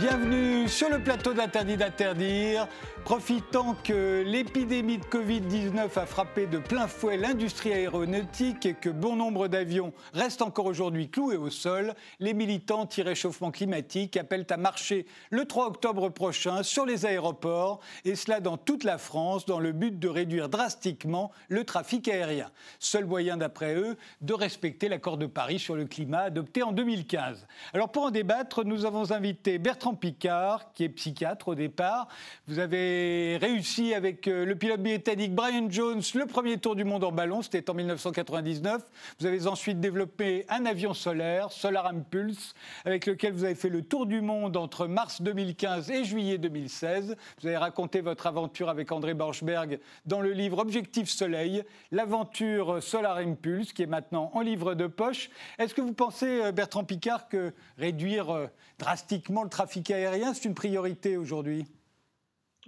Bienvenue 0.00 0.66
sur 0.66 0.88
le 0.88 0.98
plateau 0.98 1.34
d'Interdit 1.34 1.76
d'interdire. 1.76 2.66
Profitant 3.10 3.74
que 3.82 4.22
l'épidémie 4.24 4.98
de 4.98 5.04
Covid-19 5.04 5.98
a 5.98 6.06
frappé 6.06 6.46
de 6.46 6.58
plein 6.58 6.86
fouet 6.86 7.16
l'industrie 7.16 7.72
aéronautique 7.72 8.64
et 8.66 8.74
que 8.74 8.88
bon 8.88 9.16
nombre 9.16 9.48
d'avions 9.48 9.92
restent 10.14 10.42
encore 10.42 10.66
aujourd'hui 10.66 11.10
cloués 11.10 11.36
au 11.36 11.50
sol, 11.50 11.94
les 12.20 12.34
militants 12.34 12.82
anti-réchauffement 12.82 13.50
climatique 13.50 14.16
appellent 14.16 14.46
à 14.48 14.56
marcher 14.56 15.06
le 15.30 15.44
3 15.44 15.66
octobre 15.66 16.08
prochain 16.08 16.62
sur 16.62 16.86
les 16.86 17.04
aéroports, 17.04 17.80
et 18.04 18.14
cela 18.14 18.38
dans 18.38 18.56
toute 18.56 18.84
la 18.84 18.96
France, 18.96 19.44
dans 19.44 19.58
le 19.58 19.72
but 19.72 19.98
de 19.98 20.06
réduire 20.06 20.48
drastiquement 20.48 21.32
le 21.48 21.64
trafic 21.64 22.06
aérien. 22.06 22.52
Seul 22.78 23.06
moyen, 23.06 23.36
d'après 23.36 23.74
eux, 23.74 23.96
de 24.20 24.34
respecter 24.34 24.88
l'accord 24.88 25.16
de 25.16 25.26
Paris 25.26 25.58
sur 25.58 25.74
le 25.74 25.86
climat 25.86 26.20
adopté 26.20 26.62
en 26.62 26.70
2015. 26.70 27.48
Alors 27.74 27.90
pour 27.90 28.04
en 28.04 28.12
débattre, 28.12 28.64
nous 28.64 28.84
avons 28.84 29.10
invité 29.10 29.58
Bertrand 29.58 29.96
Picard, 29.96 30.72
qui 30.74 30.84
est 30.84 30.88
psychiatre 30.88 31.48
au 31.48 31.54
départ. 31.56 32.06
Vous 32.46 32.60
avez 32.60 32.99
réussi 33.40 33.94
avec 33.94 34.28
euh, 34.28 34.44
le 34.44 34.54
pilote 34.54 34.82
britannique 34.82 35.34
Brian 35.34 35.66
Jones 35.70 36.02
le 36.14 36.26
premier 36.26 36.58
tour 36.58 36.76
du 36.76 36.84
monde 36.84 37.04
en 37.04 37.12
ballon, 37.12 37.42
c'était 37.42 37.68
en 37.70 37.74
1999. 37.74 38.82
Vous 39.18 39.26
avez 39.26 39.46
ensuite 39.46 39.80
développé 39.80 40.44
un 40.48 40.66
avion 40.66 40.94
solaire, 40.94 41.52
Solar 41.52 41.86
Impulse, 41.86 42.54
avec 42.84 43.06
lequel 43.06 43.32
vous 43.32 43.44
avez 43.44 43.54
fait 43.54 43.68
le 43.68 43.82
tour 43.82 44.06
du 44.06 44.20
monde 44.20 44.56
entre 44.56 44.86
mars 44.86 45.22
2015 45.22 45.90
et 45.90 46.04
juillet 46.04 46.38
2016. 46.38 47.16
Vous 47.40 47.46
avez 47.46 47.56
raconté 47.56 48.00
votre 48.00 48.26
aventure 48.26 48.68
avec 48.68 48.92
André 48.92 49.14
Borchberg 49.14 49.80
dans 50.06 50.20
le 50.20 50.32
livre 50.32 50.58
Objectif 50.58 51.08
Soleil, 51.08 51.64
l'aventure 51.92 52.82
Solar 52.82 53.18
Impulse, 53.18 53.72
qui 53.72 53.82
est 53.82 53.86
maintenant 53.86 54.30
en 54.34 54.40
livre 54.40 54.74
de 54.74 54.86
poche. 54.86 55.30
Est-ce 55.58 55.74
que 55.74 55.80
vous 55.80 55.94
pensez, 55.94 56.42
euh, 56.42 56.52
Bertrand 56.52 56.84
Picard, 56.84 57.28
que 57.28 57.52
réduire 57.78 58.30
euh, 58.30 58.46
drastiquement 58.78 59.42
le 59.42 59.50
trafic 59.50 59.90
aérien, 59.90 60.34
c'est 60.34 60.44
une 60.44 60.54
priorité 60.54 61.16
aujourd'hui? 61.16 61.64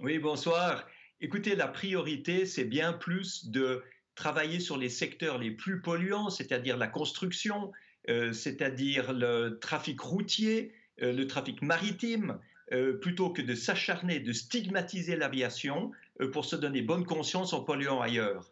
Oui, 0.03 0.19
bonsoir. 0.19 0.85
Écoutez, 1.21 1.55
la 1.55 1.69
priorité, 1.69 2.45
c'est 2.45 2.65
bien 2.65 2.93
plus 2.93 3.51
de 3.51 3.85
travailler 4.17 4.59
sur 4.59 4.77
les 4.77 4.89
secteurs 4.89 5.39
les 5.39 5.53
plus 5.53 5.81
polluants, 5.81 6.29
c'est-à-dire 6.29 6.77
la 6.77 6.89
construction, 6.89 7.71
euh, 8.09 8.33
c'est-à-dire 8.33 9.13
le 9.13 9.61
trafic 9.61 10.01
routier, 10.01 10.75
euh, 11.03 11.13
le 11.13 11.29
trafic 11.29 11.63
maritime, 11.63 12.41
euh, 12.73 12.95
plutôt 12.95 13.31
que 13.31 13.43
de 13.43 13.55
s'acharner, 13.55 14.19
de 14.19 14.33
stigmatiser 14.33 15.15
l'aviation 15.15 15.93
pour 16.33 16.47
se 16.47 16.57
donner 16.57 16.83
bonne 16.83 17.07
conscience 17.07 17.53
en 17.53 17.61
polluant 17.61 18.01
ailleurs. 18.01 18.51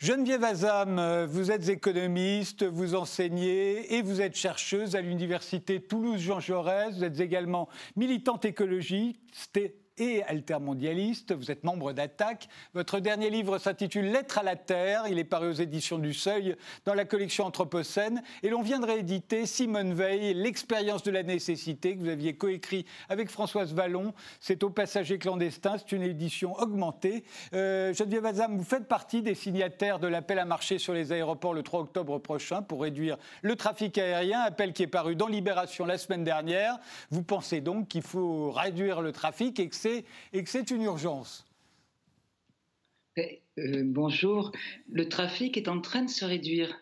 Geneviève 0.00 0.42
Azam, 0.42 1.26
vous 1.26 1.50
êtes 1.50 1.68
économiste, 1.68 2.64
vous 2.64 2.94
enseignez 2.94 3.94
et 3.94 4.02
vous 4.02 4.20
êtes 4.22 4.34
chercheuse 4.36 4.96
à 4.96 5.02
l'université 5.02 5.80
Toulouse-Jean 5.80 6.40
Jaurès. 6.40 6.96
Vous 6.96 7.04
êtes 7.04 7.20
également 7.20 7.68
militante 7.94 8.44
écologiste 8.44 9.60
et 9.98 10.22
altermondialiste. 10.24 11.34
Vous 11.34 11.50
êtes 11.50 11.64
membre 11.64 11.92
d'Attaque. 11.92 12.48
Votre 12.74 13.00
dernier 13.00 13.30
livre 13.30 13.58
s'intitule 13.58 14.10
Lettre 14.10 14.38
à 14.38 14.42
la 14.42 14.56
Terre. 14.56 15.04
Il 15.08 15.18
est 15.18 15.24
paru 15.24 15.48
aux 15.48 15.52
éditions 15.52 15.98
du 15.98 16.14
Seuil 16.14 16.56
dans 16.84 16.94
la 16.94 17.04
collection 17.04 17.44
Anthropocène. 17.44 18.22
Et 18.42 18.48
l'on 18.48 18.62
vient 18.62 18.80
de 18.80 18.86
rééditer 18.86 19.46
Simone 19.46 19.92
Veil, 19.92 20.34
L'expérience 20.34 21.02
de 21.02 21.10
la 21.10 21.22
nécessité, 21.22 21.96
que 21.96 22.00
vous 22.00 22.08
aviez 22.08 22.34
coécrit 22.34 22.86
avec 23.08 23.28
Françoise 23.28 23.74
Vallon. 23.74 24.14
C'est 24.40 24.62
au 24.62 24.70
passager 24.70 25.18
clandestin. 25.18 25.76
C'est 25.78 25.92
une 25.92 26.02
édition 26.02 26.54
augmentée. 26.54 27.24
Euh, 27.54 27.92
Geneviève 27.92 28.26
Azam, 28.26 28.56
vous 28.56 28.64
faites 28.64 28.88
partie 28.88 29.22
des 29.22 29.34
signataires 29.34 29.98
de 29.98 30.06
l'appel 30.06 30.38
à 30.38 30.44
marcher 30.44 30.78
sur 30.78 30.94
les 30.94 31.12
aéroports 31.12 31.54
le 31.54 31.62
3 31.62 31.80
octobre 31.80 32.18
prochain 32.18 32.62
pour 32.62 32.82
réduire 32.82 33.18
le 33.42 33.56
trafic 33.56 33.98
aérien. 33.98 34.40
Appel 34.40 34.72
qui 34.72 34.84
est 34.84 34.86
paru 34.86 35.16
dans 35.16 35.28
Libération 35.28 35.84
la 35.84 35.98
semaine 35.98 36.24
dernière. 36.24 36.78
Vous 37.10 37.22
pensez 37.22 37.60
donc 37.60 37.88
qu'il 37.88 38.02
faut 38.02 38.50
réduire 38.50 39.02
le 39.02 39.12
trafic 39.12 39.60
et 39.60 39.68
que 39.68 39.76
c'est 40.46 40.70
une 40.70 40.82
urgence. 40.82 41.44
Eh, 43.16 43.42
euh, 43.58 43.82
bonjour. 43.84 44.52
Le 44.90 45.08
trafic 45.08 45.56
est 45.56 45.68
en 45.68 45.80
train 45.80 46.02
de 46.02 46.10
se 46.10 46.24
réduire. 46.24 46.80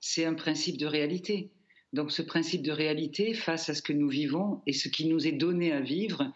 C'est 0.00 0.24
un 0.24 0.34
principe 0.34 0.78
de 0.78 0.86
réalité. 0.86 1.50
Donc 1.92 2.12
ce 2.12 2.22
principe 2.22 2.62
de 2.62 2.72
réalité 2.72 3.34
face 3.34 3.68
à 3.68 3.74
ce 3.74 3.82
que 3.82 3.92
nous 3.92 4.08
vivons 4.08 4.62
et 4.66 4.72
ce 4.72 4.88
qui 4.88 5.06
nous 5.06 5.26
est 5.26 5.32
donné 5.32 5.72
à 5.72 5.80
vivre, 5.80 6.32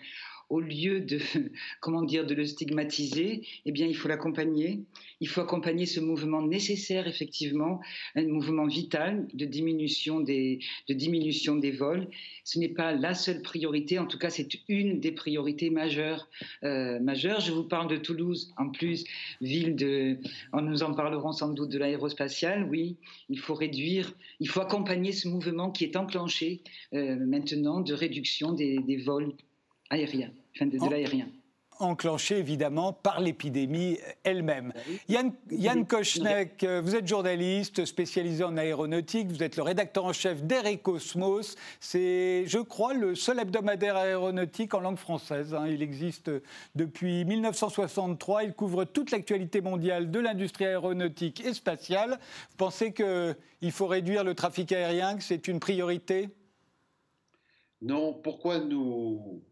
au 0.52 0.60
lieu 0.60 1.00
de, 1.00 1.18
comment 1.80 2.02
dire, 2.02 2.26
de 2.26 2.34
le 2.34 2.44
stigmatiser, 2.44 3.42
eh 3.64 3.72
bien, 3.72 3.86
il 3.86 3.96
faut 3.96 4.06
l'accompagner. 4.06 4.82
Il 5.20 5.28
faut 5.28 5.40
accompagner 5.40 5.86
ce 5.86 5.98
mouvement 5.98 6.42
nécessaire, 6.42 7.06
effectivement, 7.06 7.80
un 8.16 8.26
mouvement 8.26 8.66
vital 8.66 9.26
de 9.32 9.46
diminution 9.46 10.20
des, 10.20 10.58
de 10.88 10.94
diminution 10.94 11.56
des 11.56 11.70
vols. 11.70 12.06
Ce 12.44 12.58
n'est 12.58 12.68
pas 12.68 12.92
la 12.92 13.14
seule 13.14 13.40
priorité, 13.40 13.98
en 13.98 14.06
tout 14.06 14.18
cas, 14.18 14.28
c'est 14.28 14.50
une 14.68 15.00
des 15.00 15.12
priorités 15.12 15.70
majeures. 15.70 16.28
Euh, 16.64 17.00
majeures. 17.00 17.40
Je 17.40 17.52
vous 17.52 17.64
parle 17.64 17.88
de 17.88 17.96
Toulouse, 17.96 18.52
en 18.58 18.68
plus, 18.68 19.04
ville 19.40 19.74
de, 19.74 20.18
nous 20.52 20.82
en 20.82 20.92
parlerons 20.92 21.32
sans 21.32 21.48
doute 21.54 21.70
de 21.70 21.78
l'aérospatiale. 21.78 22.68
Oui, 22.68 22.96
il 23.30 23.38
faut 23.38 23.54
réduire, 23.54 24.12
il 24.38 24.50
faut 24.50 24.60
accompagner 24.60 25.12
ce 25.12 25.28
mouvement 25.28 25.70
qui 25.70 25.84
est 25.84 25.96
enclenché 25.96 26.60
euh, 26.92 27.16
maintenant 27.16 27.80
de 27.80 27.94
réduction 27.94 28.52
des, 28.52 28.76
des 28.80 28.98
vols 28.98 29.32
aériens 29.88 30.32
de, 30.60 30.90
l'aérien 30.90 31.28
enclenché 31.82 32.38
évidemment 32.38 32.92
par 32.92 33.20
l'épidémie 33.20 33.98
elle-même. 34.24 34.72
Bah 34.74 34.80
Yann, 35.08 35.32
Yann 35.50 35.86
Kochnek, 35.86 36.62
euh, 36.64 36.80
vous 36.80 36.94
êtes 36.94 37.06
journaliste 37.06 37.84
spécialisé 37.84 38.44
en 38.44 38.56
aéronautique, 38.56 39.28
vous 39.28 39.42
êtes 39.42 39.56
le 39.56 39.62
rédacteur 39.62 40.04
en 40.04 40.12
chef 40.12 40.42
d'Air 40.42 40.66
et 40.66 40.78
Cosmos. 40.78 41.56
C'est, 41.80 42.44
je 42.46 42.58
crois, 42.58 42.94
le 42.94 43.14
seul 43.14 43.40
hebdomadaire 43.40 43.96
aéronautique 43.96 44.74
en 44.74 44.80
langue 44.80 44.98
française. 44.98 45.54
Hein. 45.54 45.66
Il 45.68 45.82
existe 45.82 46.30
depuis 46.74 47.24
1963, 47.24 48.44
il 48.44 48.52
couvre 48.54 48.84
toute 48.84 49.10
l'actualité 49.10 49.60
mondiale 49.60 50.10
de 50.10 50.20
l'industrie 50.20 50.66
aéronautique 50.66 51.44
et 51.44 51.54
spatiale. 51.54 52.18
Vous 52.50 52.56
pensez 52.56 52.92
qu'il 52.92 53.72
faut 53.72 53.86
réduire 53.86 54.24
le 54.24 54.34
trafic 54.34 54.72
aérien, 54.72 55.16
que 55.16 55.22
c'est 55.22 55.48
une 55.48 55.60
priorité? 55.60 56.28
Non, 57.80 58.12
pourquoi 58.12 58.60
nous 58.60 59.42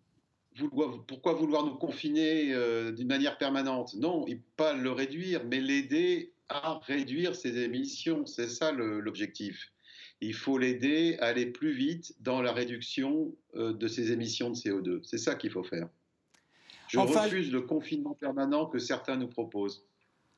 pourquoi 1.07 1.35
vouloir 1.35 1.65
nous 1.65 1.75
confiner 1.75 2.53
euh, 2.53 2.93
d'une 2.93 3.09
manière 3.09 3.39
permanente? 3.39 3.95
Non, 3.95 4.27
pas 4.57 4.75
le 4.75 4.91
réduire, 4.91 5.45
mais 5.45 5.61
l'aider 5.61 6.33
à 6.49 6.81
réduire 6.87 7.35
ses 7.35 7.59
émissions. 7.59 8.27
C'est 8.27 8.49
ça 8.49 8.73
l'objectif. 8.73 9.73
Il 10.21 10.35
faut 10.35 10.59
l'aider 10.59 11.17
à 11.21 11.27
aller 11.27 11.47
plus 11.47 11.73
vite 11.73 12.15
dans 12.21 12.43
la 12.43 12.53
réduction 12.53 13.35
euh, 13.55 13.73
de 13.73 13.89
ses 13.89 14.13
émissions 14.13 14.51
de 14.51 14.57
CO2. 14.57 15.01
C'est 15.03 15.19
ça 15.19 15.35
qu'il 15.35 15.51
faut 15.51 15.63
faire. 15.63 15.89
Je 16.89 16.99
refuse 16.99 17.53
le 17.53 17.63
confinement 17.63 18.15
permanent 18.15 18.67
que 18.67 18.79
certains 18.79 19.17
nous 19.17 19.29
proposent. 19.29 19.87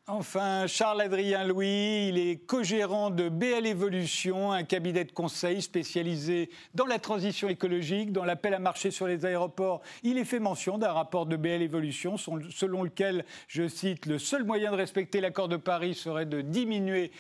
Enfin, 0.09 0.67
Charles-Adrien 0.67 1.45
Louis, 1.45 2.09
il 2.09 2.19
est 2.19 2.45
co-gérant 2.45 3.11
de 3.11 3.29
BL 3.29 3.69
Evolution, 3.69 4.51
un 4.51 4.65
cabinet 4.65 5.05
de 5.05 5.13
conseil 5.13 5.63
spécialisé 5.63 6.51
dans 6.75 6.87
la 6.87 6.99
transition 6.99 7.49
écologique, 7.49 8.11
dans 8.11 8.25
l'appel 8.25 8.53
à 8.53 8.59
marcher 8.59 8.91
sur 8.91 9.07
les 9.07 9.25
aéroports. 9.25 9.81
Il 10.03 10.19
est 10.19 10.25
fait 10.25 10.41
mention 10.41 10.77
d'un 10.77 10.91
rapport 10.91 11.25
de 11.25 11.37
BL 11.37 11.63
Evolution 11.63 12.17
selon 12.17 12.83
lequel, 12.83 13.25
je 13.47 13.69
cite, 13.69 14.07
le 14.07 14.19
seul 14.19 14.43
moyen 14.43 14.73
de 14.73 14.77
respecter 14.77 15.21
l'accord 15.21 15.47
de 15.47 15.57
Paris 15.57 15.95
serait 15.95 16.27
de 16.27 16.41
diminuer 16.41 17.13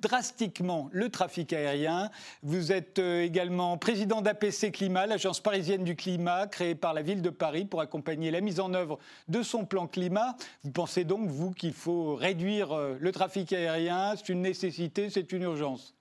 drastiquement 0.00 0.88
le 0.90 1.10
trafic 1.10 1.52
aérien. 1.52 2.10
Vous 2.42 2.72
êtes 2.72 2.98
euh, 2.98 3.24
également 3.24 3.76
président 3.76 4.22
d'APC 4.22 4.72
Climat, 4.72 5.04
l'agence 5.04 5.40
parisienne 5.40 5.84
du 5.84 5.96
climat 5.96 6.46
créée 6.46 6.76
par 6.76 6.94
la 6.94 7.02
ville 7.02 7.20
de 7.20 7.28
Paris 7.28 7.66
pour 7.66 7.82
accompagner 7.82 8.30
la 8.30 8.40
mise 8.40 8.58
en 8.58 8.72
œuvre 8.72 8.98
de 9.28 9.42
son 9.42 9.66
plan 9.66 9.86
climat. 9.86 10.34
Vous 10.64 10.70
pensez 10.70 11.04
donc, 11.04 11.28
vous, 11.28 11.50
qu'il 11.50 11.74
faut 11.74 12.21
réduire 12.22 12.70
euh, 12.70 12.96
le 13.00 13.10
trafic 13.10 13.52
aérien, 13.52 14.14
c'est 14.16 14.28
une 14.28 14.42
nécessité, 14.42 15.10
c'est 15.10 15.32
une 15.32 15.42
urgence. 15.42 15.96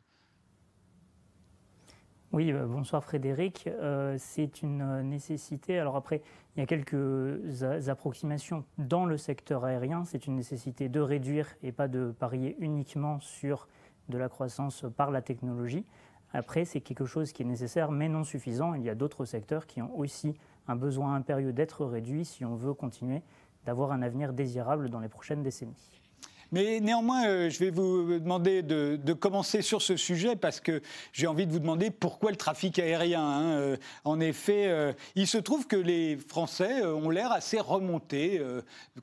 Oui, 2.32 2.52
euh, 2.52 2.68
bonsoir 2.68 3.04
Frédéric. 3.04 3.68
Euh, 3.68 4.16
c'est 4.20 4.62
une 4.62 5.02
nécessité. 5.02 5.80
Alors 5.80 5.96
après, 5.96 6.22
il 6.56 6.60
y 6.60 6.64
a 6.64 6.68
quelques 6.68 7.64
approximations 7.90 8.64
dans 8.78 9.06
le 9.06 9.18
secteur 9.18 9.66
aérien. 9.66 10.06
C'est 10.06 10.28
une 10.28 10.36
nécessité 10.36 10.90
de 10.90 11.00
réduire 11.00 11.48
et 11.64 11.72
pas 11.72 11.88
de 11.88 12.12
parier 12.12 12.56
uniquement 12.60 13.20
sur 13.20 13.68
de 14.10 14.18
la 14.20 14.30
croissance 14.30 14.86
par 14.96 15.10
la 15.10 15.24
technologie. 15.24 15.86
Après, 16.34 16.66
c'est 16.66 16.82
quelque 16.82 17.06
chose 17.06 17.32
qui 17.32 17.42
est 17.42 17.46
nécessaire 17.46 17.92
mais 17.92 18.10
non 18.10 18.24
suffisant. 18.24 18.76
Il 18.76 18.84
y 18.84 18.90
a 18.90 18.96
d'autres 18.96 19.26
secteurs 19.26 19.66
qui 19.66 19.82
ont 19.82 19.98
aussi 19.98 20.36
un 20.68 20.76
besoin 20.76 21.16
impérieux 21.16 21.52
d'être 21.52 21.84
réduits 21.84 22.26
si 22.26 22.46
on 22.46 22.56
veut 22.56 22.76
continuer 22.76 23.24
d'avoir 23.66 23.92
un 23.92 24.04
avenir 24.04 24.34
désirable 24.34 24.90
dans 24.90 25.00
les 25.00 25.10
prochaines 25.10 25.42
décennies. 25.42 26.02
Mais 26.54 26.82
néanmoins, 26.82 27.28
euh, 27.28 27.50
je 27.50 27.60
vais 27.60 27.70
vous 27.70 28.20
demander 28.20 28.62
de, 28.62 29.14
commencer 29.14 29.62
sur 29.62 29.82
ce 29.82 29.96
sujet 29.96 30.36
parce 30.36 30.60
que 30.60 30.82
j'ai 31.14 31.28
envie 31.28 31.46
de 31.46 31.52
vous 31.52 31.60
demander 31.60 31.92
pourquoi 31.92 32.32
le 32.32 32.36
trafic 32.36 32.78
aérien. 32.78 33.24
Hein. 33.24 33.52
Euh, 33.52 33.78
en 34.04 34.20
effet, 34.20 34.68
euh, 34.68 34.92
il 35.16 35.28
se 35.28 35.38
trouve 35.38 35.68
que 35.68 35.78
les 35.78 36.18
Français 36.18 36.84
ont 36.84 37.10
l'air 37.10 37.32
assez 37.32 37.60
remontés 37.60 38.42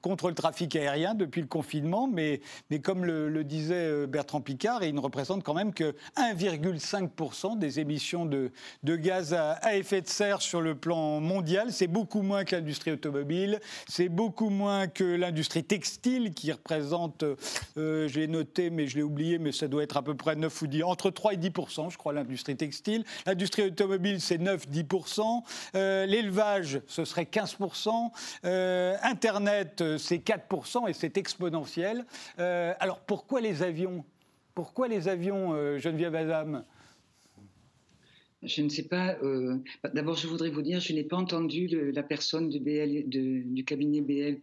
contre 0.02 0.28
le 0.28 0.34
trafic 0.34 0.76
aérien 0.76 1.14
depuis 1.14 1.40
le 1.40 1.46
confinement, 1.46 2.06
mais, 2.06 2.40
mais 2.70 2.80
comme 2.80 3.04
le, 3.04 3.44
disait 3.44 4.06
Bertrand 4.06 4.40
Picard, 4.40 4.84
il 4.84 4.94
ne 4.94 5.00
représente 5.00 5.42
quand 5.42 5.54
même 5.54 5.72
que 5.72 5.94
1,5% 6.16 7.58
des 7.58 7.80
émissions 7.80 8.26
de, 8.26 8.50
gaz 8.84 9.32
à 9.32 9.76
effet 9.76 10.00
de 10.02 10.08
serre 10.08 10.42
sur 10.42 10.60
le 10.60 10.74
plan 10.74 11.20
mondial. 11.20 11.72
C'est 11.72 11.86
beaucoup 11.86 12.22
moins 12.22 12.44
que 12.44 12.56
l'industrie 12.56 12.92
automobile, 12.92 13.60
c'est 13.88 14.08
beaucoup 14.08 14.50
moins 14.50 14.88
que 14.88 15.04
l'industrie 15.04 15.64
textile 15.64 16.34
qui 16.34 16.52
représente, 16.52 17.24
euh, 17.76 18.08
j'ai 18.08 18.26
noté 18.26 18.70
mais 18.70 18.86
je 18.86 18.96
l'ai 18.96 19.02
oublié, 19.02 19.38
mais 19.38 19.52
ça 19.52 19.68
doit 19.68 19.82
être 19.82 19.96
à 19.96 20.02
peu 20.02 20.14
près 20.14 20.36
9 20.36 20.62
ou 20.62 20.66
10, 20.66 20.82
entre 20.84 21.10
3 21.10 21.34
et 21.34 21.36
10 21.36 21.50
je 21.90 21.96
crois, 21.96 22.12
l'industrie 22.12 22.56
textile. 22.56 23.04
L'industrie 23.26 23.62
automobile, 23.62 24.20
c'est 24.20 24.38
9-10 24.38 25.42
euh, 25.74 26.06
L'élevage, 26.06 26.80
ce 26.86 27.04
serait 27.04 27.26
15 27.26 27.58
euh, 28.44 28.96
Internet, 29.02 29.82
c'est 29.98 30.18
4% 30.18 30.88
et 30.88 30.92
c'est 30.92 31.16
exponentiel. 31.16 32.04
alors 32.38 33.00
pourquoi 33.00 33.40
les 33.40 33.62
avions? 33.62 34.04
Pourquoi 34.54 34.88
les 34.88 35.08
avions, 35.08 35.78
Geneviève 35.78 36.14
Adam 36.14 36.62
je 38.44 38.62
ne 38.62 38.68
sais 38.68 38.84
pas. 38.84 39.18
D'abord, 39.94 40.14
je 40.14 40.28
voudrais 40.28 40.50
vous 40.50 40.62
dire, 40.62 40.78
je 40.78 40.92
n'ai 40.92 41.02
pas 41.02 41.16
entendu 41.16 41.66
la 41.92 42.04
personne 42.04 42.50
de 42.50 42.58
BL, 42.60 43.08
du 43.08 43.64
cabinet 43.64 44.00
BL 44.00 44.38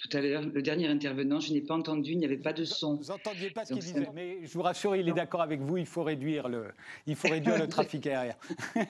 tout 0.00 0.16
à 0.16 0.20
l'heure, 0.20 0.42
le 0.42 0.62
dernier 0.62 0.88
intervenant, 0.88 1.40
je 1.40 1.52
n'ai 1.52 1.60
pas 1.60 1.74
entendu, 1.74 2.12
il 2.12 2.18
n'y 2.18 2.24
avait 2.24 2.38
pas 2.38 2.54
de 2.54 2.64
son. 2.64 2.96
Vous 2.96 3.08
n'entendiez 3.08 3.50
pas 3.50 3.66
ce 3.66 3.74
qu'il 3.74 3.82
disait, 3.82 4.08
mais 4.14 4.38
je 4.44 4.52
vous 4.54 4.62
rassure, 4.62 4.96
il 4.96 5.08
est 5.08 5.12
d'accord 5.12 5.42
avec 5.42 5.60
vous, 5.60 5.76
il 5.76 5.86
faut 5.86 6.02
réduire 6.02 6.48
le, 6.48 6.68
il 7.06 7.16
faut 7.16 7.28
réduire 7.28 7.58
le 7.58 7.68
trafic 7.68 8.06
aérien. 8.06 8.34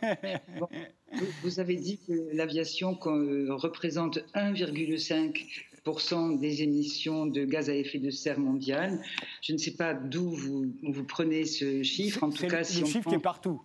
vous 1.43 1.59
avez 1.59 1.75
dit 1.77 1.99
que 2.07 2.13
l'aviation 2.33 2.97
euh, 3.07 3.49
représente 3.51 4.19
1,5 4.35 6.39
des 6.39 6.63
émissions 6.63 7.27
de 7.27 7.45
gaz 7.45 7.71
à 7.71 7.75
effet 7.75 7.99
de 7.99 8.11
serre 8.11 8.39
mondial. 8.39 9.03
Je 9.43 9.53
ne 9.53 9.59
sais 9.59 9.73
pas 9.73 9.95
d'où 9.95 10.31
vous, 10.31 10.67
vous, 10.83 11.05
prenez 11.05 11.45
ce 11.45 11.83
chiffre. 11.83 12.23
En 12.23 12.31
tout 12.31 12.47
cas, 12.47 12.63
si 12.63 12.81
le 12.81 12.87
chiffre 12.87 13.09
qui 13.09 13.17
est 13.17 13.19
partout. 13.19 13.61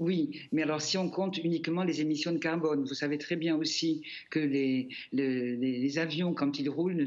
Oui, 0.00 0.40
mais 0.50 0.62
alors 0.62 0.82
si 0.82 0.98
on 0.98 1.08
compte 1.08 1.38
uniquement 1.38 1.84
les 1.84 2.00
émissions 2.00 2.32
de 2.32 2.38
carbone, 2.38 2.84
vous 2.84 2.94
savez 2.94 3.18
très 3.18 3.36
bien 3.36 3.54
aussi 3.54 4.02
que 4.30 4.40
les, 4.40 4.88
avions, 5.98 6.34
quand 6.34 6.58
ils 6.58 6.68
roulent, 6.68 7.06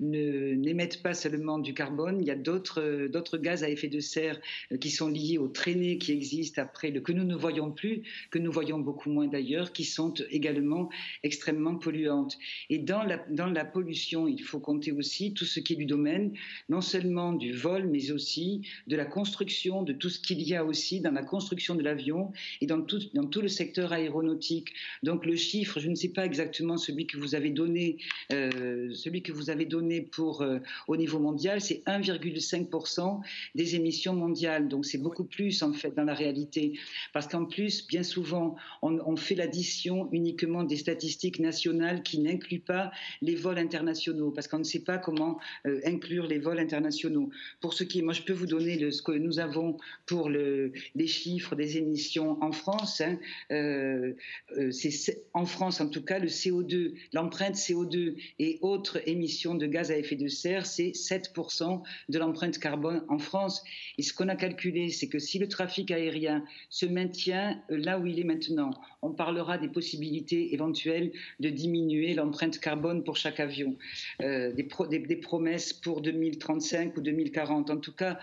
n'émettent 0.00 1.02
pas 1.02 1.14
seulement 1.14 1.58
du 1.58 1.72
carbone, 1.72 2.20
il 2.20 2.26
y 2.26 2.30
a 2.30 2.36
d'autres, 2.36 3.38
gaz 3.38 3.64
à 3.64 3.70
effet 3.70 3.88
de 3.88 4.00
serre 4.00 4.38
euh, 4.70 4.76
qui 4.76 4.90
sont 4.90 5.08
liés 5.08 5.38
aux 5.38 5.48
traînées 5.48 5.96
qui 5.96 6.12
existent 6.12 6.60
après, 6.60 6.92
que 6.92 7.12
nous 7.12 7.24
ne 7.24 7.34
voyons 7.34 7.70
plus, 7.70 8.02
que 8.30 8.38
nous 8.38 8.52
voyons 8.52 8.78
beaucoup 8.78 9.08
moins 9.10 9.26
d'ailleurs, 9.26 9.72
qui 9.72 9.84
sont 9.84 10.12
également 10.30 10.90
extrêmement 11.22 11.76
polluantes. 11.76 12.36
Et 12.68 12.78
dans 12.78 13.02
la, 13.02 13.16
dans 13.30 13.46
la 13.46 13.64
pollution, 13.64 14.28
il 14.28 14.42
faut 14.42 14.60
compter 14.60 14.92
aussi 14.92 15.32
tout 15.32 15.46
ce 15.46 15.58
qui 15.58 15.72
est 15.72 15.76
du 15.76 15.86
domaine, 15.86 16.34
non 16.68 16.82
seulement 16.82 17.32
du 17.32 17.54
vol, 17.54 17.88
mais 17.88 18.10
aussi 18.10 18.68
de 18.88 18.96
la 18.96 19.06
construction, 19.06 19.82
de 19.82 19.94
tout 19.94 20.10
ce 20.10 20.20
qu'il 20.20 20.42
y 20.42 20.54
a 20.54 20.66
aussi 20.66 21.00
dans 21.00 21.12
la 21.12 21.29
construction 21.30 21.76
de 21.76 21.82
l'avion 21.82 22.32
et 22.60 22.66
dans 22.66 22.82
tout, 22.82 23.00
dans 23.14 23.24
tout 23.24 23.40
le 23.40 23.48
secteur 23.48 23.92
aéronautique. 23.92 24.74
Donc 25.04 25.24
le 25.24 25.36
chiffre, 25.36 25.78
je 25.78 25.88
ne 25.88 25.94
sais 25.94 26.08
pas 26.08 26.26
exactement 26.26 26.76
celui 26.76 27.06
que 27.06 27.16
vous 27.16 27.34
avez 27.36 27.50
donné, 27.50 27.98
euh, 28.32 28.92
celui 28.94 29.22
que 29.22 29.32
vous 29.32 29.48
avez 29.48 29.64
donné 29.64 30.02
pour 30.02 30.42
euh, 30.42 30.58
au 30.88 30.96
niveau 30.96 31.20
mondial, 31.20 31.60
c'est 31.60 31.82
1,5% 31.86 33.20
des 33.54 33.76
émissions 33.76 34.14
mondiales. 34.14 34.68
Donc 34.68 34.84
c'est 34.84 34.98
beaucoup 34.98 35.24
plus 35.24 35.62
en 35.62 35.72
fait 35.72 35.94
dans 35.94 36.04
la 36.04 36.14
réalité, 36.14 36.78
parce 37.12 37.28
qu'en 37.28 37.44
plus, 37.44 37.86
bien 37.86 38.02
souvent, 38.02 38.56
on, 38.82 39.16
fait 39.16 39.34
l'addition 39.34 40.08
uniquement 40.12 40.64
des 40.64 40.76
statistiques 40.76 41.40
nationales 41.40 42.02
qui 42.02 42.18
n'incluent 42.18 42.66
pas 42.74 42.90
les 43.22 43.34
vols 43.34 43.58
internationaux, 43.58 44.30
parce 44.30 44.48
qu'on 44.48 44.58
ne 44.58 44.64
sait 44.64 44.82
pas 44.82 44.98
comment 44.98 45.38
euh, 45.66 45.80
inclure 45.84 46.26
les 46.26 46.38
vols 46.38 46.58
internationaux. 46.58 47.30
Pour 47.60 47.74
ce 47.74 47.84
qui 47.84 47.98
est, 47.98 48.02
moi, 48.02 48.14
je 48.14 48.22
peux 48.22 48.32
vous 48.32 48.46
donner 48.46 48.90
ce 48.90 49.02
que 49.02 49.12
nous 49.12 49.38
avons 49.38 49.76
pour 50.06 50.30
le, 50.30 50.72
les 50.94 51.06
chiffres 51.06 51.19
des 51.56 51.76
émissions 51.76 52.42
en 52.42 52.52
France. 52.52 53.00
Hein, 53.00 53.18
euh, 53.50 54.14
euh, 54.56 54.70
c'est 54.70 55.22
en 55.34 55.44
France 55.44 55.80
en 55.80 55.88
tout 55.88 56.02
cas 56.02 56.18
le 56.18 56.28
CO2, 56.28 56.94
l'empreinte 57.12 57.56
CO2 57.56 58.14
et 58.38 58.58
autres 58.62 59.00
émissions 59.08 59.54
de 59.54 59.66
gaz 59.66 59.90
à 59.90 59.96
effet 59.96 60.16
de 60.16 60.28
serre, 60.28 60.66
c'est 60.66 60.92
7% 60.92 61.82
de 62.08 62.18
l'empreinte 62.18 62.58
carbone 62.58 63.04
en 63.08 63.18
France. 63.18 63.62
Et 63.98 64.02
ce 64.02 64.12
qu'on 64.12 64.28
a 64.28 64.36
calculé, 64.36 64.90
c'est 64.90 65.08
que 65.08 65.18
si 65.18 65.38
le 65.38 65.48
trafic 65.48 65.90
aérien 65.90 66.44
se 66.68 66.86
maintient 66.86 67.60
euh, 67.70 67.76
là 67.76 67.98
où 67.98 68.06
il 68.06 68.18
est 68.18 68.24
maintenant, 68.24 68.70
on 69.02 69.12
parlera 69.12 69.58
des 69.58 69.68
possibilités 69.68 70.52
éventuelles 70.54 71.12
de 71.40 71.48
diminuer 71.48 72.14
l'empreinte 72.14 72.58
carbone 72.60 73.02
pour 73.02 73.16
chaque 73.16 73.40
avion, 73.40 73.76
des, 74.20 75.16
promesses 75.22 75.72
pour 75.72 76.02
2035 76.02 76.96
ou 76.96 77.00
2040. 77.00 77.70
En 77.70 77.78
tout 77.78 77.94
cas, 77.94 78.18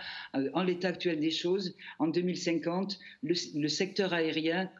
en 0.54 0.62
l'état 0.62 0.88
actuel 0.88 1.18
des 1.18 1.32
choses, 1.32 1.74
en 1.98 2.06
2050, 2.06 2.87
le, 3.22 3.68
secteur 3.68 4.12
aérien 4.12 4.70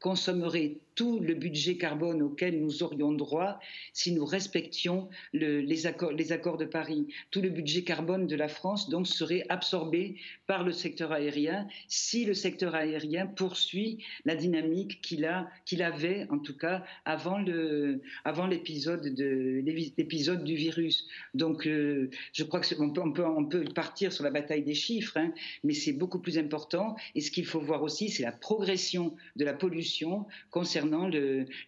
consommerait 0.00 0.78
tout 0.96 1.20
le 1.20 1.34
budget 1.34 1.76
carbone 1.76 2.22
auquel 2.22 2.60
nous 2.60 2.82
aurions 2.82 3.12
droit 3.12 3.60
si 3.92 4.12
nous 4.12 4.24
respections 4.24 5.08
les, 5.32 5.86
accords, 5.86 6.56
de 6.56 6.64
Paris. 6.64 7.06
Tout 7.30 7.42
le 7.42 7.50
budget 7.50 7.84
carbone 7.84 8.26
de 8.26 8.34
la 8.34 8.48
France 8.48 8.88
donc 8.88 9.06
serait 9.06 9.44
absorbé 9.48 10.16
par 10.46 10.64
le 10.64 10.72
secteur 10.72 11.12
aérien 11.12 11.68
si 11.86 12.24
le 12.24 12.34
secteur 12.34 12.74
aérien 12.74 13.26
poursuit 13.26 14.02
la 14.24 14.34
dynamique 14.34 15.00
qu'il 15.02 15.24
a 15.26 15.48
qu'il 15.66 15.82
avait 15.82 16.26
en 16.30 16.38
tout 16.38 16.56
cas 16.56 16.82
avant 17.04 17.36
l'épisode 17.38 19.14
de 19.14 19.62
l'épisode 19.64 20.44
du 20.44 20.56
virus. 20.56 21.06
Donc 21.34 21.66
euh, 21.66 22.10
je 22.32 22.42
crois 22.42 22.60
que 22.60 22.66
on 22.80 23.44
peut 23.44 23.64
partir 23.74 24.12
sur 24.12 24.24
la 24.24 24.30
bataille 24.30 24.62
des 24.62 24.74
chiffres, 24.74 25.18
hein, 25.18 25.32
mais 25.62 25.74
c'est 25.74 25.92
beaucoup 25.92 26.20
plus 26.20 26.38
important. 26.38 26.96
Et 27.14 27.20
ce 27.20 27.30
qu'il 27.30 27.44
faut 27.44 27.60
voir 27.60 27.82
aussi, 27.82 28.08
c'est 28.08 28.22
la 28.22 28.32
progression 28.32 29.14
de 29.36 29.44
la 29.44 29.52
pollution 29.52 30.26
concernant 30.50 30.85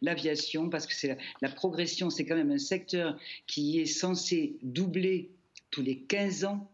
l'aviation, 0.02 0.68
parce 0.68 0.86
que 0.86 0.94
c'est 0.94 1.16
la, 1.40 1.48
progression, 1.48 2.10
c'est 2.10 2.24
quand 2.24 2.36
même 2.36 2.50
un 2.50 2.58
secteur 2.58 3.18
qui 3.46 3.80
est 3.80 3.86
censé 3.86 4.56
doubler 4.62 5.30
tous 5.70 5.82
les 5.82 5.98
15 6.00 6.44
ans. 6.44 6.70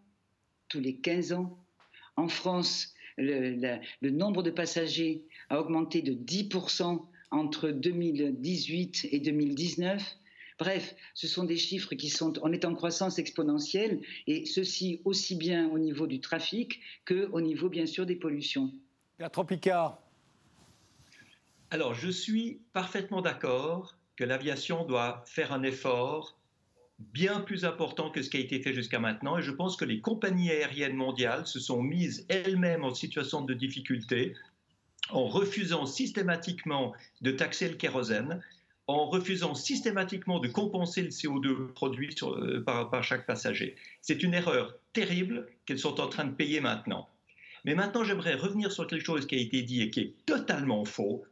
Tous 0.69 0.81
les 0.81 0.97
15 0.97 1.33
ans. 1.33 1.59
En 2.17 2.29
France, 2.29 2.95
le, 3.17 4.11
nombre 4.11 4.43
de 4.43 4.51
passagers 4.51 5.25
a 5.51 5.61
augmenté 5.61 6.03
de 6.03 6.13
10% 6.13 7.03
entre 7.31 7.71
2018 7.71 9.09
et 9.11 9.19
2019. 9.21 10.17
Bref, 10.59 10.95
ce 11.15 11.27
sont 11.27 11.45
des 11.45 11.57
chiffres 11.57 11.95
qui 11.97 12.09
sont, 12.09 12.35
on 12.43 12.53
est 12.53 12.65
en 12.65 12.75
croissance 12.75 13.19
exponentielle, 13.19 14.01
et 14.29 14.47
ceci 14.47 15.01
aussi 15.05 15.35
bien 15.35 15.69
au 15.71 15.79
niveau 15.79 16.07
du 16.07 16.21
trafic 16.21 16.81
que 17.05 17.29
au 17.33 17.41
niveau, 17.41 17.69
bien 17.69 17.87
sûr, 17.87 18.07
des 18.07 18.15
pollutions. 18.15 18.73
Bertrand 19.19 19.45
Picard, 19.45 20.04
alors, 21.75 21.93
je 21.93 22.09
suis 22.09 22.61
parfaitement 22.73 23.21
d'accord 23.21 23.97
que 24.15 24.23
l'aviation 24.23 24.85
doit 24.85 25.25
faire 25.27 25.53
un 25.53 25.65
effort 25.65 26.39
bien 27.01 27.41
plus 27.41 27.65
important 27.65 28.11
que 28.11 28.23
ce 28.23 28.31
qui 28.31 28.37
a 28.37 28.41
été 28.41 28.63
fait 28.63 28.73
jusqu'à 28.73 29.01
maintenant. 29.01 29.39
Et 29.39 29.43
je 29.43 29.51
pense 29.51 29.77
que 29.77 29.85
les 29.85 30.01
compagnies 30.01 30.53
aériennes 30.53 30.95
mondiales 30.95 31.49
se 31.49 31.59
sont 31.59 31.83
mises 31.83 32.27
elles-mêmes 32.29 32.85
en 32.85 32.95
situation 32.95 33.41
de 33.41 33.55
difficulté 33.55 34.37
en 35.11 35.27
refusant 35.27 35.85
systématiquement 35.85 36.93
de 37.23 37.33
taxer 37.33 37.69
le 37.69 37.75
kérosène, 37.75 38.41
en 38.87 39.07
refusant 39.07 39.57
systématiquement 39.57 40.39
de 40.39 40.47
compenser 40.47 41.03
le 41.03 41.09
CO2 41.09 41.73
produit 41.73 42.15
euh, 42.23 42.63
par, 42.63 42.89
par 42.89 43.03
chaque 43.03 43.27
passager. 43.27 43.75
C'est 44.01 44.23
une 44.23 44.35
erreur 44.35 44.77
terrible 44.93 45.49
qu'elles 45.67 45.81
sont 45.81 46.01
en 46.01 46.07
train 46.07 46.25
de 46.25 46.35
payer 46.35 46.61
maintenant. 46.61 47.09
Mais 47.65 47.75
maintenant, 47.75 48.05
j'aimerais 48.05 48.37
revenir 48.37 48.71
sur 48.71 48.87
quelque 48.87 49.05
chose 49.05 49.27
qui 49.27 49.35
a 49.35 49.39
été 49.39 49.63
dit 49.63 49.83
et 49.83 49.91
qui 49.91 50.01
est 50.03 50.15
totalement 50.25 50.85
faux 50.85 51.25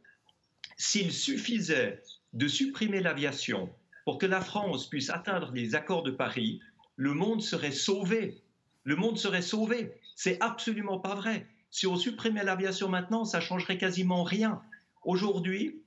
s'il 0.77 1.11
suffisait 1.11 2.01
de 2.33 2.47
supprimer 2.47 2.99
l'aviation 2.99 3.69
pour 4.05 4.17
que 4.17 4.25
la 4.25 4.41
France 4.41 4.89
puisse 4.89 5.09
atteindre 5.09 5.51
les 5.53 5.75
accords 5.75 6.03
de 6.03 6.11
Paris, 6.11 6.61
le 6.95 7.13
monde 7.13 7.41
serait 7.41 7.71
sauvé. 7.71 8.41
Le 8.83 8.95
monde 8.95 9.17
serait 9.17 9.41
sauvé. 9.41 9.93
C'est 10.15 10.41
absolument 10.41 10.99
pas 10.99 11.15
vrai. 11.15 11.47
Si 11.71 11.87
on 11.87 11.95
supprimait 11.95 12.43
l'aviation 12.43 12.89
maintenant, 12.89 13.25
ça 13.25 13.39
changerait 13.39 13.77
quasiment 13.77 14.23
rien. 14.23 14.61
Aujourd'hui, 15.03 15.81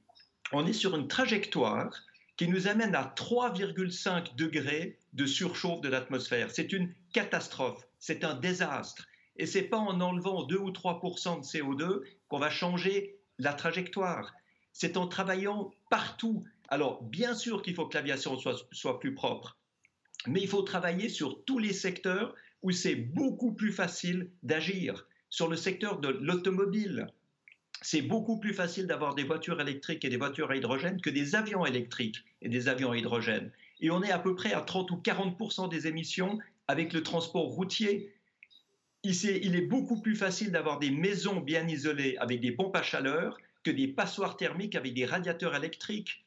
on 0.53 0.67
est 0.67 0.73
sur 0.73 0.97
une 0.97 1.09
trajectoire 1.09 1.93
qui 2.37 2.49
nous 2.49 2.69
amène 2.69 2.95
à 2.95 3.15
3,5 3.17 4.37
degrés 4.37 4.99
de 5.13 5.27
surchauffe 5.27 5.81
de 5.81 5.89
l'atmosphère. 5.89 6.51
C'est 6.51 6.73
une 6.73 6.93
catastrophe, 7.13 7.87
c'est 7.99 8.25
un 8.25 8.35
désastre. 8.35 9.07
Et 9.37 9.47
c'est 9.47 9.63
pas 9.63 9.79
en 9.79 10.01
enlevant 10.01 10.45
2 10.45 10.57
ou 10.57 10.71
3% 10.71 11.41
de 11.41 11.45
CO2 11.45 12.03
qu'on 12.29 12.39
va 12.39 12.51
changer 12.51 13.19
la 13.39 13.53
trajectoire 13.53 14.33
c'est 14.79 14.99
en 14.99 15.07
travaillant 15.07 15.73
partout. 15.89 16.45
Alors, 16.69 17.03
bien 17.03 17.35
sûr 17.35 17.63
qu'il 17.63 17.75
faut 17.75 17.87
que 17.87 17.97
l'aviation 17.97 18.39
soit, 18.39 19.01
plus 19.01 19.15
propre. 19.15 19.57
mais 20.27 20.43
il 20.43 20.49
faut 20.49 20.61
travailler 20.61 21.09
sur 21.09 21.43
tous 21.47 21.59
les 21.59 21.73
secteurs 21.73 22.35
où 22.61 22.73
c'est 22.73 22.95
beaucoup 22.95 23.55
plus 23.55 23.73
facile 23.73 24.31
d'agir. 24.43 25.07
Sur 25.31 25.49
le 25.49 25.57
secteur 25.57 25.99
de 25.99 26.09
l'automobile, 26.09 27.07
c'est 27.81 28.03
beaucoup 28.03 28.39
plus 28.39 28.53
facile 28.53 28.87
d'avoir 28.87 29.15
des 29.15 29.25
voitures 29.25 29.63
électriques 29.63 30.05
et 30.05 30.11
des 30.11 30.19
voitures 30.19 30.51
à 30.51 30.57
hydrogène 30.57 31.01
que 31.01 31.09
des 31.09 31.37
avions 31.37 31.65
électriques 31.65 32.23
et 32.43 32.51
des 32.51 32.69
avions 32.69 32.91
à 32.91 32.99
hydrogène. 32.99 33.53
Et 33.81 33.91
on 33.91 34.03
est 34.03 34.13
à 34.13 34.19
peu 34.19 34.35
près 34.35 34.53
à 34.53 34.61
30 34.61 34.91
ou 34.91 34.97
40 34.99 35.71
des 35.71 35.87
émissions 35.87 36.39
avec 36.69 36.93
le 36.93 37.03
transport 37.03 37.47
routier. 37.47 38.13
Il 39.05 39.57
est 39.57 39.67
beaucoup 39.67 40.03
plus 40.03 40.17
facile 40.17 40.51
d'avoir 40.51 40.79
des 40.81 40.91
maisons 40.91 41.41
bien 41.41 41.67
isolées 41.67 42.19
avec 42.19 42.43
des 42.43 42.53
pompes 42.53 42.77
à 42.77 42.83
chaleur 42.83 43.39
que 43.67 43.71
des 43.73 43.89
passoires 43.89 44.37
thermiques 44.37 44.77
avec 44.77 44.95
des 44.95 45.05
radiateurs 45.05 45.57
électriques. 45.57 46.25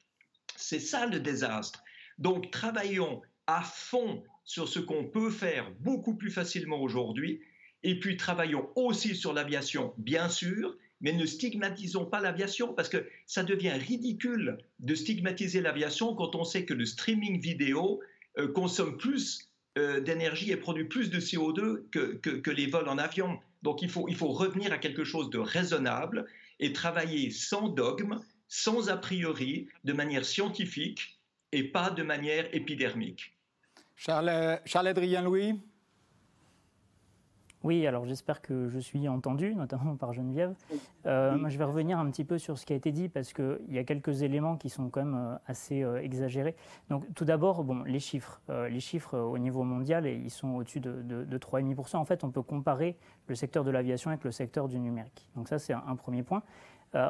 C'est 0.58 0.81
ça 0.81 1.05
le 1.05 1.22
désastre. 1.22 1.81
Donc 2.17 2.51
travaillons 2.51 3.22
à 3.48 3.62
fond 3.62 4.25
sur 4.43 4.67
ce 4.67 4.79
qu'on 4.79 5.05
peut 5.05 5.29
faire 5.29 5.72
beaucoup 5.79 6.15
plus 6.15 6.31
facilement 6.31 6.81
aujourd'hui, 6.81 7.39
et 7.84 7.98
puis 7.98 8.17
travaillons 8.17 8.69
aussi 8.75 9.15
sur 9.15 9.31
l'aviation, 9.31 9.93
bien 9.98 10.27
sûr, 10.27 10.75
mais 11.00 11.13
ne 11.13 11.25
stigmatisons 11.25 12.05
pas 12.05 12.19
l'aviation, 12.19 12.74
parce 12.74 12.89
que 12.89 13.08
ça 13.25 13.43
devient 13.43 13.72
ridicule 13.72 14.58
de 14.79 14.93
stigmatiser 14.93 15.62
l'aviation 15.62 16.15
quand 16.15 16.36
on 16.36 16.43
sait 16.43 16.65
que 16.65 16.74
le 16.74 16.86
streaming 16.86 17.39
vidéo 17.39 18.01
euh, 18.38 18.50
consomme 18.50 18.98
plus 18.98 19.50
euh, 19.77 20.01
d'énergie 20.01 20.51
et 20.51 20.58
produit 20.58 20.89
plus 20.89 21.10
de 21.10 21.22
CO2 21.22 21.89
que, 21.89 22.17
que, 22.17 22.51
les 22.51 22.67
vols 22.67 22.89
en 22.89 22.98
avion. 22.98 23.39
Donc 23.62 23.81
il 23.81 23.89
faut, 23.89 24.10
il 24.10 24.15
faut 24.15 24.27
revenir 24.27 24.74
à 24.74 24.77
quelque 24.77 25.05
chose 25.05 25.29
de 25.29 25.38
raisonnable 25.38 26.25
et 26.60 26.74
travailler 26.74 27.32
sans 27.32 27.70
dogme, 27.70 28.20
sans 28.48 28.89
a 28.89 28.98
priori, 28.98 29.68
de 29.84 29.94
manière 29.94 30.25
scientifique 30.25 31.20
et 31.51 31.63
pas 31.63 31.89
de 31.89 32.04
manière 32.04 32.54
épidermique. 32.54 33.34
Charles, 33.96 34.60
Charles 34.66 34.88
Adrien 34.88 35.22
Louis 35.22 35.60
oui, 37.63 37.86
alors 37.86 38.06
j'espère 38.06 38.42
que 38.42 38.70
je 38.70 38.80
suis 38.80 39.08
entendu, 39.10 39.54
notamment 39.56 39.96
par 39.96 40.13
Geneviève. 40.13 40.56
Euh, 41.06 41.38
moi, 41.38 41.50
je 41.50 41.58
vais 41.58 41.66
revenir 41.66 42.00
un 42.00 42.10
petit 42.10 42.24
peu 42.24 42.38
sur 42.38 42.58
ce 42.58 42.66
qui 42.66 42.74
a 42.74 42.75
été 42.75 42.92
dit 42.92 43.10
parce 43.10 43.34
qu'il 43.34 43.60
y 43.70 43.78
a 43.78 43.84
quelques 43.84 44.22
éléments 44.22 44.56
qui 44.56 44.70
sont 44.70 44.89
quand 44.89 45.04
même 45.04 45.16
euh, 45.16 45.36
assez 45.46 45.84
euh, 45.84 46.01
exagérés. 46.01 46.56
Donc, 46.89 47.04
tout 47.16 47.25
d'abord, 47.25 47.63
bon, 47.63 47.84
les 47.84 48.00
chiffres. 48.00 48.42
les 48.70 48.80
chiffres 48.80 49.18
au 49.18 49.38
niveau 49.38 49.63
mondial, 49.63 50.06
ils 50.06 50.30
sont 50.30 50.56
au-dessus 50.56 50.80
de, 50.80 51.01
de, 51.01 51.38
3,5%. 51.38 51.98
En 51.98 52.06
fait, 52.06 52.24
on 52.24 52.32
peut 52.32 52.42
comparer 52.42 52.98
le 53.28 53.36
secteur 53.36 53.63
de 53.63 53.72
l'aviation 53.72 54.10
avec 54.10 54.24
le 54.24 54.32
secteur 54.32 54.68
du 54.68 54.80
numérique. 54.80 55.28
Donc, 55.36 55.48
ça, 55.48 55.60
c'est 55.60 55.74
un, 55.74 55.96
premier 55.96 56.24
point. 56.24 56.44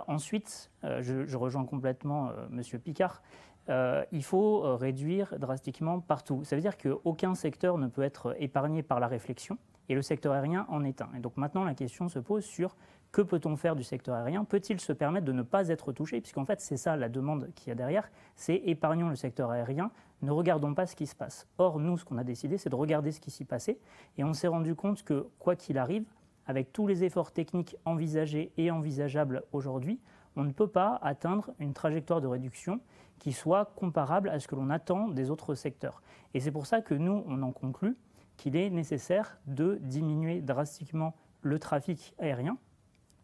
ensuite, 0.07 0.71
je, 0.83 1.25
je, 1.25 1.37
rejoins 1.37 1.65
complètement 1.65 2.31
Monsieur 2.49 2.79
Picard. 2.79 3.21
il 3.67 4.23
faut 4.23 4.75
réduire 4.77 5.37
drastiquement 5.39 5.99
partout. 5.99 6.43
Ça 6.43 6.55
veut 6.55 6.61
dire 6.61 6.77
qu'aucun 6.77 7.35
secteur 7.35 7.77
ne 7.77 7.87
peut 7.87 8.03
être 8.03 8.35
épargné 8.39 8.83
par 8.83 8.99
la 8.99 9.07
réflexion 9.07 9.57
et 9.89 9.95
le 9.95 10.01
secteur 10.01 10.33
aérien 10.33 10.65
en 10.69 10.83
est 10.83 11.01
un. 11.01 11.09
Et 11.17 11.19
donc 11.19 11.35
maintenant, 11.35 11.63
la 11.63 11.73
question 11.73 12.07
se 12.07 12.19
pose 12.19 12.45
sur 12.45 12.75
que 13.11 13.21
peut-on 13.21 13.55
faire 13.57 13.75
du 13.75 13.83
secteur 13.83 14.15
aérien? 14.15 14.43
Peut-il 14.45 14.79
se 14.79 14.93
permettre 14.93 15.25
de 15.25 15.31
ne 15.31 15.41
pas 15.41 15.69
être 15.69 15.91
touché? 15.91 16.21
Puisqu'en 16.21 16.45
fait, 16.45 16.61
c'est 16.61 16.77
ça 16.77 16.95
la 16.95 17.09
demande 17.09 17.49
qu'il 17.55 17.69
y 17.69 17.71
a 17.71 17.75
derrière, 17.75 18.09
c'est 18.35 18.55
épargnons 18.55 19.09
le 19.09 19.15
secteur 19.15 19.49
aérien, 19.49 19.91
ne 20.21 20.31
regardons 20.31 20.73
pas 20.75 20.85
ce 20.85 20.95
qui 20.95 21.07
se 21.07 21.15
passe. 21.15 21.47
Or, 21.57 21.79
nous, 21.79 21.97
ce 21.97 22.05
qu'on 22.05 22.17
a 22.17 22.23
décidé, 22.23 22.57
c'est 22.57 22.69
de 22.69 22.75
regarder 22.75 23.11
ce 23.11 23.19
qui 23.19 23.31
s'y 23.31 23.45
passait, 23.45 23.79
et 24.17 24.23
on 24.23 24.33
s'est 24.33 24.47
rendu 24.47 24.75
compte 24.75 25.03
que, 25.03 25.27
quoi 25.39 25.55
qu'il 25.55 25.77
arrive, 25.77 26.05
avec 26.45 26.71
tous 26.71 26.87
les 26.87 27.03
efforts 27.03 27.31
techniques 27.31 27.75
envisagés 27.85 28.51
et 28.57 28.69
envisageables 28.69 29.43
aujourd'hui, 29.53 29.99
on 30.35 30.43
ne 30.43 30.51
peut 30.51 30.67
pas 30.67 30.99
atteindre 31.01 31.51
une 31.59 31.73
trajectoire 31.73 32.21
de 32.21 32.27
réduction 32.27 32.79
qui 33.17 33.33
soit 33.33 33.73
comparable 33.75 34.29
à 34.29 34.39
ce 34.39 34.47
que 34.47 34.55
l'on 34.55 34.69
attend 34.69 35.07
des 35.09 35.29
autres 35.29 35.55
secteurs. 35.55 36.01
Et 36.33 36.39
c'est 36.39 36.51
pour 36.51 36.65
ça 36.65 36.81
que 36.81 36.93
nous, 36.93 37.23
on 37.27 37.41
en 37.41 37.51
conclut 37.51 37.97
qu'il 38.39 38.55
est 38.55 38.69
nécessaire 38.69 39.37
de 39.47 39.79
diminuer 39.81 40.41
drastiquement 40.41 41.13
le 41.41 41.59
trafic 41.59 42.15
aérien, 42.19 42.57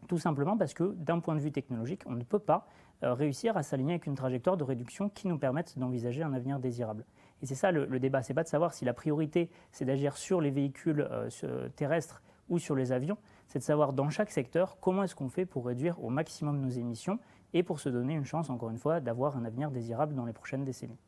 tout 0.10 0.18
simplement 0.18 0.58
parce 0.58 0.74
que 0.74 0.94
d'un 0.98 1.20
point 1.20 1.36
de 1.36 1.40
vue 1.40 1.54
technologique, 1.54 2.04
on 2.06 2.12
ne 2.12 2.24
peut 2.24 2.40
pas 2.40 2.68
euh, 3.02 3.14
réussir 3.14 3.56
à 3.56 3.64
s'aligner 3.64 3.94
avec 3.94 4.08
une 4.08 4.16
trajectoire 4.16 4.58
de 4.58 4.66
réduction 4.66 5.08
qui 5.10 5.30
nous 5.30 5.38
permette 5.38 5.80
d'envisager 5.80 6.22
un 6.22 6.34
avenir 6.34 6.60
désirable. 6.60 7.06
Et 7.42 7.46
c'est 7.46 7.56
ça 7.56 7.72
le, 7.72 7.86
le 7.86 8.00
débat, 8.00 8.24
c'est 8.24 8.34
pas 8.34 8.44
de 8.44 8.50
savoir 8.50 8.74
si 8.74 8.84
la 8.84 8.94
priorité 8.94 9.50
c'est 9.72 9.86
d'agir 9.86 10.18
sur 10.18 10.42
les 10.42 10.52
véhicules 10.52 11.08
euh, 11.10 11.70
terrestres 11.78 12.22
ou 12.50 12.60
sur 12.60 12.76
les 12.76 12.92
avions, 12.92 13.18
c'est 13.48 13.60
de 13.60 13.64
savoir 13.64 13.94
dans 13.94 14.10
chaque 14.10 14.32
secteur 14.32 14.80
comment 14.82 15.04
est-ce 15.04 15.16
qu'on 15.16 15.30
fait 15.30 15.46
pour 15.46 15.66
réduire 15.66 16.04
au 16.04 16.10
maximum 16.10 16.60
nos 16.60 16.70
émissions 16.70 17.20
et 17.54 17.64
pour 17.64 17.80
se 17.80 17.88
donner 17.88 18.16
une 18.16 18.26
chance, 18.26 18.50
encore 18.50 18.70
une 18.70 18.78
fois, 18.78 19.00
d'avoir 19.00 19.38
un 19.38 19.46
avenir 19.46 19.72
désirable 19.72 20.14
dans 20.14 20.26
les 20.26 20.34
prochaines 20.34 20.66
décennies. 20.66 21.00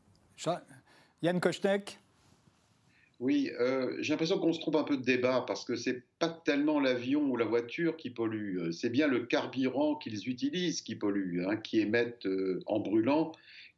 Yann 1.20 1.40
Kochnek 1.40 2.00
oui, 3.20 3.50
euh, 3.58 3.96
j'ai 4.00 4.12
l'impression 4.12 4.38
qu'on 4.38 4.52
se 4.52 4.60
trompe 4.60 4.76
un 4.76 4.84
peu 4.84 4.96
de 4.96 5.02
débat 5.02 5.44
parce 5.46 5.64
que 5.64 5.74
c'est 5.74 6.04
pas 6.20 6.28
tellement 6.28 6.78
l'avion 6.78 7.22
ou 7.22 7.36
la 7.36 7.46
voiture 7.46 7.96
qui 7.96 8.10
pollue, 8.10 8.58
euh, 8.58 8.72
c'est 8.72 8.90
bien 8.90 9.08
le 9.08 9.26
carburant 9.26 9.96
qu'ils 9.96 10.28
utilisent 10.28 10.82
qui 10.82 10.94
pollue, 10.94 11.44
hein, 11.44 11.56
qui 11.56 11.80
émettent 11.80 12.26
euh, 12.26 12.60
en 12.66 12.78
brûlant, 12.78 13.32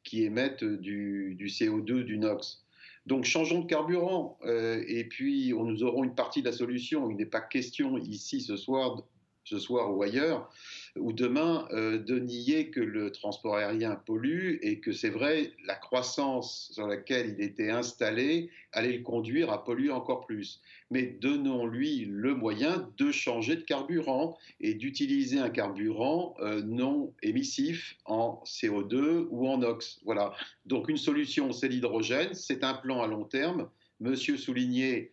qui 0.05 0.25
émettent 0.25 0.65
du, 0.65 1.39
CO2, 1.41 2.03
du 2.03 2.19
NOx. 2.19 2.67
Donc 3.07 3.25
changeons 3.25 3.61
de 3.61 3.67
carburant 3.67 4.39
et 4.45 5.05
puis 5.05 5.55
on, 5.57 5.65
nous 5.65 5.83
aurons 5.83 6.05
une 6.05 6.15
partie 6.15 6.43
de 6.43 6.47
la 6.47 6.53
solution. 6.53 7.11
Il 7.11 7.17
n'est 7.17 7.27
pas 7.27 7.41
question 7.41 7.97
ici 7.97 8.43
ce 8.43 8.57
soir, 8.57 9.03
ce 9.45 9.59
soir 9.59 9.97
ou 9.97 10.03
ailleurs 10.03 10.51
ou 10.97 11.13
demain 11.13 11.69
euh, 11.73 11.99
de 11.99 12.19
nier 12.19 12.71
que 12.71 12.81
le 12.81 13.13
transport 13.13 13.57
aérien 13.57 13.95
pollue 13.95 14.59
et 14.63 14.81
que 14.81 14.93
c'est 14.93 15.11
vrai, 15.11 15.53
la 15.65 15.75
croissance 15.75 16.71
sur 16.73 16.87
laquelle 16.87 17.37
il 17.39 17.45
était 17.45 17.71
installé 17.71 18.51
allait 18.73 18.97
le 18.97 19.03
conduire 19.03 19.51
à 19.51 19.65
polluer 19.65 19.91
encore 19.91 20.27
plus. 20.27 20.61
Mais 20.91 21.03
donnons-lui 21.21 22.07
le 22.09 22.35
moyen 22.35 22.91
de 22.99 23.13
changer 23.13 23.57
de 23.57 23.63
carburant 23.63 24.37
et 24.61 24.75
d'utiliser 24.75 25.39
un 25.39 25.51
carburant 25.51 26.35
euh, 26.41 26.63
non 26.63 27.15
émissif 27.23 27.97
en 28.05 28.43
CO2 28.45 29.27
ou 29.31 29.49
en 29.49 29.59
NOx. 29.59 30.01
Voilà. 30.05 30.33
Donc 30.67 30.89
une 30.89 30.97
solution, 30.97 31.53
c'est 31.53 31.69
l'hydrogène, 31.69 32.35
c'est 32.35 32.65
un 32.65 32.75
plan 32.75 33.03
à 33.03 33.07
long 33.07 33.25
terme. 33.25 33.69
Monsieur 34.01 34.37
soulignait 34.37 35.11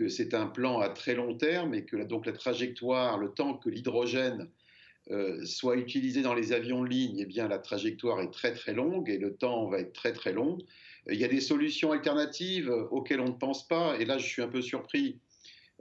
que 0.00 0.08
c'est 0.08 0.32
un 0.32 0.46
plan 0.46 0.80
à 0.80 0.88
très 0.88 1.14
long 1.14 1.34
terme 1.34 1.74
et 1.74 1.84
que 1.84 1.96
donc 1.96 2.24
la 2.24 2.32
trajectoire, 2.32 3.18
le 3.18 3.28
temps 3.28 3.52
que 3.52 3.68
l'hydrogène 3.68 4.48
euh, 5.10 5.44
soit 5.44 5.76
utilisé 5.76 6.22
dans 6.22 6.32
les 6.32 6.54
avions 6.54 6.82
de 6.82 6.88
ligne, 6.88 7.18
eh 7.18 7.26
bien 7.26 7.48
la 7.48 7.58
trajectoire 7.58 8.18
est 8.22 8.30
très 8.30 8.54
très 8.54 8.72
longue 8.72 9.10
et 9.10 9.18
le 9.18 9.34
temps 9.34 9.68
va 9.68 9.78
être 9.80 9.92
très 9.92 10.14
très 10.14 10.32
long. 10.32 10.56
Il 11.10 11.20
y 11.20 11.24
a 11.24 11.28
des 11.28 11.42
solutions 11.42 11.92
alternatives 11.92 12.70
auxquelles 12.90 13.20
on 13.20 13.28
ne 13.28 13.38
pense 13.38 13.68
pas, 13.68 13.98
et 13.98 14.06
là 14.06 14.16
je 14.16 14.26
suis 14.26 14.40
un 14.40 14.48
peu 14.48 14.62
surpris, 14.62 15.18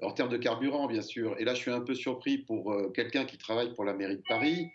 en 0.02 0.12
termes 0.12 0.30
de 0.30 0.38
carburant 0.38 0.88
bien 0.88 1.02
sûr, 1.02 1.38
et 1.40 1.46
là 1.46 1.54
je 1.54 1.62
suis 1.62 1.72
un 1.72 1.82
peu 1.82 1.96
surpris 1.96 2.40
pour 2.40 2.74
euh, 2.74 2.90
quelqu'un 2.90 3.24
qui 3.24 3.38
travaille 3.38 3.74
pour 3.74 3.86
la 3.86 3.94
mairie 3.94 4.18
de 4.18 4.24
Paris, 4.28 4.68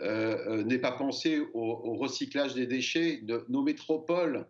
euh, 0.00 0.62
n'ait 0.62 0.78
pas 0.78 0.92
pensé 0.92 1.42
au, 1.54 1.96
recyclage 1.96 2.54
des 2.54 2.68
déchets. 2.68 3.18
De, 3.22 3.44
nos 3.48 3.62
métropoles, 3.62 4.46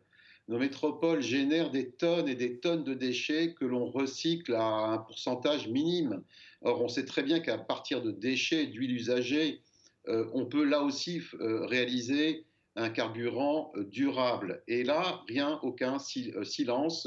nos 0.49 0.58
métropoles 0.58 1.22
génèrent 1.22 1.70
des 1.70 1.90
tonnes 1.90 2.28
et 2.28 2.34
des 2.34 2.58
tonnes 2.58 2.84
de 2.84 2.94
déchets 2.94 3.54
que 3.54 3.64
l'on 3.64 3.87
recycle 3.87 4.54
à 4.54 4.64
un 4.64 4.99
pourcentage 4.99 5.68
minime. 5.68 6.22
Or, 6.62 6.82
on 6.82 6.88
sait 6.88 7.04
très 7.04 7.22
bien 7.22 7.40
qu'à 7.40 7.58
partir 7.58 8.02
de 8.02 8.11
déchets, 8.11 8.66
d'huile 8.66 8.92
usagée, 8.92 9.61
euh, 10.08 10.26
on 10.32 10.46
peut 10.46 10.64
là 10.64 10.82
aussi 10.82 11.22
euh, 11.40 11.64
réaliser 11.66 12.44
un 12.75 12.88
carburant 12.88 13.72
euh, 13.76 13.84
durable. 13.84 14.62
Et 14.66 14.82
là, 14.82 15.22
rien, 15.28 15.61
aucun 15.62 15.99
silence, 15.99 17.06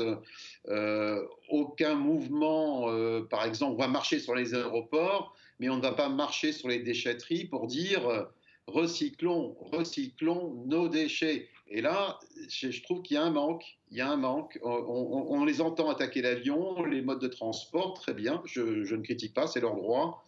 aucun 1.49 1.95
mouvement. 1.95 2.87
par 3.29 3.45
exemple, 3.45 3.73
on 3.73 3.77
va 3.77 3.87
marcher 3.87 4.19
sur 4.19 4.35
les 4.35 4.53
aéroports, 4.53 5.35
mais 5.59 5.69
on 5.69 5.77
ne 5.77 5.81
va 5.81 5.93
pas 5.93 6.09
marcher 6.09 6.51
sur 6.51 6.69
les 6.69 6.79
déchetteries 6.79 7.45
pour 7.45 7.67
dire 7.67 8.27
recyclons, 8.67 9.55
recyclons 9.59 10.65
nos 10.65 10.87
déchets. 10.87 11.49
Et 11.67 11.81
là, 11.81 12.19
je 12.47 12.81
trouve 12.83 13.01
qu'il 13.01 13.15
y 13.15 13.17
a 13.17 13.23
un 13.23 13.31
manque. 13.31 13.77
Il 13.91 13.97
y 13.97 14.01
a 14.01 14.09
un 14.09 14.17
manque. 14.17 14.59
On, 14.63 15.43
les 15.45 15.61
entend 15.61 15.89
attaquer 15.89 16.21
l'avion, 16.21 16.83
les 16.85 17.01
modes 17.01 17.21
de 17.21 17.27
transport, 17.27 17.93
très 17.95 18.13
bien. 18.13 18.41
Je, 18.45 18.61
ne 18.61 19.01
critique 19.01 19.33
pas, 19.33 19.47
c'est 19.47 19.61
leur 19.61 19.75
droit. 19.75 20.23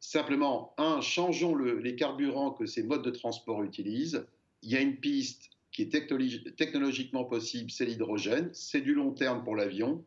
Simplement, 0.00 0.74
un, 0.78 1.00
changeons 1.00 1.56
les 1.56 1.96
carburants 1.96 2.50
que 2.50 2.66
ces 2.66 2.82
modes 2.82 3.02
de 3.02 3.10
transport 3.10 3.62
utilisent. 3.62 4.26
Il 4.62 4.70
y 4.70 4.76
a 4.76 4.80
une 4.80 4.96
piste 4.96 5.50
qui 5.70 5.82
est 5.82 6.56
technologiquement 6.56 7.24
possible, 7.24 7.70
c'est 7.70 7.84
l'hydrogène. 7.84 8.50
C'est 8.52 8.80
du 8.80 8.94
long 8.94 9.12
terme 9.12 9.44
pour 9.44 9.54
l'avion, 9.54 10.04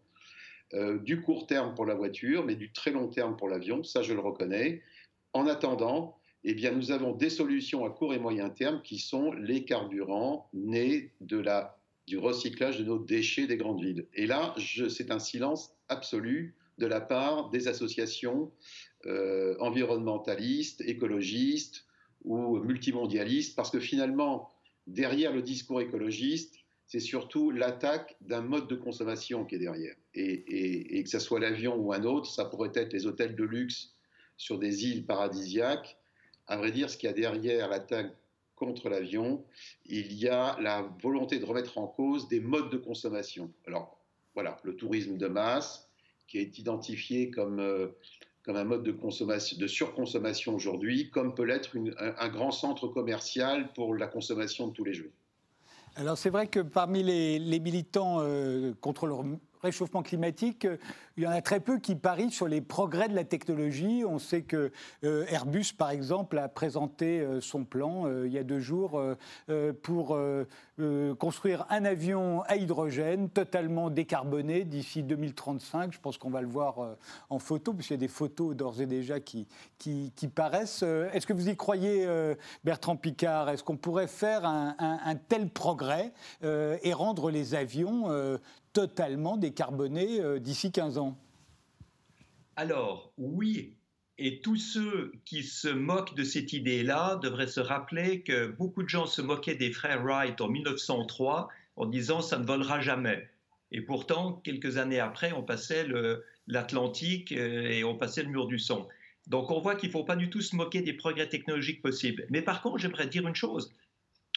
euh, 0.73 0.99
du 0.99 1.21
court 1.21 1.47
terme 1.47 1.75
pour 1.75 1.85
la 1.85 1.95
voiture, 1.95 2.45
mais 2.45 2.55
du 2.55 2.73
très 2.73 2.91
long 2.91 3.07
terme 3.07 3.37
pour 3.37 3.47
l'avion. 3.47 3.83
Ça, 3.83 4.01
je 4.01 4.13
le 4.13 4.19
reconnais. 4.19 4.81
En 5.33 5.47
attendant, 5.47 6.17
eh 6.43 6.53
bien, 6.53 6.71
nous 6.71 6.91
avons 6.91 7.13
des 7.13 7.29
solutions 7.29 7.85
à 7.85 7.89
court 7.89 8.13
et 8.13 8.19
moyen 8.19 8.49
terme 8.49 8.81
qui 8.81 8.97
sont 8.97 9.31
les 9.33 9.63
carburants 9.63 10.49
nés 10.53 11.11
de 11.21 11.37
la, 11.37 11.77
du 12.07 12.17
recyclage 12.17 12.79
de 12.79 12.83
nos 12.83 12.99
déchets 12.99 13.47
des 13.47 13.57
grandes 13.57 13.81
villes. 13.81 14.07
Et 14.13 14.25
là, 14.25 14.55
c'est 14.89 15.11
un 15.11 15.19
silence 15.19 15.75
absolu 15.87 16.55
de 16.77 16.87
la 16.87 16.99
part 16.99 17.49
des 17.51 17.67
associations 17.67 18.51
euh, 19.05 19.55
environnementalistes, 19.59 20.81
écologistes 20.81 21.85
ou 22.23 22.57
multimondialistes, 22.59 23.55
parce 23.55 23.69
que 23.69 23.79
finalement, 23.79 24.49
derrière 24.87 25.33
le 25.33 25.41
discours 25.41 25.81
écologiste, 25.81 26.55
c'est 26.91 26.99
surtout 26.99 27.51
l'attaque 27.51 28.17
d'un 28.19 28.41
mode 28.41 28.67
de 28.67 28.75
consommation 28.75 29.45
qui 29.45 29.55
est 29.55 29.59
derrière. 29.59 29.95
Et, 30.13 31.01
que 31.03 31.09
ce 31.09 31.19
soit 31.19 31.39
l'avion 31.39 31.75
ou 31.75 31.93
un 31.93 32.03
autre, 32.03 32.29
ça 32.29 32.45
pourrait 32.45 32.71
être 32.75 32.91
les 32.91 33.05
hôtels 33.05 33.35
de 33.35 33.45
luxe 33.45 33.95
sur 34.35 34.59
des 34.59 34.85
îles 34.85 35.05
paradisiaques. 35.05 35.97
À 36.51 36.57
vrai 36.57 36.71
dire, 36.73 36.89
ce 36.89 36.97
qu'il 36.97 37.07
y 37.07 37.09
a 37.09 37.15
derrière 37.15 37.69
l'attaque 37.69 38.13
contre 38.57 38.89
l'avion, 38.89 39.41
il 39.85 40.11
y 40.11 40.27
a 40.27 40.59
la 40.59 40.81
volonté 41.01 41.39
de 41.39 41.45
remettre 41.45 41.77
en 41.77 41.87
cause 41.87 42.27
des 42.27 42.41
modes 42.41 42.69
de 42.69 42.75
consommation. 42.75 43.53
Alors, 43.65 43.97
voilà, 44.33 44.57
le 44.63 44.75
tourisme 44.75 45.17
de 45.17 45.27
masse, 45.27 45.89
qui 46.27 46.39
est 46.39 46.59
identifié 46.59 47.31
comme, 47.31 47.61
euh, 47.61 47.87
comme 48.43 48.57
un 48.57 48.65
mode 48.65 48.83
de, 48.83 48.91
consommation, 48.91 49.57
de 49.57 49.65
surconsommation 49.65 50.53
aujourd'hui, 50.53 51.09
comme 51.09 51.33
peut 51.35 51.45
l'être 51.45 51.71
un, 51.97 52.27
grand 52.27 52.51
centre 52.51 52.89
commercial 52.89 53.71
pour 53.71 53.95
la 53.95 54.07
consommation 54.07 54.67
de 54.67 54.73
tous 54.73 54.83
les 54.83 54.93
jours. 54.93 55.11
Alors 55.95 56.17
c'est 56.17 56.29
vrai 56.29 56.47
que 56.47 56.59
parmi 56.59 57.01
les, 57.01 57.59
militants 57.61 58.17
euh, 58.19 58.73
contre 58.81 59.07
le 59.07 59.13
réchauffement 59.61 60.03
climatique, 60.03 60.65
euh, 60.65 60.77
il 61.17 61.23
y 61.23 61.27
en 61.27 61.31
a 61.31 61.41
très 61.41 61.59
peu 61.59 61.77
qui 61.77 61.95
parient 61.95 62.31
sur 62.31 62.47
les 62.47 62.61
progrès 62.61 63.07
de 63.09 63.15
la 63.15 63.23
technologie. 63.23 64.03
On 64.07 64.19
sait 64.19 64.41
que 64.41 64.71
euh, 65.03 65.25
Airbus, 65.27 65.73
par 65.77 65.91
exemple, 65.91 66.37
a 66.37 66.47
présenté 66.47 67.19
euh, 67.19 67.41
son 67.41 67.63
plan 67.65 68.07
il 68.23 68.31
y 68.31 68.37
a 68.37 68.43
deux 68.43 68.59
jours 68.59 69.01
pour 69.83 70.17
construire 71.15 71.65
un 71.69 71.85
avion 71.85 72.41
à 72.43 72.55
hydrogène 72.55 73.29
totalement 73.29 73.89
décarboné 73.89 74.63
d'ici 74.63 75.03
2035. 75.03 75.93
Je 75.93 75.99
pense 75.99 76.17
qu'on 76.17 76.29
va 76.29 76.41
le 76.41 76.47
voir 76.47 76.95
en 77.29 77.39
photo, 77.39 77.73
puisqu'il 77.73 77.93
y 77.93 77.95
a 77.95 77.97
des 77.99 78.07
photos 78.07 78.55
d'ores 78.55 78.81
et 78.81 78.85
déjà 78.85 79.19
qui, 79.19 79.47
paraissent. 80.33 80.83
Est-ce 80.83 81.25
que 81.25 81.33
vous 81.33 81.49
y 81.49 81.55
croyez, 81.55 82.07
Bertrand 82.63 82.95
Picard? 82.95 83.49
Est-ce 83.49 83.63
qu'on 83.63 83.77
pourrait 83.77 84.07
faire 84.07 84.45
un, 84.45 85.15
tel 85.27 85.49
progrès 85.49 86.13
et 86.43 86.93
rendre 86.93 87.31
les 87.31 87.55
avions 87.55 88.09
totalement 88.73 89.37
décarboné 89.37 90.19
euh, 90.19 90.39
d'ici 90.39 90.71
15 90.71 90.97
ans? 90.97 91.17
Alors, 92.55 93.11
oui. 93.17 93.75
Et 94.23 94.39
tous 94.39 94.57
ceux 94.57 95.13
qui 95.25 95.41
se 95.41 95.67
moquent 95.67 96.13
de 96.13 96.23
cette 96.23 96.53
idée-là 96.53 97.15
devraient 97.23 97.47
se 97.47 97.59
rappeler 97.59 98.21
que 98.21 98.45
beaucoup 98.45 98.83
de 98.83 98.87
gens 98.87 99.07
se 99.07 99.19
moquaient 99.19 99.55
des 99.55 99.71
frères 99.71 100.03
Wright 100.03 100.39
en 100.41 100.47
1903 100.47 101.49
en 101.75 101.85
disant 101.87 102.21
ça 102.21 102.37
ne 102.37 102.45
volera 102.45 102.79
jamais. 102.81 103.27
Et 103.71 103.81
pourtant, 103.81 104.33
quelques 104.43 104.77
années 104.77 104.99
après, 104.99 105.31
on 105.31 105.41
passait 105.41 105.87
l'Atlantique 106.45 107.31
euh, 107.31 107.71
et 107.71 107.83
on 107.83 107.97
passait 107.97 108.21
le 108.21 108.29
mur 108.29 108.45
du 108.45 108.59
son. 108.59 108.87
Donc 109.25 109.49
on 109.49 109.59
voit 109.59 109.73
qu'il 109.73 109.89
ne 109.89 109.93
faut 109.93 110.03
pas 110.03 110.15
du 110.15 110.29
tout 110.29 110.41
se 110.41 110.55
moquer 110.55 110.81
des 110.81 110.93
progrès 110.93 111.27
technologiques 111.27 111.81
possibles. 111.81 112.27
Mais 112.29 112.43
par 112.43 112.61
contre, 112.61 112.77
j'aimerais 112.77 113.07
dire 113.07 113.27
une 113.27 113.33
chose. 113.33 113.73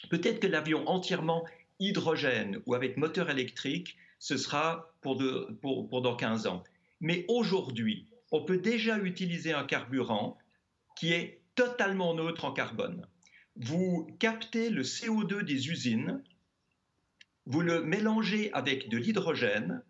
Peut-être 0.08 0.40
que 0.40 0.46
l'avion 0.46 0.88
entièrement 0.88 1.44
hydrogène 1.78 2.62
ou 2.64 2.72
avec 2.72 2.96
moteur 2.96 3.28
électrique 3.28 3.98
ce 4.18 4.38
sera 4.38 4.94
pour, 5.02 5.16
dans 5.20 6.16
15 6.16 6.46
ans. 6.46 6.64
Mais 7.02 7.26
aujourd'hui, 7.28 8.06
on 8.34 8.42
peut 8.42 8.58
déjà 8.58 8.98
utiliser 8.98 9.52
un 9.52 9.62
carburant 9.62 10.36
qui 10.96 11.12
est 11.12 11.40
totalement 11.54 12.14
neutre 12.14 12.44
en 12.44 12.52
carbone. 12.52 13.06
Vous 13.54 14.08
captez 14.18 14.70
le 14.70 14.82
CO2 14.82 15.44
des 15.44 15.68
usines, 15.68 16.20
vous 17.46 17.60
le 17.60 17.84
mélangez 17.84 18.52
avec 18.52 18.88
de 18.88 18.96
l'hydrogène, 18.96 19.84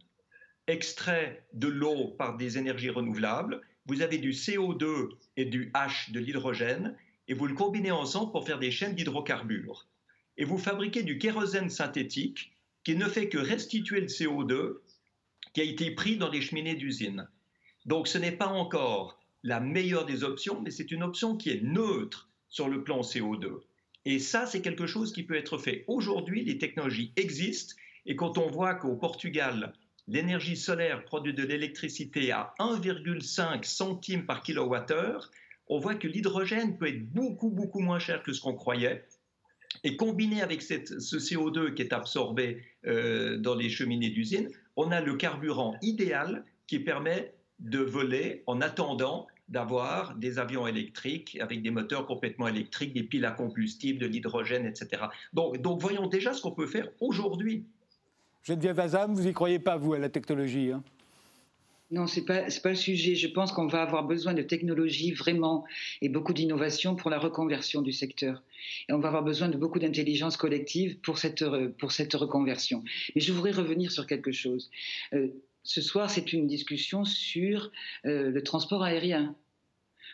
extrait 0.66 1.46
de 1.54 1.68
l'eau 1.68 2.08
par 2.18 2.36
des 2.36 2.58
énergies 2.58 2.90
renouvelables, 2.90 3.62
vous 3.86 4.02
avez 4.02 4.18
du 4.18 4.32
CO2 4.32 5.12
et 5.38 5.46
du 5.46 5.70
H 5.72 6.12
de 6.12 6.20
l'hydrogène, 6.20 6.98
et 7.28 7.32
vous 7.32 7.46
le 7.46 7.54
combinez 7.54 7.92
ensemble 7.92 8.30
pour 8.30 8.44
faire 8.44 8.58
des 8.58 8.70
chaînes 8.70 8.94
d'hydrocarbures. 8.94 9.88
Et 10.36 10.44
vous 10.44 10.58
fabriquez 10.58 11.02
du 11.02 11.16
kérosène 11.16 11.70
synthétique 11.70 12.52
qui 12.82 12.94
ne 12.94 13.06
fait 13.06 13.30
que 13.30 13.38
restituer 13.38 14.02
le 14.02 14.08
CO2 14.08 14.80
qui 15.54 15.62
a 15.62 15.64
été 15.64 15.92
pris 15.92 16.18
dans 16.18 16.28
les 16.28 16.42
cheminées 16.42 16.74
d'usine. 16.74 17.26
Donc 17.85 18.09
ce 18.09 18.19
n'est 18.19 18.33
pas 18.33 18.47
encore 18.47 19.19
la 19.43 19.61
meilleure 19.61 20.07
des 20.07 20.25
options, 20.25 20.61
mais 20.62 20.71
c'est 20.71 20.91
une 20.91 21.03
option 21.03 21.37
qui 21.37 21.51
est 21.51 21.62
neutre 21.62 22.31
sur 22.49 22.68
le 22.68 22.83
plan 22.83 23.03
CO2. 23.03 23.61
Et 24.07 24.18
ça, 24.18 24.47
c'est 24.47 24.62
quelque 24.62 24.87
chose 24.87 25.12
qui 25.12 25.23
peut 25.23 25.37
être 25.37 25.59
fait. 25.59 25.85
Aujourd'hui, 25.87 26.44
les 26.44 26.59
technologies 26.59 27.12
existent, 27.16 27.75
et 28.07 28.16
quand 28.16 28.38
on 28.38 28.51
voit 28.51 28.75
qu'au 28.75 28.97
Portugal, 28.97 29.73
l'énergie 30.07 30.57
solaire 30.57 31.05
produit 31.05 31.35
de 31.35 31.42
l'électricité 31.42 32.31
à 32.33 32.55
1,5 32.59 33.64
centimes 33.64 34.27
par 34.27 34.42
kilowattheure, 34.42 35.31
on 35.68 35.79
voit 35.79 35.94
que 35.94 36.07
l'hydrogène 36.07 36.77
peut 36.77 36.88
être 36.88 37.07
beaucoup, 37.11 37.51
beaucoup 37.51 37.81
moins 37.81 37.99
cher 37.99 38.23
que 38.23 38.33
ce 38.33 38.40
qu'on 38.40 38.55
croyait. 38.55 39.05
Et 39.83 39.97
combiné 39.97 40.42
avec 40.42 40.62
ce 40.62 40.77
CO2 40.77 41.75
qui 41.75 41.83
est 41.83 41.92
absorbé 41.92 42.62
euh, 42.87 43.38
dans 43.38 43.55
les 43.55 43.70
cheminées 43.70 44.11
d'usine, 44.11 44.51
on 44.77 44.90
a 44.90 45.01
le 45.01 45.16
carburant 45.16 45.77
idéal 45.83 46.44
qui 46.66 46.79
permet 46.79 47.34
de 47.61 47.79
voler 47.79 48.43
en 48.47 48.61
attendant 48.61 49.27
d'avoir 49.49 50.14
des 50.17 50.38
avions 50.38 50.67
électriques 50.67 51.38
avec 51.40 51.62
des 51.62 51.71
moteurs 51.71 52.07
complètement 52.07 52.49
électriques, 52.49 52.95
des 52.95 53.03
piles 53.03 53.25
à 53.25 53.31
combustible, 53.31 53.99
de 53.99 54.07
l'hydrogène, 54.07 54.67
etc. 54.67 55.05
Donc, 55.33 55.61
donc 55.61 55.81
voyons 55.81 56.07
déjà 56.07 56.33
ce 56.33 56.40
qu'on 56.40 56.53
peut 56.53 56.67
faire 56.67 56.88
aujourd'hui. 57.01 57.64
Geneviève 58.43 58.81
Azam, 58.81 59.14
vous 59.14 59.23
n'y 59.23 59.33
croyez 59.33 59.59
pas, 59.59 59.77
vous, 59.77 59.95
à 59.95 59.99
la 59.99 60.09
technologie 60.09 60.71
hein? 60.71 60.83
Non, 61.90 62.07
ce 62.07 62.19
n'est 62.19 62.27
pas, 62.27 62.43
pas 62.62 62.71
le 62.71 62.75
sujet. 62.75 63.14
Je 63.14 63.29
pense 63.29 63.53
qu'on 63.53 63.67
va 63.67 63.83
avoir 63.83 64.05
besoin 64.05 64.33
de 64.35 64.43
technologie 64.43 65.12
vraiment 65.12 65.64
et 66.01 66.09
beaucoup 66.09 66.33
d'innovation 66.33 66.97
pour 66.97 67.11
la 67.11 67.19
reconversion 67.19 67.83
du 67.83 67.93
secteur. 67.93 68.43
Et 68.88 68.93
on 68.93 68.99
va 68.99 69.09
avoir 69.09 69.23
besoin 69.23 69.49
de 69.49 69.57
beaucoup 69.57 69.79
d'intelligence 69.79 70.37
collective 70.37 70.99
pour 71.01 71.19
cette, 71.19 71.45
pour 71.79 71.93
cette 71.93 72.14
reconversion. 72.14 72.83
Mais 73.14 73.21
je 73.21 73.33
voudrais 73.33 73.53
revenir 73.53 73.93
sur 73.93 74.07
quelque 74.07 74.33
chose. 74.33 74.71
Euh, 75.12 75.29
ce 75.64 75.81
soir, 75.81 76.11
c'est 76.11 76.33
une 76.33 76.46
discussion 76.46 77.05
sur 77.05 77.72
euh, 78.05 78.31
le 78.31 78.42
transport 78.42 78.85
aérien. 78.85 79.35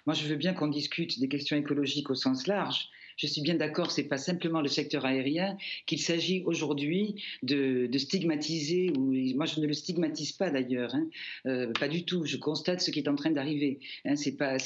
Moi, 0.06 0.14
je 0.14 0.26
veux 0.26 0.36
bien 0.36 0.54
qu'on 0.54 0.68
discute 0.68 1.18
des 1.18 1.28
questions 1.28 1.56
écologiques 1.56 2.08
au 2.08 2.14
sens 2.14 2.46
large, 2.46 2.88
je 3.16 3.26
suis 3.26 3.42
bien 3.42 3.54
d'accord, 3.54 3.90
c'est 3.90 4.04
pas 4.04 4.18
simplement 4.18 4.60
le 4.60 4.68
secteur 4.68 5.04
aérien 5.04 5.56
qu'il 5.86 6.00
s'agit 6.00 6.42
aujourd'hui 6.44 7.22
de, 7.42 7.88
stigmatiser, 7.98 8.92
moi 9.34 9.46
je 9.46 9.60
ne 9.60 9.66
le 9.66 9.74
stigmatise 9.74 10.32
pas 10.32 10.50
d'ailleurs, 10.50 10.94
hein. 10.94 11.06
euh, 11.46 11.72
pas 11.72 11.88
du 11.88 12.04
tout. 12.04 12.24
Je 12.24 12.36
constate 12.36 12.80
ce 12.80 12.90
qui 12.90 13.00
est 13.00 13.08
en 13.08 13.14
train 13.14 13.30
d'arriver. 13.30 13.80
Hein, 14.04 14.16
c'est 14.16 14.36
pas, 14.36 14.56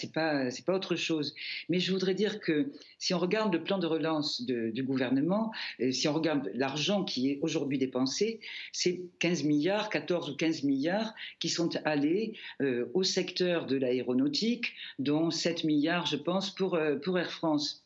autre 0.68 0.96
chose. 0.96 1.34
Mais 1.68 1.80
je 1.80 1.92
voudrais 1.92 2.14
dire 2.14 2.40
que 2.40 2.72
si 2.98 3.14
on 3.14 3.18
regarde 3.18 3.52
le 3.52 3.62
plan 3.62 3.78
de 3.78 3.86
relance 3.86 4.42
du 4.42 4.82
gouvernement, 4.82 5.52
euh, 5.80 5.90
si 5.92 6.08
on 6.08 6.14
regarde 6.14 6.50
l'argent 6.54 7.04
qui 7.04 7.30
est 7.30 7.38
aujourd'hui 7.42 7.78
dépensé, 7.78 8.40
c'est 8.72 9.00
15 9.18 9.44
milliards, 9.44 9.88
14 9.90 10.30
ou 10.30 10.36
15 10.36 10.64
milliards 10.64 11.14
qui 11.38 11.48
sont 11.48 11.70
allés 11.84 12.34
euh, 12.60 12.86
au 12.94 13.02
secteur 13.02 13.66
de 13.66 13.76
l'aéronautique, 13.76 14.74
dont 14.98 15.30
7 15.30 15.64
milliards, 15.64 16.06
je 16.06 16.16
pense, 16.16 16.50
pour 16.54 16.78
Air 16.78 17.30
France. 17.30 17.83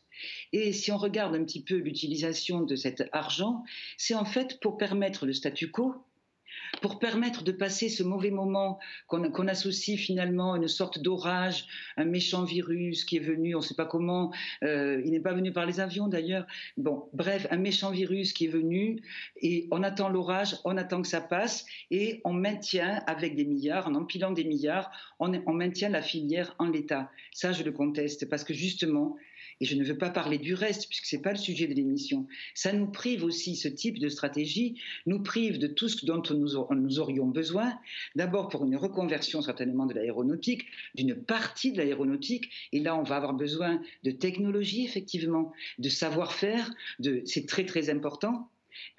Et 0.52 0.72
si 0.72 0.92
on 0.92 0.96
regarde 0.96 1.34
un 1.34 1.44
petit 1.44 1.62
peu 1.62 1.76
l'utilisation 1.76 2.62
de 2.62 2.76
cet 2.76 3.04
argent, 3.12 3.64
c'est 3.96 4.14
en 4.14 4.24
fait 4.24 4.60
pour 4.60 4.76
permettre 4.76 5.26
le 5.26 5.32
statu 5.32 5.70
quo, 5.70 5.94
pour 6.80 6.98
permettre 6.98 7.42
de 7.42 7.52
passer 7.52 7.88
ce 7.88 8.02
mauvais 8.02 8.30
moment 8.30 8.78
qu'on 9.06 9.48
associe 9.48 9.98
finalement 9.98 10.54
à 10.54 10.56
une 10.58 10.68
sorte 10.68 10.98
d'orage, 11.00 11.66
un 11.96 12.04
méchant 12.04 12.44
virus 12.44 13.04
qui 13.04 13.16
est 13.16 13.20
venu, 13.20 13.54
on 13.54 13.58
ne 13.58 13.64
sait 13.64 13.74
pas 13.74 13.86
comment, 13.86 14.32
euh, 14.62 15.00
il 15.04 15.12
n'est 15.12 15.20
pas 15.20 15.32
venu 15.32 15.52
par 15.52 15.66
les 15.66 15.80
avions 15.80 16.08
d'ailleurs. 16.08 16.46
Bon, 16.76 17.08
bref, 17.12 17.46
un 17.50 17.56
méchant 17.56 17.90
virus 17.90 18.32
qui 18.32 18.46
est 18.46 18.50
venu 18.50 19.00
et 19.40 19.66
on 19.70 19.82
attend 19.82 20.08
l'orage, 20.08 20.56
on 20.64 20.76
attend 20.76 21.02
que 21.02 21.08
ça 21.08 21.20
passe 21.20 21.64
et 21.90 22.20
on 22.24 22.32
maintient 22.32 23.02
avec 23.06 23.34
des 23.34 23.44
milliards, 23.44 23.88
en 23.88 23.94
empilant 23.94 24.30
des 24.30 24.44
milliards, 24.44 24.90
on, 25.18 25.32
on 25.46 25.52
maintient 25.52 25.88
la 25.88 26.02
filière 26.02 26.54
en 26.58 26.66
l'état. 26.66 27.10
Ça, 27.32 27.52
je 27.52 27.62
le 27.62 27.72
conteste 27.72 28.28
parce 28.28 28.44
que 28.44 28.54
justement, 28.54 29.16
et 29.60 29.64
je 29.64 29.76
ne 29.76 29.84
veux 29.84 29.98
pas 29.98 30.10
parler 30.10 30.38
du 30.38 30.54
reste, 30.54 30.88
puisque 30.88 31.06
ce 31.06 31.16
n'est 31.16 31.22
pas 31.22 31.32
le 31.32 31.38
sujet 31.38 31.66
de 31.66 31.74
l'émission, 31.74 32.26
ça 32.54 32.72
nous 32.72 32.86
prive 32.86 33.24
aussi, 33.24 33.56
ce 33.56 33.68
type 33.68 33.98
de 33.98 34.08
stratégie, 34.08 34.80
nous 35.06 35.22
prive 35.22 35.58
de 35.58 35.66
tout 35.66 35.88
ce 35.88 36.04
dont 36.06 36.22
nous, 36.30 36.98
aurions 36.98 37.26
besoin, 37.26 37.78
d'abord 38.14 38.48
pour 38.48 38.64
une 38.64 38.76
reconversion 38.76 39.42
certainement 39.42 39.86
de 39.86 39.94
l'aéronautique, 39.94 40.66
d'une 40.94 41.14
partie 41.14 41.72
de 41.72 41.78
l'aéronautique, 41.78 42.50
et 42.72 42.80
là 42.80 42.96
on 42.96 43.02
va 43.02 43.16
avoir 43.16 43.34
besoin 43.34 43.80
de 44.04 44.10
technologie, 44.10 44.84
effectivement, 44.84 45.52
de 45.78 45.88
savoir-faire, 45.88 46.70
c'est 47.24 47.46
très 47.46 47.64
très 47.64 47.90
important, 47.90 48.50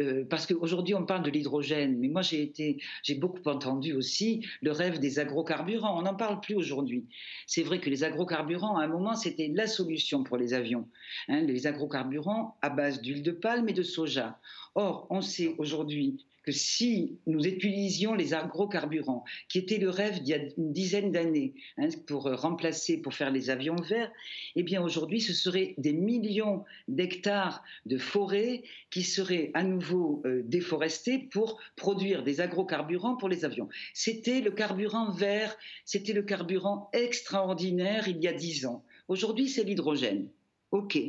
euh, 0.02 0.26
parce 0.30 0.46
qu'aujourd'hui 0.46 0.96
on 0.96 1.06
parle 1.06 1.24
de 1.24 1.30
l'hydrogène, 1.30 1.98
mais 1.98 2.08
moi 2.08 2.22
j'ai 2.22 2.42
été, 2.42 2.82
j'ai 3.04 3.16
beaucoup 3.16 3.48
entendu 3.48 3.94
aussi 3.94 4.46
le 4.62 4.72
rêve 4.72 5.00
des 5.00 5.20
agrocarburants. 5.20 5.98
On 5.98 6.04
n'en 6.04 6.16
parle 6.16 6.40
plus 6.42 6.56
aujourd'hui. 6.56 7.06
C'est 7.48 7.64
vrai 7.64 7.80
que 7.80 7.90
les 7.90 8.04
agrocarburants, 8.04 8.78
à 8.78 8.84
un 8.84 8.88
moment, 8.88 9.16
c'était 9.16 9.52
la 9.54 9.68
solution 9.68 10.24
pour 10.24 10.38
les 10.38 10.54
avions. 10.54 10.88
Hein, 11.28 11.42
les 11.42 11.68
agrocarburants 11.68 12.58
à 12.62 12.70
base 12.70 13.02
d'huile 13.02 13.24
de 13.24 13.32
palme 13.32 13.68
et 13.70 13.74
de 13.74 13.84
soja. 13.84 14.40
Or, 14.76 15.08
on 15.10 15.22
sait 15.22 15.56
aujourd'hui 15.58 16.26
si 16.52 17.18
nous 17.28 17.46
utilisions 17.46 18.14
les 18.14 18.34
agrocarburants, 18.34 19.24
qui 19.48 19.60
était 19.60 19.78
le 19.78 19.90
rêve 19.90 20.20
d'il 20.20 20.28
y 20.30 20.34
a 20.34 20.42
une 20.58 20.74
dizaine 20.74 21.12
d'années, 21.12 21.54
hein, 21.78 21.90
pour 22.08 22.28
euh, 22.28 22.36
remplacer, 22.36 22.98
pour 22.98 23.14
faire 23.14 23.32
les 23.32 23.50
avions 23.50 23.76
verts, 23.76 24.12
eh 24.56 24.64
bien 24.64 24.82
aujourd'hui, 24.82 25.22
ce 25.22 25.34
seraient 25.34 25.76
des 25.78 25.94
millions 25.94 26.64
d'hectares 26.88 27.64
de 27.86 27.98
forêts 27.98 28.64
qui 28.90 29.04
seraient 29.04 29.52
à 29.54 29.64
nouveau 29.64 30.22
euh, 30.26 30.42
déforestés 30.46 31.30
pour 31.32 31.60
produire 31.76 32.24
des 32.24 32.42
agrocarburants 32.42 33.16
pour 33.16 33.30
les 33.30 33.46
avions. 33.46 33.70
C'était 33.94 34.42
le 34.42 34.52
carburant 34.52 35.12
vert, 35.12 35.56
c'était 35.86 36.14
le 36.14 36.24
carburant 36.24 36.90
extraordinaire 36.94 38.08
il 38.08 38.22
y 38.22 38.28
a 38.28 38.34
dix 38.34 38.66
ans. 38.66 38.84
Aujourd'hui, 39.08 39.50
c'est 39.50 39.64
l'hydrogène. 39.64 40.30
OK. 40.72 41.00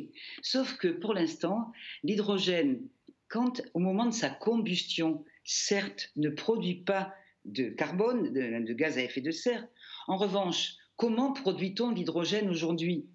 Sauf 0.42 0.76
que 0.79 0.88
pour 0.88 1.14
l'instant, 1.14 1.72
l'hydrogène, 2.03 2.81
quand 3.29 3.62
au 3.74 3.79
moment 3.79 4.07
de 4.07 4.14
sa 4.14 4.31
combustion, 4.31 5.24
certes, 5.44 6.11
ne 6.16 6.31
produit 6.31 6.83
pas 6.83 7.12
de 7.44 7.68
carbone, 7.70 8.33
de, 8.33 8.72
gaz 8.72 8.98
à 8.98 9.03
effet 9.03 9.20
de 9.20 9.31
serre. 9.31 9.66
En 10.07 10.16
revanche, 10.16 10.74
comment 10.96 11.33
produit-on 11.33 11.90
l'hydrogène 11.90 12.48
aujourd'hui? 12.50 13.07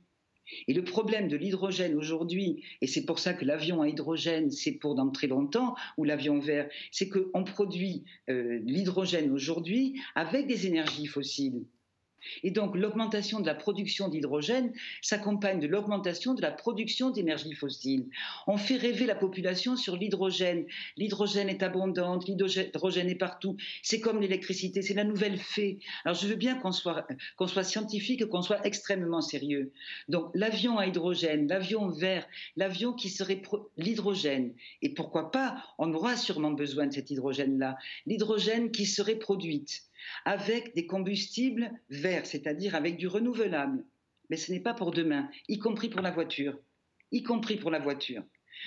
Et 0.67 0.73
le 0.73 0.83
problème 0.83 1.27
de 1.27 1.38
l'hydrogène 1.38 1.95
aujourd'hui, 1.95 2.63
et 2.81 2.88
c'est 2.88 3.05
pour 3.05 3.17
ça 3.17 3.33
que 3.33 3.45
l'avion 3.45 3.81
à 3.81 3.89
hydrogène, 3.89 4.51
c'est 4.51 4.73
pour 4.73 4.93
dans 4.93 5.09
très 5.09 5.27
longtemps, 5.27 5.75
ou 5.97 6.03
l'avion 6.03 6.39
vert, 6.39 6.69
c'est 6.91 7.09
qu'on 7.09 7.43
produit 7.43 8.03
euh, 8.29 8.59
l'hydrogène 8.63 9.31
aujourd'hui 9.31 9.99
avec 10.13 10.47
des 10.47 10.67
énergies 10.67 11.07
fossiles. 11.07 11.65
Et 12.43 12.51
donc 12.51 12.75
l'augmentation 12.75 13.39
de 13.39 13.45
la 13.45 13.55
production 13.55 14.07
d'hydrogène 14.09 14.73
s'accompagne 15.01 15.59
de 15.59 15.67
l'augmentation 15.67 16.33
de 16.33 16.41
la 16.41 16.51
production 16.51 17.09
d'énergie 17.09 17.53
fossile. 17.53 18.05
On 18.47 18.57
fait 18.57 18.77
rêver 18.77 19.05
la 19.05 19.15
population 19.15 19.75
sur 19.75 19.95
l'hydrogène. 19.95 20.65
L'hydrogène 20.97 21.49
est 21.49 21.63
abondante, 21.63 22.27
l'hydrogène 22.27 23.09
est 23.09 23.15
partout. 23.15 23.57
C'est 23.81 23.99
comme 23.99 24.21
l'électricité, 24.21 24.81
c'est 24.81 24.93
la 24.93 25.03
nouvelle 25.03 25.38
fée. 25.38 25.79
Alors 26.03 26.15
je 26.15 26.27
veux 26.27 26.35
bien 26.35 26.55
qu'on 26.55 26.71
soit, 26.71 27.07
qu'on 27.38 27.47
soit 27.47 27.63
scientifique, 27.63 28.25
qu'on 28.25 28.41
soit 28.41 28.65
extrêmement 28.65 29.21
sérieux. 29.21 29.71
Donc 30.07 30.31
l'avion 30.33 30.77
à 30.77 30.88
hydrogène, 30.88 31.47
l'avion 31.47 31.89
vert, 31.89 32.27
l'avion 32.55 32.93
qui 32.93 33.09
serait 33.09 33.41
l'hydrogène. 33.77 34.53
Et 34.81 34.89
pourquoi 34.89 35.31
pas, 35.31 35.57
on 35.77 35.93
aura 35.93 36.17
sûrement 36.17 36.51
besoin 36.51 36.88
de 36.88 36.93
cet 36.93 37.11
hydrogène-là. 37.11 37.77
L'hydrogène 38.05 38.71
qui 38.71 38.85
serait 38.85 39.15
produite 39.15 39.83
avec 40.25 40.75
des 40.75 40.85
combustibles 40.85 41.71
verts, 41.89 42.25
c'est-à-dire 42.25 42.75
avec 42.75 42.97
du 42.97 43.07
renouvelable. 43.07 43.83
Mais 44.29 44.37
ce 44.37 44.51
n'est 44.51 44.59
pas 44.59 44.73
pour 44.73 44.91
demain, 44.91 45.29
y 45.47 45.59
compris 45.59 45.89
pour 45.89 46.01
la 46.01 46.11
voiture. 46.11 46.57
Y 47.11 47.23
compris 47.23 47.57
pour 47.57 47.71
la 47.71 47.79
voiture. 47.79 48.23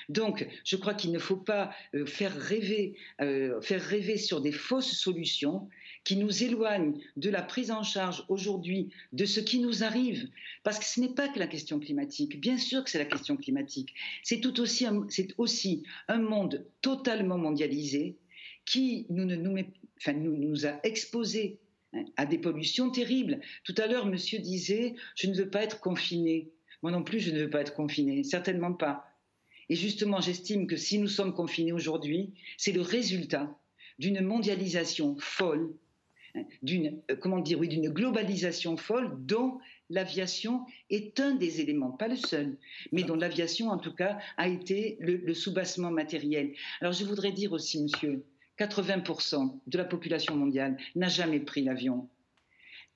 Donc, 0.08 0.46
je 0.64 0.76
crois 0.76 0.94
qu'il 0.94 1.12
ne 1.12 1.18
faut 1.18 1.36
pas 1.36 1.70
euh, 1.94 2.06
faire, 2.06 2.34
rêver, 2.34 2.94
euh, 3.20 3.60
faire 3.60 3.82
rêver 3.82 4.16
sur 4.16 4.40
des 4.40 4.52
fausses 4.52 4.92
solutions 4.92 5.68
qui 6.04 6.16
nous 6.16 6.44
éloignent 6.44 6.94
de 7.16 7.30
la 7.30 7.42
prise 7.42 7.70
en 7.70 7.82
charge 7.82 8.24
aujourd'hui 8.28 8.90
de 9.12 9.24
ce 9.24 9.40
qui 9.40 9.58
nous 9.58 9.84
arrive. 9.84 10.28
Parce 10.62 10.78
que 10.78 10.84
ce 10.84 11.00
n'est 11.00 11.14
pas 11.14 11.28
que 11.28 11.38
la 11.38 11.46
question 11.46 11.80
climatique. 11.80 12.40
Bien 12.40 12.58
sûr 12.58 12.84
que 12.84 12.90
c'est 12.90 12.98
la 12.98 13.04
question 13.04 13.36
climatique. 13.36 13.94
C'est 14.22 14.44
aussi 14.58 14.86
c'est 15.08 15.34
aussi 15.38 15.82
un 16.08 16.18
monde 16.18 16.64
totalement 16.80 17.38
mondialisé 17.38 18.16
qui 18.68 19.06
nous, 19.08 20.66
a 20.66 20.80
exposés 20.82 21.58
hein, 21.94 22.04
à 22.16 22.26
des 22.26 22.36
pollutions 22.36 22.90
terribles. 22.90 23.40
Tout 23.64 23.74
à 23.78 23.86
l'heure, 23.86 24.04
monsieur 24.04 24.38
disait, 24.38 24.94
je 25.14 25.26
ne 25.26 25.34
veux 25.34 25.48
pas 25.48 25.62
être 25.62 25.80
confiné. 25.80 26.50
Moi 26.82 26.92
non 26.92 27.02
plus, 27.02 27.18
je 27.18 27.30
ne 27.30 27.40
veux 27.40 27.50
pas 27.50 27.62
être 27.62 27.74
confiné, 27.74 28.22
certainement 28.24 28.74
pas. 28.74 29.06
Et 29.70 29.74
justement, 29.74 30.20
j'estime 30.20 30.66
que 30.66 30.76
si 30.76 30.98
nous 30.98 31.08
sommes 31.08 31.34
confinés 31.34 31.72
aujourd'hui, 31.72 32.34
c'est 32.58 32.72
le 32.72 32.82
résultat 32.82 33.58
d'une 33.98 34.20
mondialisation 34.20 35.16
folle, 35.18 35.74
hein, 36.34 36.44
d'une 36.62 37.00
euh, 37.10 37.16
comment 37.16 37.40
dire 37.40 37.58
oui, 37.58 37.68
d'une 37.68 37.88
globalisation 37.88 38.76
folle 38.76 39.16
dont 39.24 39.58
l'aviation 39.88 40.66
est 40.90 41.18
un 41.20 41.34
des 41.34 41.62
éléments, 41.62 41.90
pas 41.90 42.08
le 42.08 42.16
seul, 42.16 42.58
mais 42.92 43.02
dont 43.02 43.16
l'aviation 43.16 43.70
en 43.70 43.78
tout 43.78 43.94
cas 43.94 44.18
a 44.36 44.46
été 44.46 44.98
le, 45.00 45.16
le 45.16 45.34
soubassement 45.34 45.90
matériel. 45.90 46.52
Alors 46.82 46.92
je 46.92 47.04
voudrais 47.04 47.32
dire 47.32 47.52
aussi, 47.52 47.82
monsieur, 47.82 48.24
80% 48.58 49.60
de 49.66 49.78
la 49.78 49.84
population 49.84 50.36
mondiale 50.36 50.76
n'a 50.94 51.08
jamais 51.08 51.40
pris 51.40 51.62
l'avion 51.62 52.08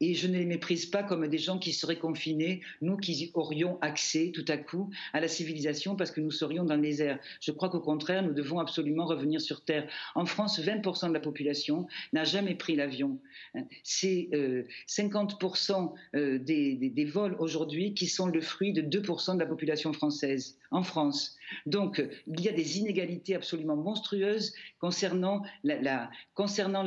et 0.03 0.15
je 0.15 0.27
ne 0.27 0.37
les 0.37 0.45
méprise 0.45 0.87
pas 0.87 1.05
comme 1.05 1.29
des 1.29 1.39
gens 1.39 1.59
qui 1.61 1.73
seraient 1.73 1.99
confinés, 1.99 2.61
nous 2.81 2.97
qui 2.97 3.31
aurions 3.35 3.81
accès 3.81 4.33
tout 4.35 4.45
à 4.49 4.57
coup 4.57 4.91
à 5.13 5.21
la 5.21 5.29
civilisation 5.29 5.95
parce 5.95 6.11
que 6.11 6.21
nous 6.21 6.33
serions 6.33 6.65
dans 6.65 6.77
les 6.77 7.03
airs. 7.03 7.21
Je 7.41 7.53
crois 7.53 7.71
qu'au 7.71 7.81
contraire, 7.81 8.25
nous 8.25 8.35
devons 8.35 8.59
absolument 8.59 9.07
revenir 9.07 9.41
sur 9.41 9.65
Terre. 9.65 9.89
En 10.17 10.27
France, 10.27 10.59
20% 10.59 11.09
de 11.09 11.15
la 11.15 11.21
population 11.21 11.87
n'a 12.13 12.25
jamais 12.25 12.57
pris 12.57 12.75
l'avion. 12.75 13.21
C'est 13.85 14.29
50% 14.89 15.95
euh, 16.17 16.19
euh, 16.19 16.39
des, 16.41 16.75
des, 16.75 17.05
vols 17.05 17.37
aujourd'hui 17.39 17.95
qui 17.95 18.09
sont 18.09 18.27
le 18.27 18.41
fruit 18.41 18.73
de 18.73 18.83
2% 18.83 19.35
de 19.35 19.39
la 19.39 19.47
population 19.47 19.93
française 19.93 20.59
en 20.73 20.83
France. 20.83 21.37
Donc, 21.67 22.03
il 22.27 22.41
y 22.41 22.49
a 22.49 22.53
des 22.53 22.79
inégalités 22.79 23.35
absolument 23.35 23.77
monstrueuses 23.77 24.55
concernant 24.79 25.43
la, 25.63 26.11
concernant 26.35 26.83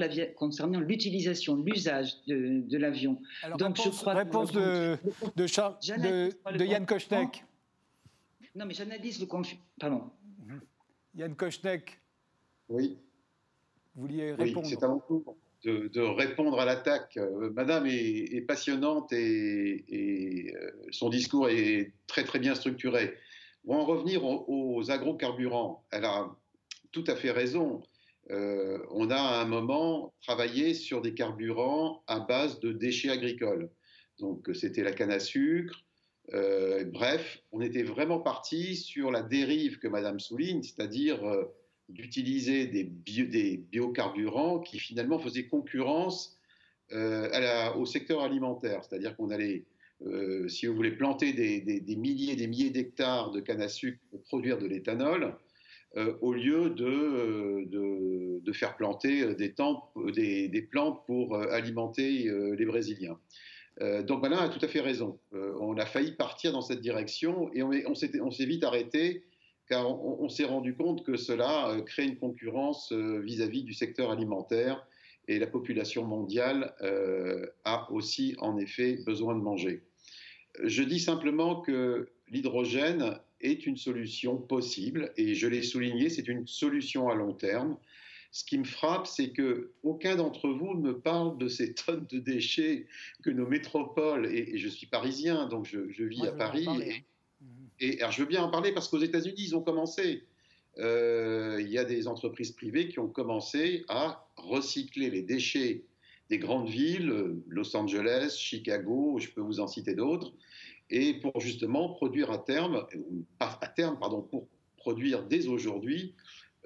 l'utilisation, 0.80 1.56
l'usage 1.56 2.14
de, 2.28 2.62
de 2.68 2.78
l'avion 2.78 3.22
donc, 3.58 3.78
réponse, 3.78 3.86
je 3.86 4.02
crois 4.02 4.14
réponse 4.14 4.52
de, 4.52 4.98
de, 5.36 5.48
Charles, 5.48 5.78
de, 5.82 6.66
Yann 6.66 6.86
Kochnek. 6.86 7.44
Non, 8.56 8.66
mais 8.66 8.74
j'analyse 8.74 9.20
le 9.20 9.26
conflit. 9.26 9.60
Pardon. 9.80 10.10
Mhm. 10.46 10.62
Yann 11.16 11.36
Kochnek. 11.36 12.00
Oui. 12.70 12.98
Vous 13.96 14.02
vouliez 14.02 14.34
répondre 14.34 14.68
Oui, 14.68 14.76
c'est 14.78 14.84
à 14.84 14.88
mon 14.88 15.00
tour 15.00 15.38
de, 15.66 16.00
répondre 16.02 16.60
à 16.60 16.66
l'attaque. 16.66 17.18
Euh, 17.18 17.52
Madame 17.54 17.86
est, 17.88 18.42
passionnante 18.42 19.12
et, 19.14 20.54
euh, 20.56 20.72
son 20.92 21.10
discours 21.10 21.50
est 21.50 21.92
très 22.08 22.24
très 22.24 22.40
bien 22.40 22.56
structuré. 22.56 23.16
Pour 23.66 23.76
en 23.76 23.86
revenir 23.86 24.24
aux, 24.24 24.92
agrocarburants, 24.92 25.84
elle 25.92 26.06
a 26.06 26.30
tout 26.92 27.04
à 27.08 27.16
fait 27.16 27.32
raison. 27.32 27.82
Euh, 28.30 28.78
on 28.92 29.10
a 29.10 29.18
à 29.18 29.42
un 29.42 29.46
moment 29.46 30.14
travaillé 30.22 30.76
sur 30.76 31.02
des 31.02 31.16
carburants 31.16 32.04
à 32.06 32.20
base 32.20 32.60
de 32.60 32.72
déchets 32.72 33.10
agricoles. 33.10 33.72
Donc 34.20 34.50
c'était 34.54 34.84
la 34.84 34.92
canne 34.92 35.12
à 35.12 35.20
sucre. 35.20 35.84
Euh, 36.34 36.84
bref, 36.86 37.42
on 37.52 37.62
était 37.62 37.82
vraiment 37.82 38.20
parti 38.20 38.76
sur 38.76 39.10
la 39.10 39.24
dérive 39.24 39.80
que 39.80 39.88
Madame 39.88 40.20
souligne, 40.20 40.62
c'est-à-dire 40.62 41.24
euh, 41.26 41.46
d'utiliser 41.90 42.68
des, 42.68 42.84
biocarburants 43.72 44.60
qui 44.60 44.78
finalement 44.78 45.18
faisaient 45.18 45.48
concurrence 45.48 46.38
au 46.92 47.86
secteur 47.88 48.22
alimentaire. 48.22 48.84
C'est-à-dire 48.84 49.16
qu'on 49.18 49.32
allait, 49.32 49.66
si 50.48 50.68
vous 50.68 50.76
voulez, 50.76 50.92
planter 50.92 51.34
des, 51.34 51.96
milliers 51.96 52.36
des 52.36 52.48
milliers 52.48 52.70
d'hectares 52.70 53.32
de 53.32 53.40
canne 53.40 53.62
à 53.62 53.70
sucre 53.70 54.00
pour 54.12 54.22
produire 54.24 54.58
de 54.58 54.68
l'éthanol. 54.68 55.36
Euh, 55.98 56.14
au 56.20 56.34
lieu 56.34 56.72
de, 56.72 56.86
euh, 56.86 58.54
faire 58.54 58.76
planter 58.76 59.22
euh, 59.22 59.34
des, 59.34 59.54
des, 60.12 60.50
des 60.50 60.62
plantes 60.62 61.06
pour 61.06 61.38
alimenter 61.38 62.30
les 62.58 62.66
Brésiliens. 62.66 63.20
donc 64.04 64.22
Malin 64.22 64.38
a 64.38 64.50
tout 64.50 64.64
à 64.64 64.68
fait 64.68 64.80
raison. 64.80 65.20
on 65.34 65.78
a 65.78 65.86
failli 65.86 66.14
partir 66.14 66.54
dans 66.54 66.62
cette 66.62 66.80
direction 66.80 67.52
et 67.54 67.64
on, 67.64 67.96
s'est 67.96 68.46
vite 68.46 68.64
arrêté 68.64 69.24
car 69.68 69.90
on, 69.90 70.30
s'est 70.30 70.46
rendu 70.46 70.76
compte 70.76 71.04
que 71.04 71.18
cela 71.18 71.76
crée 71.86 72.06
une 72.06 72.18
concurrence 72.18 72.94
vis-à-vis 72.94 73.64
-vis 73.64 73.66
du 73.66 73.74
secteur 73.74 74.12
alimentaire 74.12 74.86
et 75.28 75.40
la 75.40 75.48
population 75.48 76.04
mondiale 76.04 76.74
a 77.64 77.92
aussi 77.92 78.36
en 78.40 78.58
effet 78.58 79.00
besoin 79.06 79.36
de 79.36 79.42
manger. 79.42 79.84
Je 80.64 80.84
dis 80.84 81.00
simplement 81.00 81.62
que 81.62 82.10
l'hydrogène 82.30 83.20
est 83.42 83.66
une 83.66 83.78
solution 83.78 84.38
possible 84.38 85.12
et 85.18 85.36
je 85.36 85.48
l'ai 85.48 85.62
souligné, 85.62 86.10
c'est 86.10 86.28
une 86.28 86.48
solution 86.48 87.10
à 87.10 87.16
long 87.16 87.34
terme. 87.34 87.78
Ce 88.32 88.44
qui 88.44 88.58
me 88.58 88.66
frappe, 88.66 89.08
c'est 89.08 89.30
que 89.30 89.72
aucun 89.84 90.16
d'entre 90.18 90.50
vous 90.50 90.74
ne 90.76 90.82
me 90.82 91.00
parle 91.00 91.38
de 91.38 91.48
ces 91.48 91.74
tonnes 91.86 92.06
de 92.12 92.20
déchets 92.20 92.88
que 93.24 93.30
nos 93.30 93.48
métropoles, 93.48 94.26
et, 94.26 94.58
je 94.58 94.68
suis 94.68 94.88
parisien, 94.88 95.48
donc 95.48 95.66
je, 95.66 96.04
vis 96.04 96.26
à 96.26 96.32
Paris, 96.32 96.68
et, 97.80 98.00
alors 98.00 98.12
je 98.12 98.22
veux 98.22 98.28
bien 98.28 98.44
en 98.44 98.50
parler 98.50 98.74
parce 98.74 98.88
qu'aux 98.88 99.00
États-Unis, 99.00 99.36
ils 99.38 99.56
ont 99.56 99.62
commencé. 99.62 100.24
Euh, 100.78 101.58
il 101.62 101.70
y 101.70 101.78
a 101.78 101.86
des 101.86 102.08
entreprises 102.08 102.52
privées 102.52 102.90
qui 102.90 103.00
ont 103.00 103.08
commencé 103.08 103.86
à 103.88 104.25
recycler 104.38 105.10
les 105.10 105.22
déchets 105.22 105.84
des 106.30 106.40
grandes 106.40 106.70
villes, 106.70 107.36
Los 107.48 107.76
Angeles, 107.76 108.36
Chicago, 108.38 109.18
je 109.20 109.30
peux 109.30 109.42
vous 109.42 109.60
en 109.60 109.68
citer 109.68 109.94
d'autres, 109.94 110.34
et 110.90 111.16
pour 111.16 111.40
justement 111.40 111.90
produire 111.90 112.32
à 112.32 112.38
terme, 112.38 112.86
pas 113.40 113.58
à 113.62 113.68
terme, 113.68 113.98
pardon, 114.00 114.22
pour 114.22 114.48
produire 114.78 115.24
dès 115.24 115.48
aujourd'hui 115.48 116.14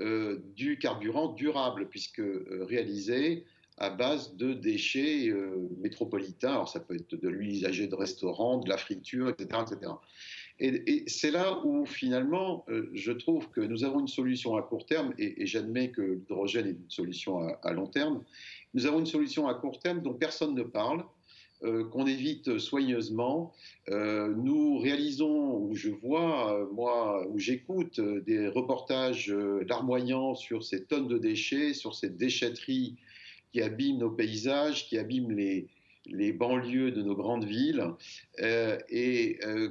euh, 0.02 0.40
du 0.56 0.78
carburant 0.78 1.34
durable, 1.34 1.88
puisque 1.90 2.20
euh, 2.20 2.66
réalisé 2.68 3.46
à 3.78 3.90
base 3.90 4.36
de 4.36 4.54
déchets 4.54 5.30
euh, 5.30 5.70
métropolitains. 5.80 6.52
Alors 6.52 6.70
ça 6.70 6.82
peut 6.82 6.96
être 6.96 7.16
de 7.16 7.30
l'huile 7.30 7.52
usagée 7.52 7.88
de 7.88 7.96
restaurant, 7.96 8.58
de 8.58 8.70
la 8.70 8.78
friture, 8.78 9.30
etc., 9.30 9.62
etc. 9.62 9.92
Et, 10.60 11.04
c'est 11.08 11.32
là 11.32 11.66
où 11.66 11.86
finalement, 11.86 12.66
je 12.94 13.12
trouve 13.12 13.50
que 13.50 13.62
nous 13.62 13.84
avons 13.84 14.02
une 14.02 14.08
solution 14.08 14.58
à 14.58 14.62
court 14.62 14.86
terme, 14.86 15.14
et, 15.18 15.46
j'admets 15.46 15.92
que 15.92 16.02
l'hydrogène 16.02 16.68
est 16.68 16.72
une 16.72 16.90
solution 16.90 17.40
à, 17.64 17.74
long 17.74 17.88
terme. 17.88 18.24
Nous 18.74 18.86
avons 18.86 19.00
une 19.00 19.06
solution 19.06 19.48
à 19.48 19.54
court 19.54 19.80
terme 19.80 20.02
dont 20.02 20.14
personne 20.14 20.56
ne 20.56 20.64
parle, 20.64 21.04
qu'on 21.62 22.08
évite 22.08 22.58
soigneusement. 22.58 23.54
nous 23.88 24.80
réalisons, 24.80 25.58
ou 25.58 25.76
je 25.76 25.90
vois, 25.90 26.70
moi, 26.74 27.26
ou 27.30 27.40
j'écoute 27.40 28.00
des 28.00 28.48
reportages 28.48 29.34
larmoyants 29.68 30.36
sur 30.36 30.64
ces 30.64 30.84
tonnes 30.86 31.08
de 31.08 31.18
déchets, 31.18 31.74
sur 31.74 31.96
cette 31.96 32.18
déchetterie 32.18 32.98
qui 33.52 33.62
abîme 33.62 33.98
nos 33.98 34.12
paysages, 34.12 34.88
qui 34.88 34.98
abîme 34.98 35.32
les, 35.32 35.68
banlieues 36.34 36.92
de 36.92 37.02
nos 37.02 37.16
grandes 37.16 37.46
villes. 37.46 37.84
Euh, 38.40 38.78
et 38.90 39.40
euh, 39.44 39.70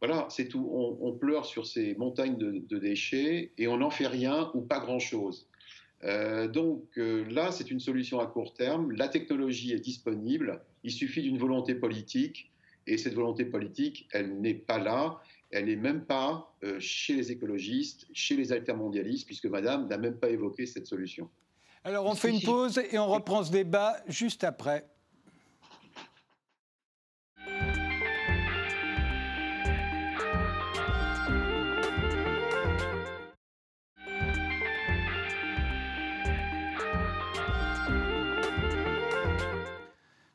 voilà, 0.00 0.26
c'est 0.30 0.48
tout. 0.48 0.68
On, 1.00 1.12
pleure 1.12 1.44
sur 1.44 1.66
ces 1.66 1.94
montagnes 1.96 2.36
de, 2.36 2.78
déchets 2.78 3.52
et 3.58 3.66
on 3.66 3.78
n'en 3.78 3.90
fait 3.90 4.06
rien 4.06 4.50
ou 4.54 4.60
pas 4.60 4.78
grand-chose. 4.78 5.48
Euh, 6.04 6.46
donc 6.46 6.84
là, 6.96 7.50
c'est 7.50 7.70
une 7.70 7.80
solution 7.80 8.20
à 8.20 8.26
court 8.26 8.54
terme. 8.54 8.92
La 8.92 9.08
technologie 9.08 9.72
est 9.72 9.80
disponible. 9.80 10.60
Il 10.84 10.92
suffit 10.92 11.22
d'une 11.22 11.38
volonté 11.38 11.74
politique. 11.74 12.52
Et 12.86 12.96
cette 12.96 13.14
volonté 13.14 13.44
politique, 13.44 14.08
elle 14.12 14.40
n'est 14.40 14.54
pas 14.54 14.78
là. 14.78 15.20
Elle 15.50 15.66
n'est 15.66 15.76
même 15.76 16.04
pas 16.04 16.54
chez 16.78 17.14
les 17.14 17.32
écologistes, 17.32 18.06
chez 18.12 18.36
les 18.36 18.52
altermondialistes, 18.52 19.26
puisque 19.26 19.46
Madame 19.46 19.88
n'a 19.88 19.98
même 19.98 20.16
pas 20.16 20.30
évoqué 20.30 20.64
cette 20.66 20.86
solution. 20.86 21.28
Alors 21.84 22.06
on 22.06 22.14
fait 22.14 22.30
une 22.30 22.42
pause 22.42 22.80
et 22.90 22.98
on 22.98 23.06
reprend 23.06 23.42
ce 23.42 23.50
débat 23.50 23.96
juste 24.08 24.44
après. 24.44 24.84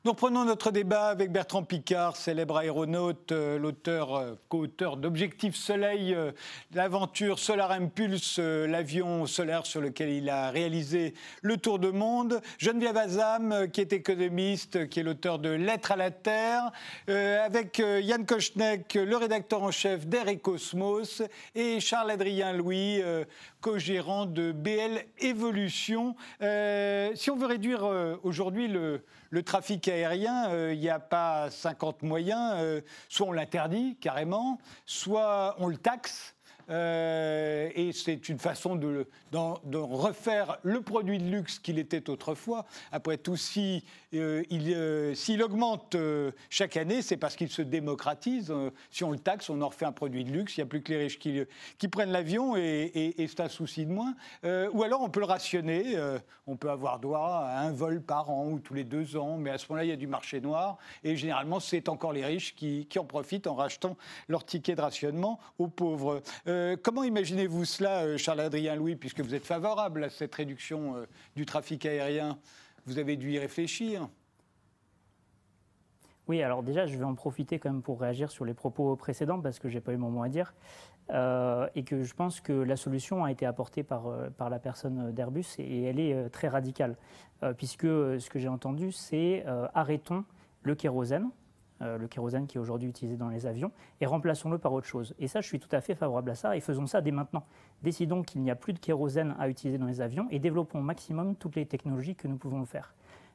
Nous 0.05 0.11
reprenons 0.11 0.43
notre 0.43 0.71
débat 0.71 1.05
avec 1.05 1.31
Bertrand 1.31 1.63
Picard, 1.63 2.17
célèbre 2.17 2.57
aéronaute, 2.57 3.31
euh, 3.31 3.57
l'auteur, 3.57 4.17
euh, 4.17 4.33
co-auteur 4.49 4.97
d'Objectif 4.97 5.55
Soleil, 5.55 6.13
euh, 6.13 6.33
l'aventure 6.73 7.39
Solar 7.39 7.71
Impulse, 7.71 8.37
l'avion 8.39 9.25
solaire 9.27 9.65
sur 9.65 9.79
lequel 9.79 10.09
il 10.09 10.29
a 10.29 10.49
réalisé 10.49 11.13
le 11.41 11.55
tour 11.55 11.79
de 11.79 11.89
monde. 11.89 12.41
Geneviève 12.57 12.97
Azam, 12.97 13.69
qui 13.71 13.79
est 13.79 13.93
économiste, 13.93 14.89
qui 14.89 14.99
est 14.99 15.03
l'auteur 15.03 15.39
de 15.39 15.51
Lettres 15.51 15.93
à 15.93 15.95
la 15.95 16.11
Terre, 16.11 16.71
avec 17.07 17.77
Yann 17.77 18.25
Kochnek, 18.25 18.95
le 18.95 19.15
rédacteur 19.15 19.63
en 19.63 19.71
chef 19.71 20.05
d'Air 20.05 20.27
et 20.27 20.37
Cosmos, 20.37 21.21
et 21.55 21.79
Charles-Adrien 21.79 22.53
Louis, 22.53 23.01
co-gérant 23.63 24.25
de 24.25 24.51
BL 24.51 25.05
Evolution. 25.19 26.15
si 26.39 27.31
on 27.31 27.37
veut 27.37 27.47
réduire 27.47 27.83
aujourd'hui 28.23 28.67
le 28.67 29.41
trafic 29.41 29.87
aérien, 29.87 30.49
euh, 30.49 30.73
il 30.73 30.79
n'y 30.79 30.89
a 30.89 30.99
pas 30.99 31.49
50 31.49 32.03
moyens. 32.03 32.53
Euh, 32.57 32.81
soit 33.09 33.27
on 33.27 33.31
l'interdit 33.31 33.97
carrément, 33.99 34.59
soit 34.85 35.55
on 35.57 35.67
le 35.67 35.77
taxe. 35.77 36.35
Euh, 36.69 37.69
et 37.75 37.91
c'est 37.91 38.29
une 38.29 38.39
façon 38.39 38.75
de, 38.75 39.05
refaire 39.73 40.57
le 40.63 40.81
produit 40.81 41.17
de 41.17 41.29
luxe 41.29 41.59
qu'il 41.59 41.79
était 41.79 42.09
autrefois. 42.09 42.65
Après 42.91 43.17
tout, 43.17 43.35
si, 43.35 43.83
euh, 44.13 44.43
euh, 44.51 45.13
s'il 45.15 45.43
augmente 45.43 45.95
chaque 46.49 46.77
année, 46.77 47.01
c'est 47.01 47.17
parce 47.17 47.35
qu'il 47.35 47.49
se 47.49 47.61
démocratise. 47.61 48.53
si 48.91 49.03
on 49.03 49.11
le 49.11 49.19
taxe, 49.19 49.49
on 49.49 49.61
en 49.61 49.69
refait 49.69 49.85
un 49.85 49.91
produit 49.91 50.23
de 50.23 50.31
luxe. 50.31 50.57
Il 50.57 50.61
n'y 50.61 50.63
a 50.63 50.67
plus 50.67 50.81
que 50.81 50.93
les 50.93 50.99
riches 50.99 51.19
qui, 51.19 51.87
prennent 51.87 52.11
l'avion 52.11 52.55
et, 52.55 53.13
c'est 53.27 53.41
un 53.41 53.49
souci 53.49 53.85
de 53.85 53.91
moins. 53.91 54.15
ou 54.43 54.83
alors 54.83 55.01
on 55.01 55.09
peut 55.09 55.19
le 55.19 55.25
rationner. 55.25 55.97
on 56.47 56.55
peut 56.55 56.69
avoir 56.69 56.99
droit 56.99 57.45
à 57.45 57.61
un 57.61 57.71
vol 57.71 58.01
par 58.01 58.29
an 58.29 58.47
ou 58.47 58.59
tous 58.59 58.73
les 58.73 58.83
deux 58.83 59.17
ans, 59.17 59.37
mais 59.37 59.49
à 59.49 59.57
ce 59.57 59.65
moment-là, 59.69 59.85
il 59.85 59.89
y 59.89 59.93
a 59.93 59.97
du 59.97 60.07
marché 60.07 60.41
noir. 60.41 60.77
Et 61.03 61.15
généralement, 61.15 61.59
c'est 61.59 61.89
encore 61.89 62.13
les 62.13 62.25
riches 62.25 62.55
qui, 62.55 62.85
qui 62.87 62.99
en 62.99 63.05
profitent 63.05 63.47
en 63.47 63.55
rachetant 63.55 63.97
leur 64.27 64.45
ticket 64.45 64.75
de 64.75 64.81
rationnement 64.81 65.39
aux 65.59 65.67
pauvres. 65.67 66.21
Euh, 66.53 66.77
comment 66.81 67.03
imaginez-vous 67.03 67.65
cela, 67.65 68.03
euh, 68.03 68.17
Charles-Adrien 68.17 68.75
Louis, 68.75 68.95
puisque 68.95 69.21
vous 69.21 69.33
êtes 69.33 69.45
favorable 69.45 70.03
à 70.03 70.09
cette 70.09 70.35
réduction 70.35 70.97
euh, 70.97 71.05
du 71.35 71.45
trafic 71.45 71.85
aérien? 71.85 72.37
Vous 72.85 72.99
avez 72.99 73.17
dû 73.17 73.31
y 73.31 73.39
réfléchir 73.39 74.07
oui, 76.29 76.41
alors 76.41 76.63
déjà, 76.63 76.85
je 76.85 76.97
vais 76.97 77.03
en 77.03 77.15
profiter 77.15 77.59
quand 77.59 77.69
même 77.69 77.81
pour 77.81 77.99
réagir 77.99 78.31
sur 78.31 78.45
les 78.45 78.53
propos 78.53 78.95
précédents 78.95 79.41
parce 79.41 79.59
que 79.59 79.67
je 79.67 79.73
n'ai 79.73 79.81
pas 79.81 79.91
eu 79.91 79.97
mon 79.97 80.09
mot 80.09 80.23
à 80.23 80.29
dire. 80.29 80.53
et 81.09 81.83
que 81.83 82.01
je 82.01 82.13
pense 82.13 82.39
que 82.39 82.53
la 82.53 82.77
solution 82.77 83.25
a 83.25 83.31
été 83.31 83.45
apportée 83.45 83.83
par, 83.83 84.05
par 84.37 84.49
la 84.49 84.57
personne 84.57 85.11
d'Airbus 85.11 85.43
et, 85.59 85.83
elle 85.83 85.99
est 85.99 86.29
très 86.29 86.47
radicale. 86.47 86.95
puisque 87.57 87.87
ce 87.87 88.29
que 88.29 88.39
j'ai 88.39 88.47
entendu, 88.47 88.93
c'est 88.93 89.43
arrêtons 89.73 90.23
le 90.61 90.75
kérosène, 90.75 91.29
euh, 91.83 91.97
le 91.97 92.07
kérosène 92.07 92.47
qui 92.47 92.57
est 92.57 92.59
aujourd'hui 92.59 92.89
utilisé 92.89 93.17
dans 93.17 93.29
les 93.29 93.45
avions, 93.45 93.71
et 94.01 94.05
remplaçons-le 94.05 94.57
par 94.57 94.73
autre 94.73 94.87
chose. 94.87 95.13
Et 95.19 95.27
ça, 95.27 95.41
je 95.41 95.47
suis 95.47 95.59
tout 95.59 95.73
à 95.75 95.81
fait 95.81 95.95
favorable 95.95 96.31
à 96.31 96.35
ça, 96.35 96.55
et 96.55 96.59
faisons 96.59 96.87
ça 96.87 97.01
dès 97.01 97.11
maintenant. 97.11 97.45
Décidons 97.81 98.23
qu'il 98.23 98.41
n'y 98.41 98.51
a 98.51 98.55
plus 98.55 98.73
de 98.73 98.79
kérosène 98.79 99.35
à 99.39 99.49
utiliser 99.49 99.77
dans 99.77 99.85
les 99.85 100.01
avions, 100.01 100.27
et 100.31 100.39
développons 100.39 100.79
au 100.79 100.83
maximum 100.83 101.35
toutes 101.35 101.55
les 101.55 101.65
technologies 101.65 102.15
que 102.15 102.27
nous 102.27 102.37
pouvons 102.37 102.59
le 102.59 102.65
faire. 102.65 102.93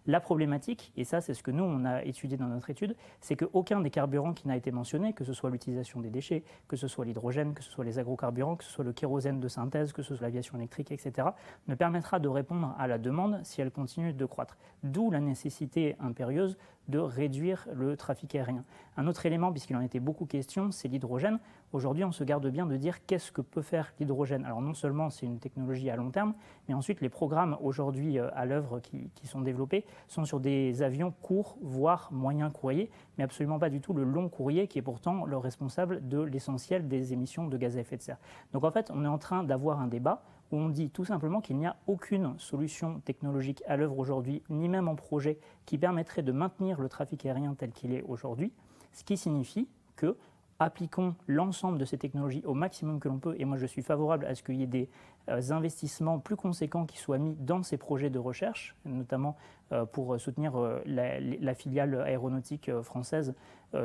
La 0.08 0.20
problématique, 0.20 0.90
et 0.96 1.04
ça 1.04 1.20
c'est 1.20 1.34
ce 1.34 1.42
que 1.42 1.50
nous 1.50 1.62
on 1.62 1.84
a 1.84 2.02
étudié 2.02 2.38
dans 2.38 2.46
notre 2.46 2.70
étude, 2.70 2.96
c'est 3.20 3.36
qu'aucun 3.36 3.82
des 3.82 3.90
carburants 3.90 4.32
qui 4.32 4.48
n'a 4.48 4.56
été 4.56 4.70
mentionné, 4.70 5.12
que 5.12 5.22
ce 5.22 5.34
soit 5.34 5.50
l'utilisation 5.50 6.00
des 6.00 6.08
déchets, 6.08 6.44
que 6.66 6.76
ce 6.76 6.88
soit 6.88 7.04
l'hydrogène, 7.04 7.52
que 7.52 7.62
ce 7.62 7.70
soit 7.70 7.84
les 7.84 7.98
agrocarburants, 7.98 8.56
que 8.56 8.64
ce 8.64 8.70
soit 8.70 8.84
le 8.84 8.94
kérosène 8.94 9.38
de 9.38 9.48
synthèse, 9.48 9.92
que 9.92 10.00
ce 10.00 10.14
soit 10.14 10.26
l'aviation 10.26 10.56
électrique, 10.56 10.92
etc., 10.92 11.28
ne 11.66 11.74
permettra 11.74 12.20
de 12.20 12.28
répondre 12.28 12.74
à 12.78 12.86
la 12.86 12.96
demande 12.96 13.38
si 13.44 13.60
elle 13.60 13.70
continue 13.70 14.14
de 14.14 14.24
croître. 14.24 14.56
D'où 14.82 15.10
la 15.10 15.20
nécessité 15.20 15.94
impérieuse 16.00 16.56
de 16.88 16.98
réduire 16.98 17.68
le 17.74 17.96
trafic 17.96 18.34
aérien. 18.34 18.64
Un 18.96 19.06
autre 19.06 19.26
élément, 19.26 19.52
puisqu'il 19.52 19.76
en 19.76 19.82
était 19.82 20.00
beaucoup 20.00 20.24
question, 20.24 20.70
c'est 20.70 20.88
l'hydrogène. 20.88 21.38
Aujourd'hui, 21.74 22.02
on 22.04 22.12
se 22.12 22.24
garde 22.24 22.46
bien 22.48 22.64
de 22.64 22.78
dire 22.78 23.04
qu'est-ce 23.04 23.30
que 23.30 23.42
peut 23.42 23.60
faire 23.60 23.92
l'hydrogène. 24.00 24.46
Alors 24.46 24.62
non 24.62 24.72
seulement 24.72 25.10
c'est 25.10 25.26
une 25.26 25.38
technologie 25.38 25.90
à 25.90 25.96
long 25.96 26.10
terme, 26.10 26.32
mais 26.66 26.72
ensuite 26.72 27.02
les 27.02 27.10
programmes 27.10 27.58
aujourd'hui 27.60 28.18
euh, 28.18 28.30
à 28.34 28.46
l'œuvre 28.46 28.80
qui, 28.80 29.10
sont 29.24 29.42
développés 29.42 29.84
sont 30.06 30.24
sur 30.24 30.40
des 30.40 30.82
avions 30.82 31.12
courts, 31.20 31.58
voire 31.60 32.08
moyens 32.10 32.50
courriers, 32.54 32.90
mais 33.18 33.24
absolument 33.24 33.58
pas 33.58 33.68
du 33.68 33.82
tout 33.82 33.92
le 33.92 34.04
long 34.04 34.30
courrier 34.30 34.66
qui 34.66 34.78
est 34.78 34.82
pourtant 34.82 35.26
le 35.26 35.36
responsable 35.36 36.08
de 36.08 36.20
l'essentiel 36.20 36.88
des 36.88 37.12
émissions 37.12 37.46
de 37.46 37.56
gaz 37.58 37.76
à 37.76 37.80
effet 37.80 37.98
de 37.98 38.02
serre. 38.02 38.18
Donc 38.54 38.64
en 38.64 38.70
fait, 38.70 38.90
on 38.94 39.04
est 39.04 39.08
en 39.08 39.18
train 39.18 39.44
d'avoir 39.44 39.78
un 39.80 39.88
débat 39.88 40.22
où 40.50 40.56
on 40.56 40.70
dit 40.70 40.88
tout 40.88 41.04
simplement 41.04 41.42
qu'il 41.42 41.58
n'y 41.58 41.66
a 41.66 41.76
aucune 41.86 42.32
solution 42.38 43.00
technologique 43.00 43.62
à 43.66 43.76
l'œuvre 43.76 43.98
aujourd'hui, 43.98 44.42
ni 44.48 44.70
même 44.70 44.88
en 44.88 44.94
projet, 44.94 45.38
qui 45.66 45.76
permettrait 45.76 46.22
de 46.22 46.32
maintenir 46.32 46.80
le 46.80 46.88
trafic 46.88 47.26
aérien 47.26 47.54
tel 47.54 47.72
qu'il 47.72 47.92
est 47.92 48.02
aujourd'hui, 48.04 48.52
ce 48.92 49.04
qui 49.04 49.18
signifie 49.18 49.68
que 49.96 50.16
appliquons 50.58 51.14
l'ensemble 51.26 51.78
de 51.78 51.84
ces 51.84 51.98
technologies 51.98 52.42
au 52.44 52.54
maximum 52.54 52.98
que 52.98 53.08
l'on 53.08 53.18
peut. 53.18 53.34
Et 53.38 53.44
moi, 53.44 53.56
je 53.56 53.66
suis 53.66 53.82
favorable 53.82 54.26
à 54.26 54.34
ce 54.34 54.42
qu'il 54.42 54.56
y 54.56 54.62
ait 54.62 54.66
des 54.66 54.88
euh, 55.28 55.40
investissements 55.50 56.18
plus 56.18 56.36
conséquents 56.36 56.84
qui 56.84 56.98
soient 56.98 57.18
mis 57.18 57.34
dans 57.36 57.62
ces 57.62 57.76
projets 57.76 58.10
de 58.10 58.18
recherche, 58.18 58.74
notamment 58.84 59.36
euh, 59.72 59.84
pour 59.84 60.18
soutenir 60.20 60.56
euh, 60.56 60.80
la, 60.86 61.54
filiale 61.54 61.94
aéronautique 62.02 62.70
française 62.82 63.34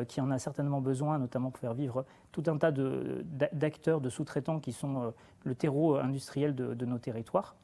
qui 0.08 0.22
en 0.22 0.32
a 0.32 0.40
certainement 0.40 0.80
besoin, 0.80 1.20
notamment 1.20 1.52
pour 1.52 1.60
faire 1.60 1.74
vivre 1.74 2.06
tout 2.32 2.44
un 2.48 2.58
tas 2.58 2.72
d'acteurs, 2.72 4.00
de, 4.00 4.10
sous-traitants 4.10 4.62
qui 4.62 4.72
sont 4.72 5.14
le 5.44 5.56
terreau 5.56 5.98
industriel 5.98 6.56
de, 6.56 6.74
de 6.74 6.86
nos 6.86 7.00
territoires. 7.00 7.58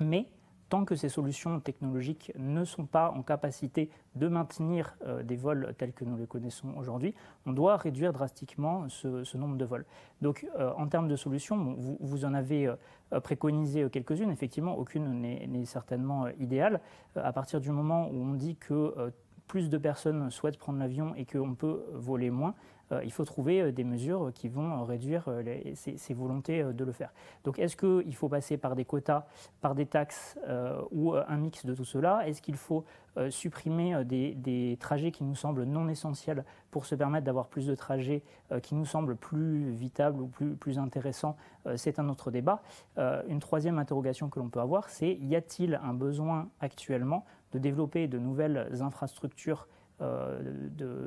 Mais 0.00 0.28
tant 0.72 0.86
que 0.86 0.96
ces 0.96 1.10
solutions 1.10 1.60
technologiques 1.60 2.32
ne 2.38 2.64
sont 2.64 2.86
pas 2.86 3.10
en 3.10 3.22
capacité 3.22 3.90
de 4.14 4.26
maintenir 4.26 4.96
euh, 5.06 5.22
des 5.22 5.36
vols 5.36 5.74
tels 5.76 5.92
que 5.92 6.02
nous 6.02 6.16
les 6.16 6.26
connaissons 6.26 6.72
aujourd'hui, 6.78 7.14
on 7.44 7.52
doit 7.52 7.76
réduire 7.76 8.14
drastiquement 8.14 8.88
ce, 8.88 9.36
nombre 9.36 9.58
de 9.58 9.66
vols. 9.66 9.84
Donc 10.22 10.46
euh, 10.58 10.72
en 10.78 10.88
termes 10.88 11.08
de 11.08 11.16
solutions, 11.16 11.76
vous, 12.00 12.24
en 12.24 12.32
avez 12.32 12.68
euh, 12.68 13.20
préconisé 13.20 13.86
quelques-unes, 13.90 14.30
effectivement, 14.30 14.78
aucune 14.78 15.20
n'est 15.20 15.64
certainement 15.66 16.28
idéale. 16.40 16.80
à 17.16 17.34
partir 17.34 17.60
du 17.60 17.70
moment 17.70 18.08
où 18.08 18.22
on 18.22 18.32
dit 18.32 18.56
que 18.56 19.12
plus 19.48 19.68
de 19.68 19.76
personnes 19.76 20.30
souhaitent 20.30 20.56
prendre 20.56 20.78
l'avion 20.78 21.14
et 21.16 21.26
qu'on 21.26 21.54
peut 21.54 21.84
voler 21.92 22.30
moins, 22.30 22.54
il 23.04 23.12
faut 23.12 23.24
trouver 23.24 23.60
euh, 23.60 23.72
des 23.72 23.84
mesures 23.84 24.32
qui 24.34 24.48
vont 24.48 24.80
euh, 24.80 24.82
réduire 24.84 25.28
ces, 25.74 26.14
volontés 26.14 26.62
de 26.62 26.84
le 26.84 26.92
faire. 26.92 27.12
Donc 27.44 27.58
est-ce 27.58 27.76
qu'il 27.76 28.14
faut 28.14 28.28
passer 28.28 28.56
par 28.56 28.76
des 28.76 28.84
quotas, 28.84 29.26
par 29.60 29.74
des 29.74 29.86
taxes 29.86 30.38
ou 30.90 31.14
un 31.14 31.36
mix 31.36 31.64
de 31.64 31.74
tout 31.74 31.84
cela? 31.84 32.28
Est-ce 32.28 32.42
qu'il 32.42 32.56
faut 32.56 32.84
supprimer 33.30 34.04
des, 34.04 34.76
trajets 34.78 35.10
qui 35.10 35.24
nous 35.24 35.34
semblent 35.34 35.64
non 35.64 35.88
essentiels 35.88 36.44
pour 36.70 36.84
se 36.84 36.94
permettre 36.94 37.24
d'avoir 37.24 37.48
plus 37.48 37.66
de 37.66 37.74
trajets 37.74 38.22
qui 38.62 38.74
nous 38.74 38.84
semblent 38.84 39.16
plus 39.16 39.70
vitables 39.70 40.20
ou 40.20 40.26
plus 40.26 40.78
intéressants? 40.78 41.36
C'est 41.76 41.98
un 41.98 42.08
autre 42.10 42.30
débat. 42.30 42.62
une 42.98 43.40
troisième 43.40 43.78
interrogation 43.78 44.28
que 44.28 44.38
l'on 44.38 44.50
peut 44.50 44.60
avoir, 44.60 44.90
c'est 44.90 45.14
y 45.14 45.34
a-t-il 45.34 45.80
un 45.82 45.94
besoin 45.94 46.48
actuellement 46.60 47.24
de 47.52 47.58
développer 47.58 48.06
de 48.06 48.18
nouvelles 48.18 48.82
infrastructures 48.82 49.66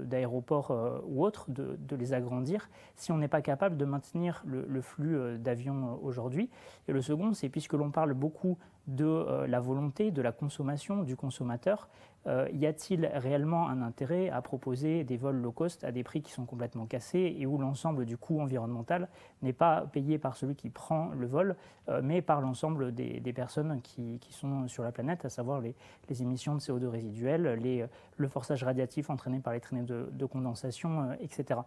d'aéroports 0.06 1.04
ou 1.08 1.24
autres, 1.24 1.46
de, 1.50 1.96
les 1.96 2.14
agrandir, 2.14 2.70
si 2.96 3.12
on 3.12 3.18
n'est 3.18 3.28
pas 3.28 3.42
capable 3.42 3.78
de 3.78 3.86
maintenir 3.86 4.44
le 4.46 4.82
flux 4.82 5.38
d'avions 5.38 6.00
aujourd'hui. 6.02 6.50
Et 6.88 6.94
le 6.94 7.02
second, 7.02 7.34
c'est 7.34 7.50
puisque 7.50 7.74
l'on 7.74 7.92
parle 7.92 8.14
beaucoup 8.14 8.58
de 8.88 9.06
euh, 9.06 9.48
la 9.48 9.60
volonté, 9.60 10.12
de 10.12 10.22
la 10.22 10.32
consommation 10.32 11.04
du 11.04 11.16
consommateur, 11.16 11.90
euh, 12.28 12.48
y 12.54 12.66
a-t-il 12.66 13.06
réellement 13.06 13.70
un 13.70 13.84
intérêt 13.84 14.30
à 14.30 14.42
proposer 14.42 15.04
des 15.04 15.16
vols 15.16 15.36
low 15.36 15.52
cost 15.52 15.84
à 15.84 15.92
des 15.92 16.04
prix 16.04 16.22
qui 16.22 16.32
sont 16.32 16.46
complètement 16.46 16.88
cassés 16.88 17.36
et 17.38 17.46
où 17.46 17.58
l'ensemble 17.60 18.06
du 18.06 18.18
coût 18.18 18.42
environnemental 18.42 19.10
n'est 19.44 19.54
pas 19.54 19.82
payé 19.82 20.18
par 20.18 20.36
celui 20.36 20.56
qui 20.56 20.70
prend 20.70 21.10
le 21.10 21.28
vol, 21.28 21.56
euh, 21.90 22.02
mais 22.04 22.24
par 22.24 22.42
l'ensemble 22.42 22.94
des, 22.94 23.22
personnes 23.34 23.82
qui, 23.82 24.20
sont 24.32 24.68
sur 24.68 24.84
la 24.84 24.92
planète, 24.92 25.26
à 25.26 25.30
savoir 25.30 25.62
les, 25.62 25.76
émissions 26.22 26.56
de 26.56 26.60
CO2 26.60 26.88
résiduelles, 26.88 27.60
les, 27.62 27.86
le 28.18 28.28
forçage 28.28 28.64
radiatif 28.64 29.10
entraîné 29.10 29.40
par 29.40 29.54
les 29.54 29.60
traînées 29.60 29.84
de, 29.84 30.10
de 30.12 30.26
condensation, 30.26 31.12
etc. 31.20 31.60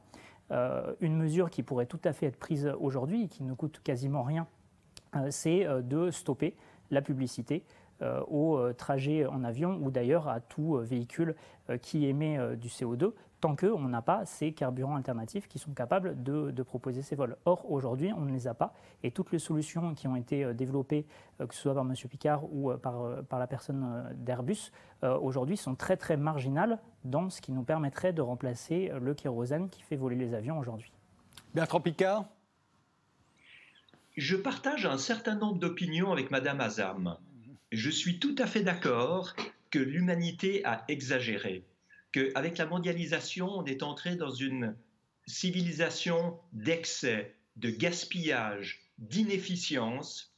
une 1.00 1.16
mesure 1.16 1.50
qui 1.50 1.62
pourrait 1.62 1.86
tout 1.86 2.00
à 2.04 2.14
fait 2.14 2.26
être 2.26 2.38
prise 2.38 2.72
aujourd'hui 2.80 3.24
et 3.24 3.28
qui 3.28 3.42
ne 3.42 3.52
coûte 3.52 3.80
quasiment 3.84 4.22
rien, 4.22 4.46
c'est 5.28 5.66
de 5.82 6.10
stopper 6.10 6.56
la 6.90 7.02
publicité 7.02 7.64
euh, 8.00 8.22
au 8.28 8.56
euh, 8.56 8.72
trajet 8.72 9.26
en 9.26 9.42
avion 9.42 9.76
ou 9.82 9.90
d'ailleurs 9.90 10.28
à 10.28 10.38
tout 10.38 10.76
euh, 10.76 10.82
véhicule 10.82 11.34
qui 11.82 12.06
émet 12.06 12.38
du 12.56 12.68
CO2 12.68 13.12
tant 13.42 13.54
qu'on 13.54 13.80
n'a 13.88 14.00
pas 14.00 14.24
ces 14.24 14.52
carburants 14.52 14.96
alternatifs 14.96 15.46
qui 15.46 15.58
sont 15.58 15.72
capables 15.72 16.22
de, 16.22 16.62
proposer 16.62 17.02
ces 17.02 17.14
vols. 17.14 17.36
Or, 17.44 17.70
aujourd'hui, 17.70 18.10
on 18.16 18.22
ne 18.22 18.32
les 18.32 18.48
a 18.48 18.54
pas 18.54 18.72
et 19.02 19.10
toutes 19.10 19.32
les 19.32 19.38
solutions 19.38 19.94
qui 19.94 20.08
ont 20.08 20.16
été 20.16 20.54
développées, 20.54 21.04
que 21.38 21.54
ce 21.54 21.60
soit 21.60 21.74
par 21.74 21.84
M. 21.84 21.92
Picard 22.08 22.44
ou 22.50 22.72
par, 22.78 23.22
par 23.28 23.38
la 23.38 23.46
personne 23.46 24.08
d'Airbus, 24.14 24.72
aujourd'hui 25.02 25.58
sont 25.58 25.74
très 25.74 25.98
très 25.98 26.16
marginales 26.16 26.78
dans 27.04 27.28
ce 27.28 27.42
qui 27.42 27.52
nous 27.52 27.64
permettrait 27.64 28.14
de 28.14 28.22
remplacer 28.22 28.90
le 28.98 29.12
kérosène 29.12 29.68
qui 29.68 29.82
fait 29.82 29.96
voler 29.96 30.16
les 30.16 30.32
avions 30.32 30.58
aujourd'hui. 30.58 30.90
Bertrand 31.54 31.80
Picard? 31.80 32.24
Je 34.18 34.34
partage 34.34 34.84
un 34.84 34.98
certain 34.98 35.36
nombre 35.36 35.60
d'opinions 35.60 36.10
avec 36.12 36.32
Madame 36.32 36.60
Azam. 36.60 37.16
Je 37.70 37.88
suis 37.88 38.18
tout 38.18 38.34
à 38.38 38.48
fait 38.48 38.62
d'accord 38.62 39.36
que 39.70 39.78
l'humanité 39.78 40.64
a 40.64 40.84
exagéré, 40.88 41.64
qu'avec 42.10 42.58
la 42.58 42.66
mondialisation, 42.66 43.48
on 43.48 43.64
est 43.64 43.84
entré 43.84 44.16
dans 44.16 44.32
une 44.32 44.76
civilisation 45.28 46.40
d'excès, 46.52 47.36
de 47.56 47.70
gaspillage, 47.70 48.80
d'inefficience, 48.98 50.34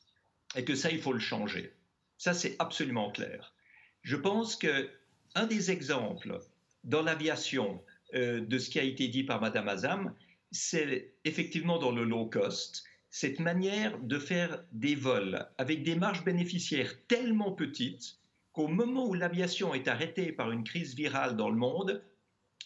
et 0.57 0.65
que 0.65 0.75
ça, 0.75 0.91
il 0.91 1.01
faut 1.01 1.15
le 1.15 1.19
changer. 1.19 1.75
Ça, 2.19 2.35
c'est 2.35 2.57
absolument 2.59 3.11
clair. 3.11 3.55
Je 4.03 4.17
pense 4.17 4.57
que 4.57 4.91
un 5.35 5.47
des 5.47 5.71
exemples 5.71 6.39
dans 6.85 7.03
l'aviation 7.03 7.83
euh, 8.13 8.41
de 8.41 8.59
ce 8.59 8.69
qui 8.69 8.79
a 8.79 8.83
été 8.83 9.09
dit 9.09 9.25
par 9.25 9.41
Madame 9.41 9.69
Azam, 9.69 10.15
c'est 10.51 11.15
effectivement 11.25 11.79
dans 11.79 11.93
le 11.93 12.05
low 12.05 12.27
cost 12.27 12.85
cette 13.11 13.41
manière 13.41 13.99
de 13.99 14.19
faire 14.19 14.63
des 14.73 14.95
vols 14.95 15.49
avec 15.59 15.83
des 15.83 15.97
marges 15.97 16.25
bénéficiaires 16.25 16.95
tellement 17.09 17.53
petites 17.53 18.19
qu'au 18.53 18.69
moment 18.69 19.07
où 19.07 19.15
l'aviation 19.15 19.75
est 19.75 19.89
arrêtée 19.89 20.33
par 20.33 20.53
une 20.53 20.65
crise 20.65 20.95
virale 20.95 21.37
dans 21.37 21.51
le 21.51 21.57
monde, 21.57 22.05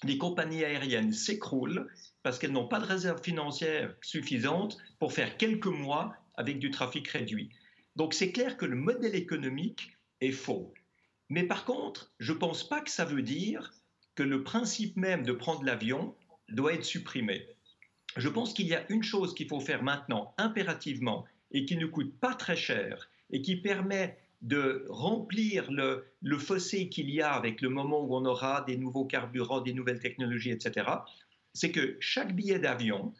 les 0.02 0.18
compagnies 0.18 0.64
aériennes 0.64 1.12
s'écroulent 1.12 1.88
parce 2.22 2.38
qu'elles 2.38 2.52
n'ont 2.52 2.68
pas 2.68 2.80
de 2.80 2.84
réserve 2.84 3.22
financière 3.22 3.94
suffisante 4.02 4.76
pour 4.98 5.12
faire 5.12 5.38
quelques 5.38 5.66
mois 5.66 6.14
avec 6.36 6.58
du 6.58 6.70
trafic 6.70 7.08
réduit. 7.08 7.50
Donc 7.96 8.12
c'est 8.12 8.32
clair 8.32 8.56
que 8.56 8.66
le 8.66 8.76
modèle 8.76 9.14
économique 9.14 9.96
est 10.20 10.32
faux. 10.32 10.74
Mais 11.30 11.44
par 11.44 11.64
contre, 11.64 12.12
je 12.18 12.32
ne 12.32 12.38
pense 12.38 12.68
pas 12.68 12.80
que 12.80 12.90
ça 12.90 13.04
veut 13.04 13.22
dire 13.22 13.72
que 14.14 14.22
le 14.22 14.42
principe 14.42 14.96
même 14.96 15.24
de 15.24 15.32
prendre 15.32 15.64
l'avion 15.64 16.14
doit 16.48 16.74
être 16.74 16.84
supprimé 16.84 17.46
je 18.16 18.28
pense 18.28 18.54
qu'il 18.54 18.66
y 18.66 18.74
a 18.74 18.90
une 18.90 19.02
chose 19.02 19.34
qu'il 19.34 19.48
faut 19.48 19.60
faire 19.60 19.82
maintenant 19.82 20.34
impérativement 20.38 21.24
et 21.50 21.64
qui 21.64 21.76
ne 21.76 21.86
coûte 21.86 22.18
pas 22.18 22.34
très 22.34 22.56
cher 22.56 23.08
et 23.30 23.42
qui 23.42 23.56
permet 23.56 24.18
de 24.42 24.84
remplir 24.90 25.70
le, 25.70 26.38
fossé 26.38 26.88
qu'il 26.88 27.08
y 27.10 27.22
a 27.22 27.32
avec 27.32 27.62
le 27.62 27.70
moment 27.70 28.02
où 28.02 28.14
on 28.14 28.26
aura 28.26 28.60
des 28.62 28.76
nouveaux 28.76 29.06
carburants, 29.06 29.62
des 29.62 29.72
nouvelles 29.72 30.00
technologies, 30.00 30.50
etc., 30.50 30.86
c'est 31.54 31.72
que 31.72 31.96
chaque 32.00 32.34
billet 32.34 32.58
d'avion 32.58 33.14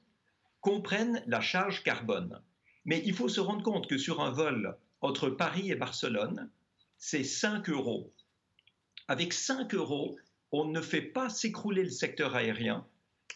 comprenne 0.61 1.23
la 1.27 1.41
charge 1.41 1.83
carbone. 1.83 2.41
Mais 2.85 3.03
il 3.07 3.15
faut 3.15 3.29
se 3.29 3.41
rendre 3.41 3.63
compte 3.63 3.87
que 3.87 3.97
sur 3.97 4.21
un 4.21 4.31
vol 4.31 4.77
entre 5.01 5.31
Paris 5.31 5.71
et 5.71 5.77
Barcelone, 5.77 6.51
c'est 6.99 7.25
5 7.25 7.71
euros. 7.71 8.13
Avec 9.09 9.33
5 9.33 9.73
euros, 9.75 10.17
on 10.53 10.67
ne 10.67 10.81
fait 10.81 11.03
pas 11.03 11.31
s'écrouler 11.31 11.85
le 11.85 11.91
secteur 11.91 12.35
aérien, 12.35 12.87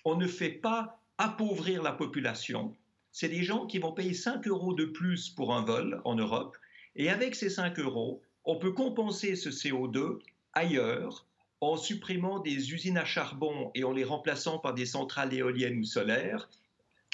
on 0.05 0.17
ne 0.17 0.27
fait 0.27 0.51
pas 0.51 1.01
appauvrir 1.19 1.83
la 1.83 1.93
population. 1.93 2.75
C'est 3.13 3.29
des 3.29 3.43
gens 3.43 3.67
qui 3.67 3.79
vont 3.79 3.93
payer 3.93 4.15
5 4.15 4.47
euros 4.47 4.75
de 4.75 4.85
plus 4.85 5.29
pour 5.31 5.55
un 5.55 5.63
vol 5.63 6.01
en 6.05 6.15
Europe. 6.15 6.57
Et 6.97 7.11
avec 7.11 7.35
ces 7.35 7.51
5 7.51 7.79
euros, 7.81 8.23
on 8.45 8.57
peut 8.57 8.73
compenser 8.73 9.37
ce 9.37 9.51
CO2 9.51 10.19
ailleurs 10.53 11.27
en 11.61 11.77
supprimant 11.77 12.39
des 12.39 12.73
usines 12.73 12.99
à 12.99 13.05
charbon 13.05 13.71
et 13.75 13.85
en 13.85 13.93
les 13.93 14.05
remplaçant 14.05 14.59
par 14.59 14.75
des 14.75 14.87
centrales 14.87 15.35
éoliennes 15.35 15.79
ou 15.79 15.85
solaires, 15.85 16.49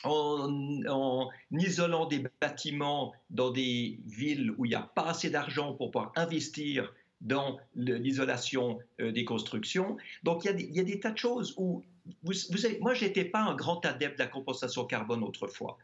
en, 0.04 1.30
isolant 1.50 2.06
des 2.06 2.24
bâtiments 2.40 3.14
dans 3.30 3.50
des 3.50 3.98
villes 4.04 4.52
où 4.58 4.66
il 4.66 4.70
n'y 4.70 4.74
a 4.74 4.90
pas 4.94 5.06
assez 5.08 5.30
d'argent 5.30 5.72
pour 5.72 5.90
pouvoir 5.90 6.12
investir 6.16 6.92
dans 7.22 7.58
l'isolation 7.74 8.78
euh, 9.00 9.12
des 9.12 9.24
constructions. 9.24 9.96
Donc 10.22 10.44
il 10.44 10.74
y, 10.74 10.80
a 10.80 10.84
des, 10.84 11.00
tas 11.00 11.10
de 11.10 11.18
choses 11.18 11.54
où, 11.56 11.82
moi 12.22 12.94
je 12.94 13.04
n'étais 13.04 13.24
pas 13.24 13.40
un 13.40 13.54
grand 13.54 13.84
adepte 13.86 14.18
de 14.18 14.24
la 14.24 14.28
compensation 14.28 14.84
carbone 14.84 15.22
autrefois, 15.22 15.78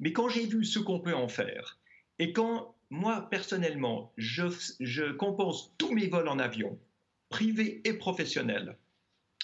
mais 0.00 0.12
quand 0.12 0.28
j'ai 0.28 0.46
vu 0.46 0.64
ce 0.64 0.78
qu'on 0.78 1.00
peut 1.00 1.14
en 1.14 1.28
faire, 1.28 1.78
et 2.18 2.32
quand 2.32 2.74
moi 2.90 3.28
personnellement 3.30 4.12
je, 4.16 4.44
je 4.80 5.12
compense 5.12 5.74
tous 5.78 5.92
mes 5.92 6.08
vols 6.08 6.28
en 6.28 6.38
avion, 6.38 6.78
privés 7.28 7.80
et 7.84 7.94
professionnels, 7.94 8.76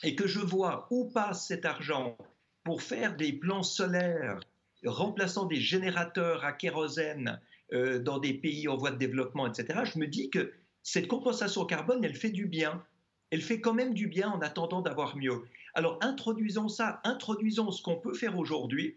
et 0.03 0.15
que 0.15 0.27
je 0.27 0.41
vois 0.41 0.87
où 0.91 1.11
passe 1.11 1.47
cet 1.47 1.65
argent 1.65 2.17
pour 2.65 2.83
faire 2.83 3.17
des 3.17 3.33
plans 3.33 3.63
solaires 3.63 4.41
remplaçant 4.85 5.47
des 5.47 5.61
générateurs 5.61 6.45
à 6.45 6.53
kérosène 6.53 7.41
euh, 7.73 7.99
dans 7.99 8.19
des 8.19 8.35
pays 8.35 8.69
en 8.69 8.77
voie 8.77 8.91
de 8.91 8.99
développement, 8.99 9.47
etc., 9.47 9.81
je 9.85 9.99
me 9.99 10.07
dis 10.07 10.31
que 10.31 10.53
cette 10.83 11.09
compensation 11.09 11.65
carbone, 11.67 12.05
elle 12.05 12.15
fait 12.15 12.31
du 12.31 12.47
bien. 12.47 12.83
Elle 13.31 13.43
fait 13.43 13.61
quand 13.61 13.75
même 13.75 13.95
du 13.95 14.07
bien 14.07 14.31
en 14.31 14.41
attendant 14.41 14.83
d'avoir 14.83 15.17
mieux. 15.17 15.45
Alors 15.75 15.99
introduisons 16.01 16.69
ça, 16.69 17.01
introduisons 17.05 17.71
ce 17.71 17.83
qu'on 17.83 17.97
peut 17.97 18.15
faire 18.15 18.37
aujourd'hui, 18.37 18.97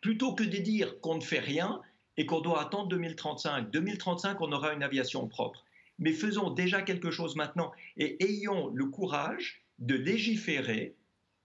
plutôt 0.00 0.34
que 0.34 0.44
de 0.44 0.56
dire 0.56 1.00
qu'on 1.00 1.16
ne 1.16 1.20
fait 1.20 1.40
rien 1.40 1.80
et 2.16 2.26
qu'on 2.26 2.40
doit 2.40 2.62
attendre 2.62 2.88
2035. 2.88 3.70
2035, 3.70 4.40
on 4.40 4.52
aura 4.52 4.72
une 4.72 4.82
aviation 4.82 5.26
propre. 5.28 5.64
Mais 5.98 6.12
faisons 6.12 6.50
déjà 6.50 6.82
quelque 6.82 7.10
chose 7.10 7.36
maintenant 7.36 7.72
et 7.96 8.22
ayons 8.24 8.70
le 8.74 8.86
courage 8.86 9.62
de 9.78 9.94
légiférer 9.94 10.94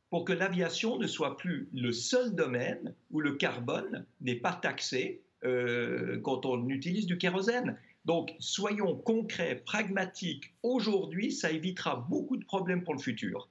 pour 0.10 0.24
que 0.24 0.34
l'aviation 0.34 0.98
ne 0.98 1.08
soit 1.08 1.36
plus 1.36 1.68
le 1.74 1.92
seul 1.92 2.36
domaine 2.36 2.94
où 3.12 3.20
le 3.20 3.34
carbone 3.34 4.06
n'est 4.22 4.36
pas 4.36 4.54
taxé 4.54 5.22
euh, 5.44 6.20
quand 6.22 6.46
on 6.46 6.70
utilise 6.70 7.06
du 7.06 7.18
kérosène. 7.18 7.78
Donc, 8.06 8.36
soyons 8.40 8.96
concrets, 8.96 9.56
pragmatiques 9.66 10.54
aujourd'hui, 10.62 11.32
ça 11.32 11.52
évitera 11.52 12.06
beaucoup 12.08 12.38
de 12.38 12.46
problèmes 12.46 12.84
pour 12.84 12.94
le 12.94 13.00
futur. 13.00 13.50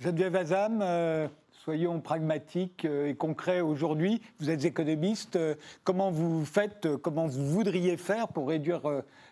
Geneviève 0.00 0.36
Azam, 0.36 0.80
euh, 0.82 1.28
soyons 1.64 2.00
pragmatiques 2.00 2.84
euh, 2.84 3.08
et 3.08 3.14
concrets 3.14 3.60
aujourd'hui. 3.60 4.20
Vous 4.40 4.50
êtes 4.50 4.64
économiste. 4.64 5.36
Euh, 5.36 5.54
comment 5.84 6.10
vous 6.10 6.44
faites, 6.44 6.96
comment 7.02 7.26
vous 7.26 7.46
voudriez 7.46 7.96
faire 7.96 8.28
pour 8.28 8.48
réduire 8.48 8.82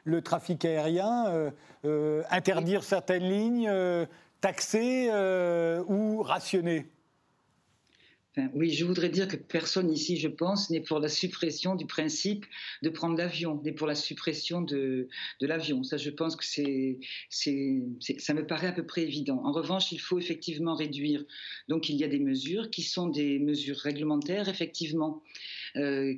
le 0.04 0.22
trafic 0.22 0.64
aérien, 0.64 1.50
interdire 2.30 2.82
certaines 2.82 3.28
lignes, 3.28 3.70
taxer 4.40 5.10
ou 5.88 6.22
rationner? 6.22 6.86
Oui, 8.54 8.72
je 8.72 8.84
voudrais 8.84 9.10
dire 9.10 9.28
que 9.28 9.36
personne 9.36 9.92
ici, 9.92 10.16
je 10.16 10.26
pense, 10.26 10.68
n'est 10.70 10.80
pour 10.80 10.98
la 10.98 11.08
suppression 11.08 11.76
du 11.76 11.86
principe 11.86 12.46
de 12.82 12.88
prendre 12.88 13.16
l'avion, 13.16 13.60
n'est 13.62 13.72
pour 13.72 13.86
la 13.86 13.94
suppression 13.94 14.60
de, 14.60 15.08
de 15.40 15.46
l'avion. 15.46 15.84
Ça, 15.84 15.96
je 15.96 16.10
pense 16.10 16.34
que 16.34 16.44
c'est, 16.44 16.98
ça 17.30 18.34
me 18.34 18.46
paraît 18.46 18.66
à 18.66 18.72
peu 18.72 18.84
près 18.84 19.02
évident. 19.02 19.40
En 19.44 19.52
revanche, 19.52 19.92
il 19.92 20.00
faut 20.00 20.18
effectivement 20.18 20.74
réduire. 20.74 21.24
Donc, 21.68 21.88
il 21.88 21.96
y 21.96 22.02
a 22.02 22.08
des 22.08 22.18
mesures 22.18 22.70
qui 22.70 22.82
sont 22.82 23.08
des 23.08 23.38
mesures 23.38 23.78
réglementaires, 23.78 24.48
effectivement. 24.48 25.22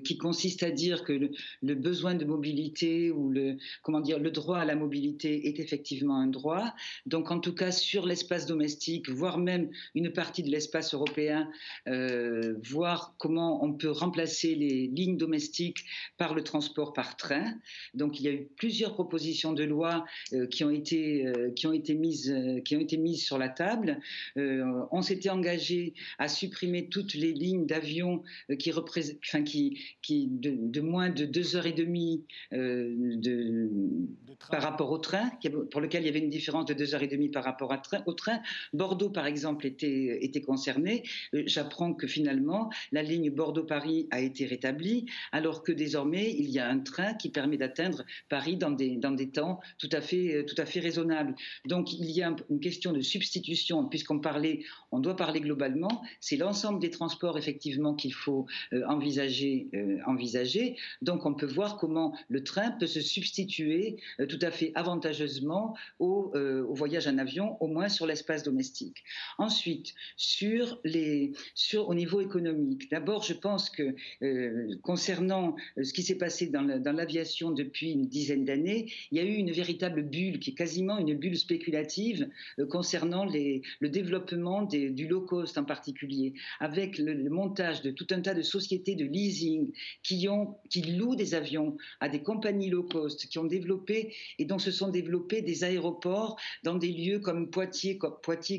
Qui 0.05 0.19
consiste 0.19 0.63
à 0.63 0.71
dire 0.71 1.05
que 1.05 1.13
le, 1.63 1.75
besoin 1.75 2.15
de 2.15 2.25
mobilité 2.25 3.11
ou 3.11 3.31
le, 3.31 3.57
comment 3.83 4.01
dire, 4.01 4.19
le 4.19 4.31
droit 4.31 4.59
à 4.59 4.65
la 4.65 4.75
mobilité 4.75 5.49
est 5.49 5.61
effectivement 5.61 6.17
un 6.17 6.27
droit. 6.27 6.75
Donc, 7.07 7.31
en 7.31 7.41
tout 7.41 7.55
cas, 7.55 7.71
sur 7.71 8.07
l'espace 8.07 8.47
domestique, 8.47 9.09
voire 9.09 9.39
même 9.39 9.71
une 9.95 10.13
partie 10.13 10.43
de 10.43 10.51
l'espace 10.51 10.95
européen, 10.95 11.51
voir 12.65 13.15
comment 13.19 13.65
on 13.65 13.73
peut 13.73 13.91
remplacer 13.91 14.55
les 14.55 14.87
lignes 14.89 15.17
domestiques 15.17 15.85
par 16.19 16.35
le 16.35 16.43
transport 16.43 16.93
par 16.93 17.17
train. 17.17 17.55
Donc, 17.95 18.21
il 18.21 18.25
y 18.25 18.29
a 18.29 18.33
eu 18.33 18.49
plusieurs 18.57 18.95
propositions 18.95 19.53
de 19.53 19.65
loi 19.65 20.05
qui 20.51 20.65
ont 20.65 20.71
été, 20.71 21.27
qui 21.55 21.67
ont 21.67 21.73
été 21.73 21.95
mises, 21.95 22.35
qui 22.65 22.77
ont 22.77 22.81
été 22.81 22.97
mises 22.97 23.25
sur 23.25 23.39
la 23.39 23.49
table. 23.49 24.01
on 24.37 25.03
s'était 25.03 25.31
engagé 25.31 25.95
à 26.19 26.29
supprimer 26.29 26.89
toutes 26.89 27.15
les 27.15 27.33
lignes 27.33 27.67
d'avion 27.67 28.23
qui, 28.59 28.73
enfin, 28.73 29.43
qui, 29.47 29.79
qui 30.03 30.29
de, 30.29 30.81
moins 30.81 31.11
de 31.11 31.25
deux 31.25 31.57
heures 31.57 31.67
et 31.67 31.73
demie 31.73 32.25
de, 32.53 33.71
par 34.51 34.63
rapport 34.63 34.91
au 34.91 34.99
train, 34.99 35.31
pour 35.71 35.81
lequel 35.81 36.03
il 36.03 36.07
y 36.07 36.09
avait 36.09 36.19
une 36.19 36.31
différence 36.31 36.67
de 36.67 36.75
deux 36.75 36.95
heures 36.95 37.03
et 37.03 37.09
demie 37.09 37.29
par 37.29 37.45
rapport 37.45 37.73
à 37.73 37.79
train, 37.79 38.03
au 38.07 38.13
train. 38.13 38.41
Bordeaux, 38.73 39.11
par 39.11 39.27
exemple, 39.27 39.67
était, 39.67 40.19
était 40.23 40.41
concerné. 40.41 41.03
J'apprends 41.33 41.95
que 41.95 42.07
finalement, 42.07 42.71
la 42.93 43.03
ligne 43.03 43.31
Bordeaux-Paris 43.31 44.09
a 44.11 44.21
été 44.21 44.47
rétablie, 44.47 45.07
alors 45.33 45.63
que 45.63 45.73
désormais, 45.73 46.35
il 46.39 46.51
y 46.51 46.59
a 46.59 46.69
un 46.69 46.81
train 46.81 47.15
qui 47.15 47.31
permet 47.31 47.57
d'atteindre 47.57 48.05
Paris 48.29 48.57
dans 48.57 48.71
des, 48.71 48.97
dans 48.97 49.13
des 49.13 49.31
temps 49.31 49.61
tout 49.79 49.89
à 49.93 50.01
fait, 50.01 50.45
tout 50.47 50.61
à 50.61 50.67
fait 50.67 50.81
raisonnables. 50.81 51.35
Donc, 51.65 51.93
il 51.93 52.11
y 52.11 52.23
a 52.23 52.35
une 52.51 52.61
question 52.61 52.93
de 52.93 53.01
substitution, 53.01 53.87
puisqu'on 53.89 54.21
parlait, 54.21 54.61
on 54.93 55.01
doit 55.01 55.17
parler 55.17 55.41
globalement, 55.41 56.03
c'est 56.21 56.37
l'ensemble 56.37 56.81
des 56.81 56.91
transports 56.91 57.39
effectivement 57.39 57.95
qu'il 57.95 58.13
faut 58.13 58.47
euh, 58.73 58.83
envisager, 60.07 60.73
euh. 60.73 60.77
Donc, 61.03 61.27
on 61.27 61.35
peut 61.35 61.47
voir 61.47 61.77
comment 61.77 62.17
le 62.29 62.43
train 62.43 62.71
peut 62.73 62.87
se 62.87 63.01
substituer 63.01 63.97
euh, 64.21 64.27
tout 64.27 64.39
à 64.43 64.51
fait 64.51 64.73
avantageusement 64.75 65.77
au, 65.99 66.33
au, 66.35 66.75
voyage 66.75 67.07
en 67.07 67.19
avion, 67.19 67.57
au 67.63 67.69
moins 67.69 67.89
sur 67.89 68.07
l'espace 68.07 68.43
domestique. 68.43 69.05
Ensuite, 69.39 69.95
sur 70.17 70.81
les, 70.85 71.33
sur, 71.55 71.89
au 71.89 71.95
niveau 71.95 72.21
économique, 72.21 72.91
d'abord, 72.91 73.23
je 73.23 73.33
pense 73.33 73.71
que 73.71 73.95
concernant 74.83 75.57
ce 75.83 75.93
qui 75.93 76.03
s'est 76.03 76.19
passé 76.19 76.47
dans 76.47 76.93
l'aviation 76.93 77.51
depuis 77.51 77.93
une 77.93 78.07
dizaine 78.07 78.45
d'années, 78.45 78.87
il 79.11 79.19
y 79.19 79.21
a 79.21 79.25
eu 79.25 79.35
une 79.35 79.51
véritable 79.51 80.03
bulle 80.03 80.39
qui 80.39 80.51
est 80.51 80.55
quasiment 80.55 80.99
une 80.99 81.15
bulle 81.15 81.37
spéculative 81.37 82.29
euh, 82.59 82.67
concernant 82.67 83.25
le 83.25 83.89
développement 83.89 84.63
du 84.63 85.07
low 85.07 85.21
cost 85.21 85.59
en 85.59 85.65
particulier, 85.65 86.35
avec 86.61 86.99
le, 86.99 87.29
montage 87.31 87.83
de 87.83 87.91
tout 87.91 88.07
un 88.11 88.21
tas 88.21 88.35
de 88.35 88.43
sociétés 88.43 88.95
de 88.95 89.05
qui, 90.03 90.83
louent 90.83 91.17
des 91.17 91.35
avions 91.35 91.77
à 92.01 92.09
des 92.09 92.23
compagnies 92.23 92.71
low 92.71 92.83
cost, 92.83 93.27
qui 93.29 93.39
ont 93.39 93.45
développé, 93.45 94.15
et 94.39 94.45
donc 94.45 94.61
se 94.61 94.71
sont 94.71 94.89
développés 94.89 95.43
des 95.43 95.65
aéroports 95.65 96.37
dans 96.63 96.75
des 96.75 96.93
lieux 96.93 97.19
comme 97.19 97.51
Poitiers, 97.51 97.99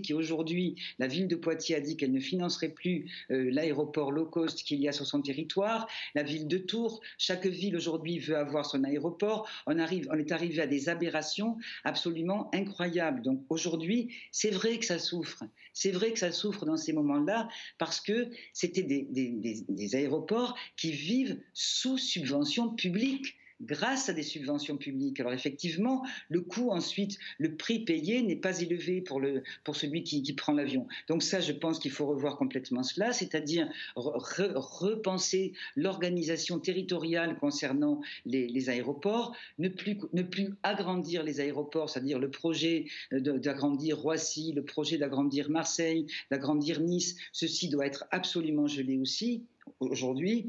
qui 0.02 0.14
aujourd'hui, 0.14 0.76
la 1.00 1.08
ville 1.08 1.28
de 1.28 1.36
Poitiers 1.36 1.76
a 1.76 1.80
dit 1.80 1.98
qu'elle 1.98 2.12
ne 2.12 2.20
financerait 2.20 2.70
plus 2.70 3.10
euh, 3.32 3.50
l'aéroport 3.52 4.12
low 4.12 4.26
cost 4.26 4.64
qu'il 4.64 4.80
y 4.80 4.88
a 4.88 4.92
sur 4.92 5.06
son 5.06 5.22
territoire, 5.22 5.88
la 6.16 6.24
ville 6.24 6.48
de 6.48 6.58
Tours, 6.58 7.02
chaque 7.18 7.46
ville 7.46 7.76
aujourd'hui 7.76 8.20
veut 8.20 8.38
avoir 8.38 8.66
son 8.66 8.84
aéroport, 8.84 9.48
on, 9.66 9.78
est 9.78 10.32
arrivé 10.32 10.62
à 10.62 10.68
des 10.68 10.90
aberrations 10.90 11.58
absolument 11.84 12.50
incroyables. 12.54 13.22
Donc 13.22 13.44
aujourd'hui, 13.50 14.14
c'est 14.32 14.52
vrai 14.52 14.78
que 14.80 14.86
ça 14.86 15.00
souffre. 15.00 15.44
C'est 15.74 15.92
vrai 15.92 16.12
que 16.12 16.20
ça 16.20 16.32
souffre 16.32 16.66
dans 16.66 16.78
ces 16.78 16.94
moments-là 16.94 17.48
parce 17.78 18.02
que 18.02 18.30
c'était 18.54 18.84
des, 18.84 19.96
aéroports 19.96 20.57
qui 20.76 20.92
vivent 20.92 21.40
sous 21.54 21.98
subvention 21.98 22.70
publique 22.70 23.36
grâce 23.62 24.10
à 24.10 24.14
des 24.14 24.24
subventions 24.24 24.78
publiques. 24.78 25.20
Alors 25.20 25.34
effectivement, 25.34 26.06
le 26.30 26.42
coût 26.42 26.70
ensuite, 26.72 27.18
le 27.38 27.56
prix 27.56 27.80
payé 27.80 28.22
n'est 28.22 28.36
pas 28.36 28.62
élevé 28.62 29.02
pour, 29.02 29.20
le, 29.20 29.44
pour 29.64 29.76
celui 29.76 30.04
qui, 30.04 30.22
prend 30.34 30.54
l'avion. 30.54 30.88
Donc 31.08 31.24
ça, 31.24 31.40
je 31.40 31.52
pense 31.52 31.80
qu'il 31.80 31.92
faut 31.92 32.06
revoir 32.06 32.38
complètement 32.38 32.84
cela, 32.84 33.12
c'est-à-dire 33.14 33.68
repenser 33.96 35.54
l'organisation 35.76 36.60
territoriale 36.60 37.38
concernant 37.40 38.02
les, 38.26 38.70
aéroports, 38.70 39.36
ne 39.58 39.70
plus, 39.70 39.98
ne 40.14 40.22
plus 40.22 40.54
agrandir 40.64 41.24
les 41.24 41.40
aéroports, 41.40 41.90
c'est-à-dire 41.90 42.20
le 42.20 42.30
projet 42.30 42.86
d'agrandir 43.12 43.98
Roissy, 43.98 44.52
le 44.54 44.64
projet 44.64 44.98
d'agrandir 44.98 45.50
Marseille, 45.50 46.06
d'agrandir 46.30 46.82
Nice, 46.82 47.16
ceci 47.32 47.70
doit 47.70 47.86
être 47.86 48.06
absolument 48.12 48.68
gelé 48.68 48.98
aussi 48.98 49.44
aujourd'hui. 49.80 50.48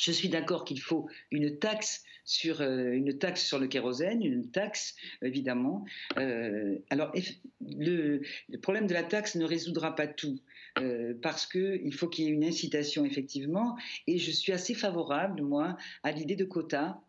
Je 0.00 0.12
suis 0.12 0.28
d'accord 0.28 0.64
qu'il 0.64 0.80
faut 0.80 1.08
une 1.30 1.58
taxe 1.58 2.04
sur 2.24 2.60
euh, 2.60 2.92
une 2.92 3.18
taxe 3.18 3.44
sur 3.44 3.58
le 3.58 3.66
kérosène, 3.66 4.22
une 4.24 4.50
taxe 4.50 4.94
évidemment. 5.20 5.84
Euh, 6.16 6.78
alors 6.90 7.12
le, 7.60 8.22
problème 8.62 8.86
de 8.86 8.94
la 8.94 9.02
taxe 9.02 9.34
ne 9.34 9.44
résoudra 9.44 9.94
pas 9.94 10.06
tout 10.06 10.38
euh, 10.78 11.14
parce 11.20 11.46
que 11.46 11.80
il 11.84 11.92
faut 11.92 12.08
qu'il 12.08 12.24
y 12.24 12.28
ait 12.28 12.32
une 12.32 12.44
incitation 12.44 13.04
effectivement. 13.04 13.76
Et 14.06 14.18
je 14.18 14.30
suis 14.30 14.52
assez 14.52 14.74
favorable 14.74 15.42
moi 15.42 15.76
à 16.02 16.12
l'idée 16.12 16.36
de 16.36 16.44
quotas 16.44 17.00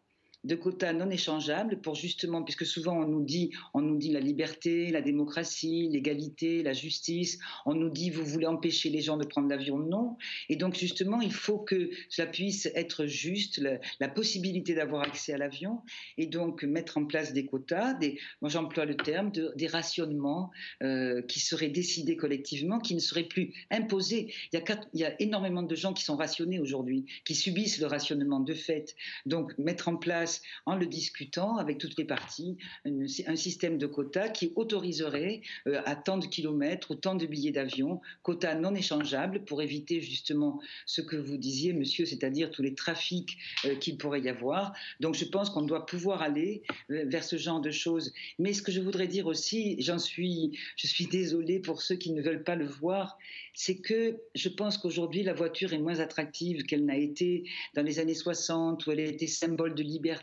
de 0.43 0.55
quotas 0.55 0.93
non 0.93 1.09
échangeables 1.09 1.79
pour 1.81 1.95
justement, 1.95 2.43
puisque 2.43 2.65
souvent 2.65 2.97
on 2.97 3.07
nous 3.07 3.23
dit, 3.23 3.51
on 3.73 3.81
nous 3.81 3.97
dit 3.97 4.11
la 4.11 4.19
liberté, 4.19 4.89
la 4.91 5.01
démocratie, 5.01 5.87
l'égalité, 5.91 6.63
la 6.63 6.73
justice, 6.73 7.39
on 7.65 7.75
nous 7.75 7.89
dit 7.89 8.09
vous 8.09 8.25
voulez 8.25 8.47
empêcher 8.47 8.89
les 8.89 9.01
gens 9.01 9.17
de 9.17 9.25
prendre 9.25 9.49
l'avion, 9.49 9.77
non. 9.77 10.17
Et 10.49 10.55
donc 10.55 10.75
justement, 10.75 11.21
il 11.21 11.33
faut 11.33 11.59
que 11.59 11.91
cela 12.09 12.27
puisse 12.27 12.67
être 12.75 13.05
juste, 13.05 13.61
la, 13.99 14.09
possibilité 14.09 14.73
d'avoir 14.73 15.03
accès 15.03 15.33
à 15.33 15.37
l'avion, 15.37 15.81
et 16.17 16.25
donc 16.25 16.63
mettre 16.63 16.97
en 16.97 17.05
place 17.05 17.33
des 17.33 17.45
quotas, 17.45 17.97
moi 18.41 18.49
j'emploie 18.49 18.85
le 18.85 18.95
terme, 18.95 19.31
de, 19.31 19.53
des 19.55 19.67
rationnements 19.67 20.51
euh, 20.83 21.21
qui 21.21 21.39
seraient 21.39 21.69
décidés 21.69 22.17
collectivement, 22.17 22.79
qui 22.79 22.95
ne 22.95 22.99
seraient 22.99 23.23
plus 23.23 23.53
imposés. 23.69 24.33
Il 24.51 24.59
y 24.59 24.61
a, 24.61 24.81
il 24.93 24.99
y 24.99 25.05
a 25.05 25.21
énormément 25.21 25.63
de 25.63 25.75
gens 25.75 25.93
qui 25.93 26.03
sont 26.03 26.17
rationnés 26.17 26.59
aujourd'hui, 26.59 27.05
qui 27.25 27.35
subissent 27.35 27.79
le 27.79 27.87
rationnement 27.87 28.39
de 28.39 28.53
fait. 28.53 28.95
Donc 29.25 29.57
mettre 29.57 29.87
en 29.87 29.95
place 29.95 30.30
en 30.65 30.75
le 30.75 30.85
discutant 30.85 31.57
avec 31.57 31.77
toutes 31.77 31.97
les 31.97 32.05
parties, 32.05 32.57
un 32.85 33.35
système 33.35 33.77
de 33.77 33.87
quotas 33.87 34.29
qui 34.29 34.53
autoriserait 34.55 35.41
euh, 35.67 35.81
à 35.85 35.95
tant 35.95 36.17
de 36.17 36.25
kilomètres 36.25 36.91
ou 36.91 36.95
tant 36.95 37.15
de 37.15 37.25
billets 37.25 37.51
d'avion, 37.51 38.01
quotas 38.23 38.55
non 38.55 38.73
échangeables 38.73 39.43
pour 39.45 39.61
éviter 39.61 40.01
justement 40.01 40.59
ce 40.85 41.01
que 41.01 41.15
vous 41.15 41.37
disiez, 41.37 41.73
monsieur, 41.73 42.05
c'est-à-dire 42.05 42.51
tous 42.51 42.61
les 42.61 42.73
trafics 42.73 43.37
euh, 43.65 43.75
qu'il 43.75 43.97
pourrait 43.97 44.21
y 44.21 44.29
avoir. 44.29 44.73
Donc 44.99 45.15
je 45.15 45.25
pense 45.25 45.49
qu'on 45.49 45.63
doit 45.63 45.85
pouvoir 45.85 46.21
aller 46.21 46.63
euh, 46.89 47.03
vers 47.07 47.23
ce 47.23 47.37
genre 47.37 47.61
de 47.61 47.71
choses. 47.71 48.13
Mais 48.39 48.53
ce 48.53 48.61
que 48.61 48.71
je 48.71 48.81
voudrais 48.81 49.07
dire 49.07 49.27
aussi, 49.27 49.75
j'en 49.79 49.99
suis, 49.99 50.57
je 50.77 50.87
suis 50.87 51.07
désolée 51.07 51.59
pour 51.59 51.81
ceux 51.81 51.95
qui 51.95 52.11
ne 52.11 52.21
veulent 52.21 52.43
pas 52.43 52.55
le 52.55 52.67
voir, 52.67 53.17
c'est 53.53 53.77
que 53.77 54.17
je 54.35 54.49
pense 54.49 54.77
qu'aujourd'hui 54.77 55.23
la 55.23 55.33
voiture 55.33 55.73
est 55.73 55.79
moins 55.79 55.99
attractive 55.99 56.63
qu'elle 56.63 56.85
n'a 56.85 56.97
été 56.97 57.43
dans 57.75 57.83
les 57.83 57.99
années 57.99 58.15
60 58.15 58.85
où 58.87 58.91
elle 58.91 59.01
été 59.01 59.27
symbole 59.27 59.75
de 59.75 59.83
liberté 59.83 60.20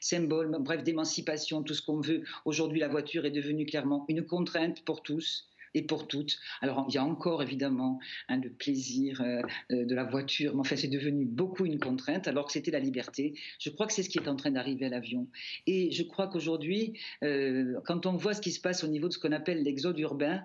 symbole, 0.00 0.54
bref, 0.60 0.82
d'émancipation, 0.82 1.62
tout 1.62 1.74
ce 1.74 1.82
qu'on 1.82 2.00
veut. 2.00 2.22
Aujourd'hui, 2.44 2.80
la 2.80 2.88
voiture 2.88 3.24
est 3.24 3.30
devenue 3.30 3.66
clairement 3.66 4.04
une 4.08 4.24
contrainte 4.24 4.84
pour 4.84 5.02
tous 5.02 5.48
et 5.74 5.82
pour 5.82 6.06
toutes. 6.06 6.38
Alors, 6.60 6.84
il 6.88 6.94
y 6.94 6.98
a 6.98 7.04
encore 7.04 7.42
évidemment 7.42 7.98
un 8.28 8.38
le 8.38 8.50
plaisir 8.50 9.20
euh, 9.20 9.42
euh, 9.70 9.84
de 9.84 9.94
la 9.94 10.04
voiture, 10.04 10.54
mais 10.54 10.60
enfin, 10.60 10.76
c'est 10.76 10.88
devenu 10.88 11.24
beaucoup 11.24 11.64
une 11.64 11.78
contrainte, 11.78 12.28
alors 12.28 12.46
que 12.46 12.52
c'était 12.52 12.70
la 12.70 12.80
liberté. 12.80 13.34
Je 13.58 13.70
crois 13.70 13.86
que 13.86 13.92
c'est 13.92 14.02
ce 14.02 14.08
qui 14.08 14.18
est 14.18 14.28
en 14.28 14.36
train 14.36 14.50
d'arriver 14.50 14.86
à 14.86 14.88
l'avion. 14.88 15.28
Et 15.66 15.90
je 15.92 16.02
crois 16.02 16.28
qu'aujourd'hui, 16.28 16.98
euh, 17.22 17.80
quand 17.86 18.06
on 18.06 18.16
voit 18.16 18.34
ce 18.34 18.40
qui 18.40 18.52
se 18.52 18.60
passe 18.60 18.84
au 18.84 18.88
niveau 18.88 19.08
de 19.08 19.12
ce 19.12 19.18
qu'on 19.18 19.32
appelle 19.32 19.62
l'exode 19.62 19.98
urbain, 19.98 20.42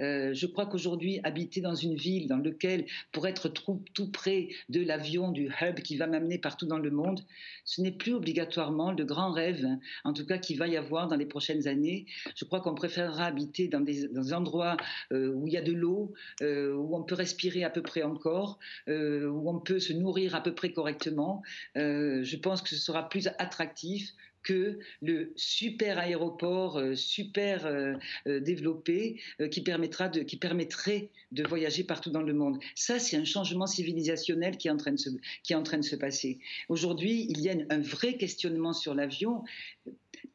euh, 0.00 0.34
je 0.34 0.46
crois 0.46 0.66
qu'aujourd'hui, 0.66 1.20
habiter 1.24 1.60
dans 1.60 1.74
une 1.74 1.94
ville 1.94 2.28
dans 2.28 2.38
laquelle, 2.38 2.86
pour 3.12 3.26
être 3.26 3.48
tout, 3.48 4.10
près 4.10 4.48
de 4.68 4.82
l'avion, 4.82 5.30
du 5.30 5.50
hub 5.60 5.80
qui 5.80 5.96
va 5.96 6.06
m'amener 6.06 6.38
partout 6.38 6.66
dans 6.66 6.78
le 6.78 6.90
monde, 6.90 7.20
ce 7.64 7.80
n'est 7.80 7.92
plus 7.92 8.14
obligatoirement 8.14 8.92
le 8.92 9.04
grand 9.04 9.32
rêve, 9.32 9.64
hein, 9.64 9.80
en 10.04 10.12
tout 10.12 10.26
cas 10.26 10.38
qu'il 10.38 10.58
va 10.58 10.68
y 10.68 10.76
avoir 10.76 11.08
dans 11.08 11.16
les 11.16 11.26
prochaines 11.26 11.68
années. 11.68 12.06
Je 12.34 12.44
crois 12.44 12.60
qu'on 12.60 12.74
préférera 12.74 13.24
habiter 13.26 13.68
dans 13.68 13.80
des, 13.80 14.06
endroits 14.32 14.76
euh, 15.12 15.32
où 15.32 15.46
il 15.46 15.52
y 15.52 15.56
a 15.56 15.62
de 15.62 15.72
l'eau, 15.72 16.12
euh, 16.42 16.74
où 16.74 16.96
on 16.96 17.02
peut 17.02 17.14
respirer 17.14 17.64
à 17.64 17.70
peu 17.70 17.82
près 17.82 18.02
encore, 18.02 18.58
où 18.88 19.50
on 19.50 19.60
peut 19.60 19.78
se 19.78 19.92
nourrir 19.92 20.34
à 20.34 20.42
peu 20.42 20.54
près 20.54 20.72
correctement. 20.72 21.42
je 21.74 22.36
pense 22.36 22.62
que 22.62 22.70
ce 22.70 22.76
sera 22.76 23.08
plus 23.08 23.28
attractif 23.38 24.12
que 24.46 24.78
le 25.02 25.32
super 25.34 25.98
aéroport 25.98 26.78
euh, 26.78 26.94
super 26.94 27.66
euh, 27.66 27.94
euh, 28.28 28.38
développé 28.38 29.20
qui, 29.50 29.60
permettra 29.60 30.08
de, 30.08 30.20
qui 30.20 30.36
permettrait 30.36 31.10
de 31.32 31.42
voyager 31.42 31.82
partout 31.82 32.10
dans 32.10 32.22
le 32.22 32.32
monde. 32.32 32.58
Ça, 32.76 33.00
c'est 33.00 33.16
un 33.16 33.24
changement 33.24 33.66
civilisationnel 33.66 34.56
qui 34.56 34.68
est 34.68 34.70
en 34.70 34.76
train 34.76 34.92
de 34.92 34.96
qui 35.42 35.52
est 35.52 35.56
en 35.56 35.64
train 35.64 35.78
de 35.78 35.84
se 35.84 35.96
passer. 35.96 36.38
Aujourd'hui, 36.68 37.26
il 37.28 37.40
y 37.40 37.50
a 37.50 37.54
un 37.70 37.80
vrai 37.80 38.16
questionnement 38.16 38.72
sur 38.72 38.94
l'avion 38.94 39.42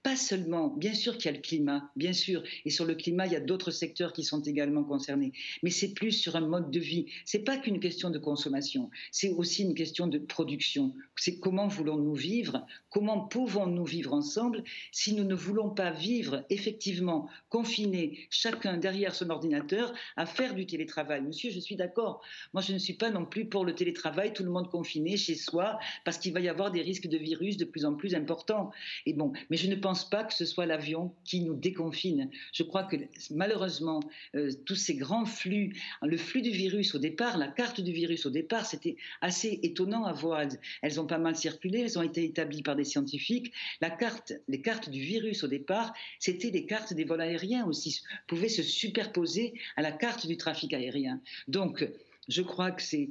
pas 0.04 0.16
seulement, 0.16 0.70
bien 0.70 0.94
sûr 0.94 1.18
qu'il 1.18 1.26
y 1.26 1.34
a 1.34 1.38
le 1.38 1.42
climat, 1.42 1.92
bien 1.96 2.14
sûr, 2.14 2.44
et 2.66 2.70
sur 2.72 2.86
le 2.86 2.96
climat, 2.96 3.28
il 3.28 3.34
y 3.34 3.36
a 3.36 3.40
d'autres 3.40 3.72
secteurs 3.72 4.14
qui 4.14 4.24
sont 4.24 4.42
également 4.42 4.84
concernés, 4.84 5.32
mais 5.62 5.70
c'est 5.70 5.94
plus 5.94 6.12
sur 6.12 6.36
un 6.36 6.42
mode 6.42 6.72
de 6.72 6.80
vie. 6.80 7.06
C'est 7.26 7.44
pas 7.44 7.58
qu'une 7.58 7.80
question 7.80 8.10
de 8.10 8.18
consommation, 8.18 8.90
c'est 9.12 9.30
aussi 9.30 9.64
une 9.64 9.76
question 9.76 10.08
de 10.08 10.18
production. 10.18 10.94
C'est 11.16 11.40
comment 11.40 11.68
voulons-nous 11.68 12.16
vivre, 12.16 12.66
comment 12.90 13.28
pouvons-nous 13.28 13.86
vivre 13.86 14.14
ensemble 14.14 14.64
si 14.92 15.14
nous 15.14 15.24
ne 15.24 15.36
voulons 15.36 15.70
pas 15.70 15.92
vivre 15.92 16.46
effectivement 16.50 17.30
confinés, 17.50 18.28
chacun 18.30 18.78
derrière 18.78 19.14
son 19.14 19.30
ordinateur, 19.30 19.94
à 20.18 20.26
faire 20.26 20.56
du 20.56 20.66
télétravail. 20.66 21.22
Monsieur, 21.22 21.52
je 21.52 21.60
suis 21.60 21.76
d'accord. 21.76 22.22
Moi, 22.54 22.64
je 22.64 22.74
ne 22.74 22.80
suis 22.80 22.94
pas 22.94 23.12
non 23.12 23.26
plus 23.26 23.46
pour 23.46 23.66
le 23.66 23.76
télétravail, 23.76 24.34
tout 24.34 24.44
le 24.44 24.50
monde 24.50 24.70
confiné 24.70 25.16
chez 25.16 25.36
soi, 25.36 25.80
parce 26.06 26.18
qu'il 26.18 26.34
va 26.34 26.40
y 26.40 26.50
avoir 26.50 26.72
des 26.72 26.82
risques 26.82 27.08
de 27.08 27.18
virus 27.18 27.58
de 27.58 27.66
plus 27.66 27.86
en 27.86 27.94
plus 27.94 28.16
importants. 28.16 28.72
Et 29.06 29.14
bon, 29.14 29.32
mais 29.50 29.58
je 29.58 29.68
ne 29.68 29.76
pense 29.76 29.91
pense 29.92 30.10
pas 30.10 30.24
que 30.24 30.34
ce 30.34 30.46
soit 30.46 30.66
l'avion 30.66 31.14
qui 31.26 31.42
nous 31.42 31.54
déconfine. 31.54 32.30
Je 32.54 32.64
crois 32.64 32.86
que 32.86 32.96
malheureusement, 33.30 34.00
euh, 34.36 34.50
tous 34.66 34.78
ces 34.78 34.96
grands 34.96 35.26
flux, 35.26 35.76
le 36.02 36.16
flux 36.16 36.42
du 36.42 36.50
virus 36.50 36.96
au 36.96 36.98
départ, 36.98 37.38
la 37.38 37.50
carte 37.50 37.82
du 37.82 37.92
virus 37.92 38.26
au 38.26 38.30
départ, 38.30 38.66
c'était 38.66 38.96
assez 39.20 39.60
étonnant 39.64 40.06
à 40.06 40.14
voir. 40.14 40.48
Elles, 40.82 41.02
ont 41.02 41.06
pas 41.06 41.18
mal 41.18 41.36
circulé, 41.36 41.80
elles 41.82 42.00
ont 42.00 42.04
été 42.04 42.24
établies 42.24 42.64
par 42.64 42.78
des 42.78 42.86
scientifiques. 42.86 43.52
La 43.82 43.90
carte, 43.90 44.32
les 44.48 44.62
cartes 44.62 44.90
du 44.90 45.02
virus 45.02 45.44
au 45.44 45.48
départ, 45.48 45.94
c'était 46.20 46.52
des 46.52 46.66
cartes 46.66 46.94
des 46.94 47.04
vols 47.04 47.20
aériens 47.20 47.66
aussi, 47.66 48.00
pouvaient 48.28 48.48
se 48.48 48.64
superposer 48.64 49.56
à 49.76 49.82
la 49.82 49.92
carte 49.92 50.26
du 50.26 50.38
trafic 50.38 50.74
aérien. 50.74 51.20
Donc, 51.50 51.86
je 52.30 52.42
crois 52.42 52.72
que 52.72 52.82
c'est 52.82 53.10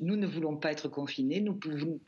nous 0.00 0.16
ne 0.16 0.26
voulons 0.26 0.56
pas 0.56 0.72
être 0.72 0.88
confinés, 0.88 1.40
nous 1.40 1.58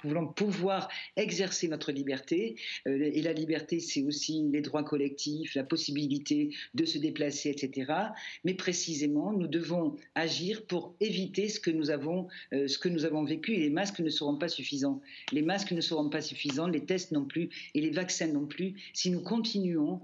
voulons 0.04 0.26
pouvoir 0.26 0.88
exercer 1.16 1.68
notre 1.68 1.92
liberté. 1.92 2.56
Euh, 2.86 3.10
et 3.12 3.22
la 3.22 3.32
liberté, 3.32 3.80
c'est 3.80 4.02
aussi 4.02 4.44
les 4.50 4.60
droits 4.60 4.82
collectifs, 4.82 5.54
la 5.54 5.64
possibilité 5.64 6.54
de 6.74 6.84
se 6.84 6.98
déplacer, 6.98 7.50
etc. 7.50 7.92
Mais 8.44 8.54
précisément, 8.54 9.32
nous 9.32 9.46
devons 9.46 9.96
agir 10.14 10.66
pour 10.66 10.94
éviter 11.00 11.48
ce 11.48 11.60
que 11.60 11.70
nous 11.70 11.90
avons, 11.90 12.28
euh, 12.52 12.66
ce 12.68 12.78
que 12.78 12.88
nous 12.88 13.04
avons 13.04 13.24
vécu. 13.24 13.54
Et 13.54 13.60
les 13.60 13.70
masques 13.70 14.00
ne 14.00 14.10
seront 14.10 14.36
pas 14.36 14.48
suffisants. 14.48 15.00
Les 15.32 15.42
masques 15.42 15.72
ne 15.72 15.80
seront 15.80 16.08
pas 16.08 16.20
suffisants, 16.20 16.68
les 16.68 16.84
tests 16.84 17.12
non 17.12 17.24
plus, 17.24 17.50
et 17.74 17.80
les 17.80 17.90
vaccins 17.90 18.26
non 18.26 18.46
plus, 18.46 18.74
si 18.92 19.10
nous 19.10 19.20
continuons 19.20 20.00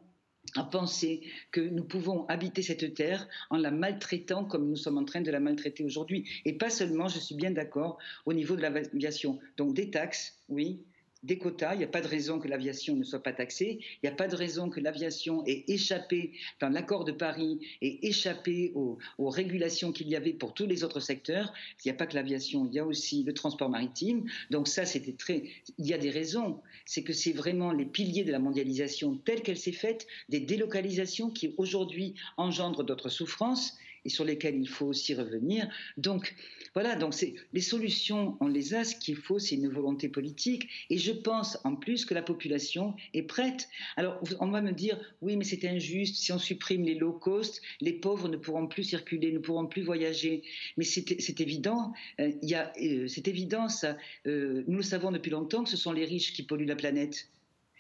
à 0.57 0.64
penser 0.64 1.22
que 1.51 1.61
nous 1.61 1.84
pouvons 1.84 2.26
habiter 2.26 2.62
cette 2.62 2.95
terre 2.95 3.26
en 3.51 3.57
la 3.57 3.70
maltraitant 3.70 4.45
comme 4.45 4.68
nous 4.68 4.76
sommes 4.76 4.99
en 4.99 5.05
train 5.05 5.20
de 5.20 5.30
la 5.30 5.40
maltraiter 5.40 5.84
aujourd'hui. 5.84 6.28
Et 6.45 6.53
pas 6.53 6.70
seulement, 6.70 7.09
je 7.09 7.18
suis 7.18 7.34
bien 7.34 7.51
d'accord, 7.51 7.99
au 8.26 8.32
niveau 8.32 8.57
de 8.57 8.62
l'aviation. 8.62 9.40
Donc 9.57 9.74
des 9.74 9.90
taxes, 9.90 10.38
oui, 10.49 10.84
des 11.25 11.39
quotas. 11.39 11.75
Il 11.75 11.79
n'y 11.79 11.85
a 11.85 11.89
pas 11.89 12.01
de 12.01 12.07
raison 12.07 12.39
que 12.39 12.49
l'aviation 12.49 12.95
ne 12.95 13.03
soit 13.03 13.22
pas 13.22 13.33
taxée. 13.33 13.79
Il 13.81 14.07
n'y 14.07 14.09
a 14.09 14.14
pas 14.14 14.29
de 14.29 14.37
raison 14.37 14.68
que 14.70 14.81
l'aviation 14.81 15.45
ait 15.47 15.64
échappé, 15.68 16.33
dans 16.61 16.68
l'accord 16.68 17.05
de 17.05 17.12
Paris, 17.12 17.59
ait 17.83 17.99
échappé 18.03 18.72
aux, 18.75 18.99
régulations 19.18 19.91
qu'il 19.91 20.09
y 20.09 20.16
avait 20.16 20.33
pour 20.33 20.55
tous 20.55 20.66
les 20.66 20.85
autres 20.85 21.01
secteurs. 21.01 21.53
Il 21.85 21.89
n'y 21.89 21.93
a 21.93 21.95
pas 21.95 22.07
que 22.07 22.14
l'aviation, 22.14 22.66
il 22.66 22.75
y 22.75 22.79
a 22.79 22.87
aussi 22.87 23.25
le 23.25 23.35
transport 23.35 23.70
maritime. 23.70 24.25
Donc 24.51 24.68
ça, 24.68 24.85
c'était 24.85 25.14
très. 25.14 25.45
Il 25.79 25.87
y 25.87 25.95
a 25.95 25.99
des 25.99 26.11
raisons. 26.11 26.61
C'est 26.85 27.03
que 27.03 27.12
c'est 27.12 27.33
vraiment 27.33 27.72
les 27.72 27.87
piliers 27.87 28.25
de 28.25 28.33
la 28.33 28.39
mondialisation 28.39 29.16
telle 29.25 29.43
qu'elle 29.43 29.59
s'est 29.59 29.72
faite, 29.72 30.07
des 30.29 30.41
délocalisations 30.41 31.31
qui 31.31 31.55
aujourd'hui 31.57 32.14
engendrent 32.37 32.85
d'autres 32.85 33.09
souffrances 33.09 33.77
et 34.05 34.09
sur 34.09 34.25
lesquelles 34.25 34.57
il 34.57 34.68
faut 34.68 34.87
aussi 34.87 35.14
revenir. 35.14 35.68
Donc 35.97 36.35
voilà, 36.75 36.97
donc 36.97 37.14
les 37.53 37.61
solutions, 37.61 38.37
on 38.41 38.49
les 38.49 38.75
a. 38.75 38.85
Ce 38.85 38.97
qu'il 38.97 39.16
faut, 39.16 39.39
c'est 39.39 39.55
une 39.55 39.68
volonté 39.68 40.09
politique. 40.09 40.68
Et 40.91 40.99
je 40.99 41.12
pense 41.12 41.59
en 41.62 41.77
plus 41.77 42.05
que 42.05 42.14
la 42.14 42.22
population 42.22 42.95
est 43.14 43.22
prête. 43.22 43.68
Alors 43.97 44.20
on 44.41 44.49
va 44.49 44.61
me 44.61 44.72
dire, 44.72 44.99
oui, 45.22 45.37
mais 45.37 45.45
c'est 45.45 45.64
injuste. 45.64 46.16
Si 46.16 46.33
on 46.33 46.39
supprime 46.39 46.85
les 46.85 46.97
low 46.97 47.12
cost, 47.12 47.62
les 47.81 47.93
pauvres 47.93 48.29
ne 48.29 48.37
pourront 48.37 48.66
plus 48.66 48.83
circuler, 48.83 49.31
ne 49.31 49.39
pourront 49.39 49.66
plus 49.66 49.83
voyager. 49.83 50.43
Mais 50.77 50.85
c'est 50.85 51.41
évident. 51.41 51.93
Euh, 52.20 52.33
euh, 52.43 53.09
c'est 53.09 53.29
évident 53.29 53.68
ça. 53.68 53.97
Euh, 54.27 54.64
nous 54.66 54.79
le 54.79 54.83
savons 54.83 55.12
depuis 55.12 55.31
longtemps 55.31 55.62
que 55.62 55.70
ce 55.70 55.77
sont 55.77 55.93
les 55.93 56.05
riches 56.05 56.33
qui 56.33 56.43
polluent 56.43 56.66
la 56.66 56.77
planète 56.77 57.29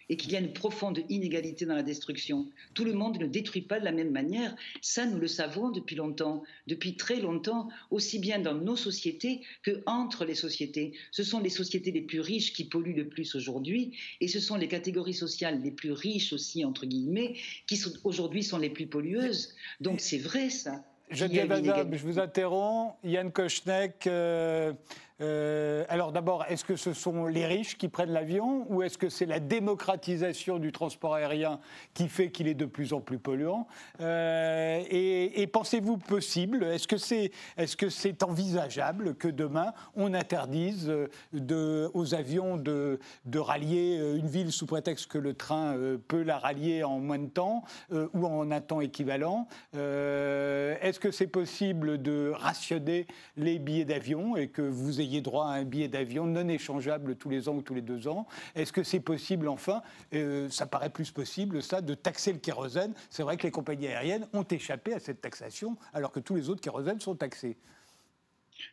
et 0.08 0.16
qu'il 0.16 0.32
y 0.32 0.36
a 0.36 0.40
une 0.40 0.52
profonde 0.52 1.00
inégalité 1.08 1.66
dans 1.66 1.74
la 1.74 1.82
destruction. 1.82 2.46
Tout 2.74 2.84
le 2.84 2.92
monde 2.92 3.18
ne 3.18 3.26
détruit 3.26 3.62
pas 3.62 3.80
de 3.80 3.84
la 3.84 3.92
même 3.92 4.10
manière. 4.10 4.54
Ça, 4.80 5.06
nous 5.06 5.18
le 5.18 5.28
savons 5.28 5.70
depuis 5.70 5.96
longtemps, 5.96 6.42
depuis 6.66 6.96
très 6.96 7.20
longtemps, 7.20 7.68
aussi 7.90 8.18
bien 8.18 8.38
dans 8.38 8.54
nos 8.54 8.76
sociétés 8.76 9.40
que 9.62 9.82
entre 9.86 10.24
les 10.24 10.34
sociétés. 10.34 10.92
Ce 11.10 11.22
sont 11.22 11.40
les 11.40 11.50
sociétés 11.50 11.90
les 11.90 12.02
plus 12.02 12.20
riches 12.20 12.52
qui 12.52 12.64
polluent 12.64 12.96
le 12.96 13.08
plus 13.08 13.34
aujourd'hui, 13.34 13.92
et 14.20 14.28
ce 14.28 14.40
sont 14.40 14.56
les 14.56 14.68
catégories 14.68 15.14
sociales 15.14 15.60
les 15.62 15.70
plus 15.70 15.92
riches 15.92 16.32
aussi, 16.32 16.64
entre 16.64 16.86
guillemets, 16.86 17.34
qui 17.66 17.80
aujourd'hui 18.04 18.42
sont 18.42 18.58
les 18.58 18.70
plus 18.70 18.86
pollueuses. 18.86 19.54
Donc 19.80 20.00
c'est 20.00 20.18
vrai 20.18 20.50
ça. 20.50 20.84
je 21.10 22.04
vous 22.04 22.18
interromps. 22.18 22.94
Yann 23.04 23.30
Kochnek, 23.30 24.06
euh, 24.06 24.72
euh, 25.20 25.84
alors 25.88 26.10
d'abord, 26.10 26.44
est-ce 26.48 26.64
que 26.64 26.74
ce 26.74 26.92
sont 26.92 27.26
les 27.26 27.46
riches 27.46 27.78
qui 27.78 27.88
prennent 27.88 28.10
l'avion 28.10 28.66
ou 28.68 28.82
est-ce 28.82 28.98
que 28.98 29.08
c'est 29.08 29.26
la 29.26 29.38
démocratisation 29.38 30.58
du 30.58 30.72
transport 30.72 31.14
aérien 31.14 31.60
qui 31.94 32.08
fait 32.08 32.30
qu'il 32.30 32.48
est 32.48 32.54
de 32.54 32.64
plus 32.64 32.92
en 32.92 33.00
plus 33.00 33.18
polluant 33.18 33.68
euh, 34.00 34.82
Et, 34.90 35.46
pensez-vous 35.46 35.98
possible, 35.98 36.64
est-ce 36.64 36.88
que 36.88 36.96
c'est 36.96 37.30
est 37.56 37.66
-ce 37.66 37.90
c'est 37.90 38.22
envisageable 38.24 39.14
que 39.14 39.28
demain 39.28 39.72
on 39.94 40.14
interdise 40.14 40.90
euh, 40.90 41.90
aux 41.94 42.14
avions 42.14 42.56
de, 42.56 42.98
rallier 43.36 43.96
une 44.16 44.26
ville 44.26 44.50
sous 44.50 44.66
prétexte 44.66 45.06
que 45.06 45.18
le 45.18 45.34
train 45.34 45.76
peut 46.08 46.22
la 46.22 46.38
rallier 46.38 46.82
en 46.82 46.98
moins 46.98 47.18
de 47.18 47.28
temps 47.28 47.62
ou 47.92 48.26
en 48.26 48.50
un 48.50 48.60
temps 48.60 48.80
équivalent 48.80 49.46
Est-ce 49.74 50.98
que 50.98 51.10
c'est 51.10 51.26
possible 51.26 52.00
de 52.00 52.32
rationner 52.34 53.06
les 53.36 53.58
billets 53.58 53.84
d'avion 53.84 54.36
et 54.36 54.48
que 54.48 54.62
vous 54.62 55.00
ayez 55.04 55.20
droit 55.20 55.46
à 55.46 55.52
un 55.52 55.64
billet 55.64 55.88
d'avion 55.88 56.26
non 56.26 56.48
échangeable 56.48 57.16
tous 57.16 57.30
les 57.30 57.48
ans 57.48 57.54
ou 57.54 57.62
tous 57.62 57.74
les 57.74 57.82
deux 57.82 58.08
ans. 58.08 58.26
Est-ce 58.54 58.72
que 58.72 58.82
c'est 58.82 59.00
possible, 59.00 59.48
enfin, 59.48 59.82
euh, 60.14 60.48
ça 60.48 60.66
paraît 60.66 60.90
plus 60.90 61.10
possible, 61.10 61.62
ça, 61.62 61.80
de 61.80 61.94
taxer 61.94 62.32
le 62.32 62.38
kérosène? 62.38 62.94
C'est 63.10 63.22
vrai 63.22 63.36
que 63.36 63.44
les 63.44 63.50
compagnies 63.50 63.88
aériennes 63.88 64.26
ont 64.32 64.44
échappé 64.44 64.94
à 64.94 64.98
cette 64.98 65.20
taxation, 65.20 65.76
alors 65.92 66.12
que 66.12 66.20
tous 66.20 66.34
les 66.34 66.50
autres 66.50 66.60
kérosènes 66.60 67.00
sont 67.00 67.14
taxés. 67.14 67.56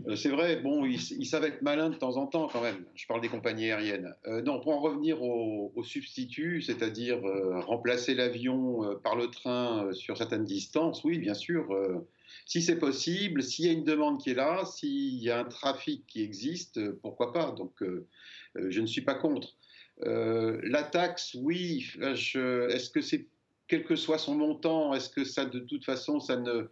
Euh, 0.08 0.16
c'est 0.16 0.30
vrai, 0.30 0.58
bon, 0.58 0.86
ils, 0.86 1.26
savent 1.26 1.44
être 1.44 1.62
malins 1.62 1.90
de 1.90 1.96
temps 1.96 2.18
en 2.18 2.28
temps 2.28 2.48
quand 2.48 2.62
même. 2.62 2.86
Je 2.96 3.06
parle 3.08 3.22
des 3.22 3.30
compagnies 3.30 3.66
aériennes. 3.66 4.14
Euh, 4.28 4.42
non, 4.42 4.60
pour 4.60 4.74
en 4.74 4.80
revenir 4.80 5.22
au, 5.22 5.74
substitut, 5.84 6.62
c'est-à-dire 6.62 7.20
remplacer 7.66 8.14
l'avion 8.14 8.96
par 9.04 9.16
le 9.16 9.28
train 9.28 9.92
sur 9.94 10.16
certaines 10.18 10.46
distances, 10.46 11.04
oui, 11.04 11.18
bien 11.18 11.34
sûr, 11.34 11.76
si 12.46 12.62
c'est 12.62 12.78
possible, 12.78 13.44
s'il 13.44 13.66
y 13.66 13.70
a 13.70 13.72
une 13.72 13.84
demande 13.84 14.22
qui 14.22 14.32
est 14.32 14.36
là, 14.36 14.66
s'il 14.66 15.22
y 15.22 15.30
a 15.30 15.40
un 15.40 15.46
trafic 15.46 16.06
qui 16.08 16.22
existe, 16.22 16.78
euh, 16.78 17.00
pourquoi 17.02 17.32
pas 17.32 17.52
Donc, 17.52 17.82
euh, 17.82 18.08
euh, 18.58 18.68
je 18.70 18.82
ne 18.82 18.88
suis 18.88 19.02
pas 19.02 19.16
contre. 19.16 19.56
la 20.04 20.84
taxe, 20.84 21.36
oui. 21.36 21.92
Est-ce 22.02 22.90
que 22.90 23.02
c'est, 23.02 23.28
quel 23.68 23.84
que 23.84 23.96
soit 23.96 24.18
son 24.18 24.36
montant, 24.36 24.94
est-ce 24.94 25.10
que 25.10 25.24
ça, 25.24 25.46
de 25.46 25.60
toute 25.60 25.86
façon, 25.86 26.20
ça 26.20 26.38
ne 26.38 26.68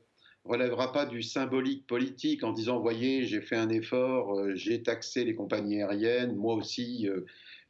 relèvera 0.46 0.92
pas 0.92 1.06
du 1.06 1.22
symbolique 1.22 1.86
politique 1.86 2.44
en 2.44 2.52
disant, 2.52 2.80
voyez, 2.80 3.26
j'ai 3.26 3.42
fait 3.42 3.56
un 3.56 3.70
effort, 3.70 4.36
j'ai 4.56 4.82
taxé 4.82 5.26
les 5.26 5.36
compagnies 5.36 5.82
aériennes, 5.82 6.36
moi 6.36 6.56
aussi, 6.56 7.08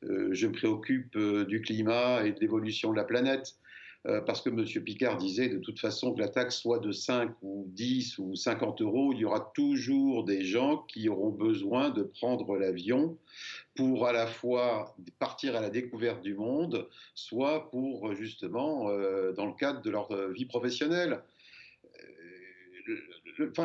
je 0.02 0.48
me 0.48 0.54
préoccupe 0.54 1.18
du 1.48 1.62
climat 1.62 2.26
et 2.26 2.32
de 2.32 2.40
l'évolution 2.40 2.92
de 2.92 2.98
la 2.98 3.04
planète. 3.04 3.56
Euh, 4.08 4.22
parce 4.22 4.42
que 4.42 4.50
M. 4.50 4.66
Picard 4.84 5.18
disait 5.18 5.50
de 5.50 5.58
toute 5.58 5.80
façon 5.80 6.14
que 6.14 6.22
la 6.22 6.30
taxe 6.30 6.58
soit 6.58 6.80
de 6.80 6.92
5 6.92 7.36
ou 7.42 7.66
10 7.68 8.18
ou 8.20 8.34
50 8.34 8.82
euros, 8.82 9.12
il 9.12 9.20
y 9.20 9.26
aura 9.26 9.52
toujours 9.54 10.24
des 10.24 10.46
gens 10.46 10.78
qui 10.88 11.10
auront 11.10 11.32
besoin 11.32 11.90
de 11.90 12.04
prendre 12.04 12.56
l'avion 12.56 13.18
pour 13.76 14.08
à 14.08 14.14
la 14.14 14.26
fois 14.26 14.96
partir 15.20 15.58
à 15.58 15.62
la 15.62 15.70
découverte 15.70 16.22
du 16.22 16.34
monde, 16.34 16.88
soit 17.14 17.70
pour 17.72 18.16
justement, 18.16 18.90
euh, 18.90 19.34
dans 19.34 19.46
le 19.46 19.54
cadre 19.54 19.82
de 19.82 19.90
leur 19.90 20.32
vie 20.32 20.46
professionnelle 20.46 21.22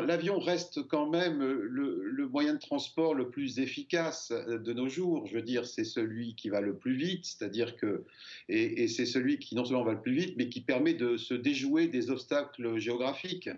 l'avion 0.06 0.38
reste 0.38 0.86
quand 0.86 1.08
même 1.08 1.42
le, 1.42 2.28
moyen 2.28 2.54
de 2.54 2.58
transport 2.58 3.14
le 3.14 3.28
plus 3.28 3.58
efficace 3.58 4.32
de 4.32 4.72
nos 4.72 4.88
jours. 4.88 5.26
Je 5.26 5.34
veux 5.34 5.42
dire, 5.42 5.66
c'est 5.66 5.84
celui 5.84 6.34
qui 6.34 6.48
va 6.48 6.60
le 6.60 6.76
plus 6.76 6.94
vite, 6.94 7.24
c'est-à-dire 7.24 7.76
que, 7.76 8.04
et, 8.48 8.88
c'est 8.88 9.06
celui 9.06 9.38
qui 9.38 9.54
non 9.54 9.64
seulement 9.64 9.84
va 9.84 9.92
le 9.92 10.00
plus 10.00 10.14
vite, 10.14 10.34
mais 10.36 10.48
qui 10.48 10.60
permet 10.60 10.94
de 10.94 11.16
se 11.16 11.34
déjouer 11.34 11.88
des 11.88 12.10
obstacles 12.10 12.78
géographiques. 12.78 13.50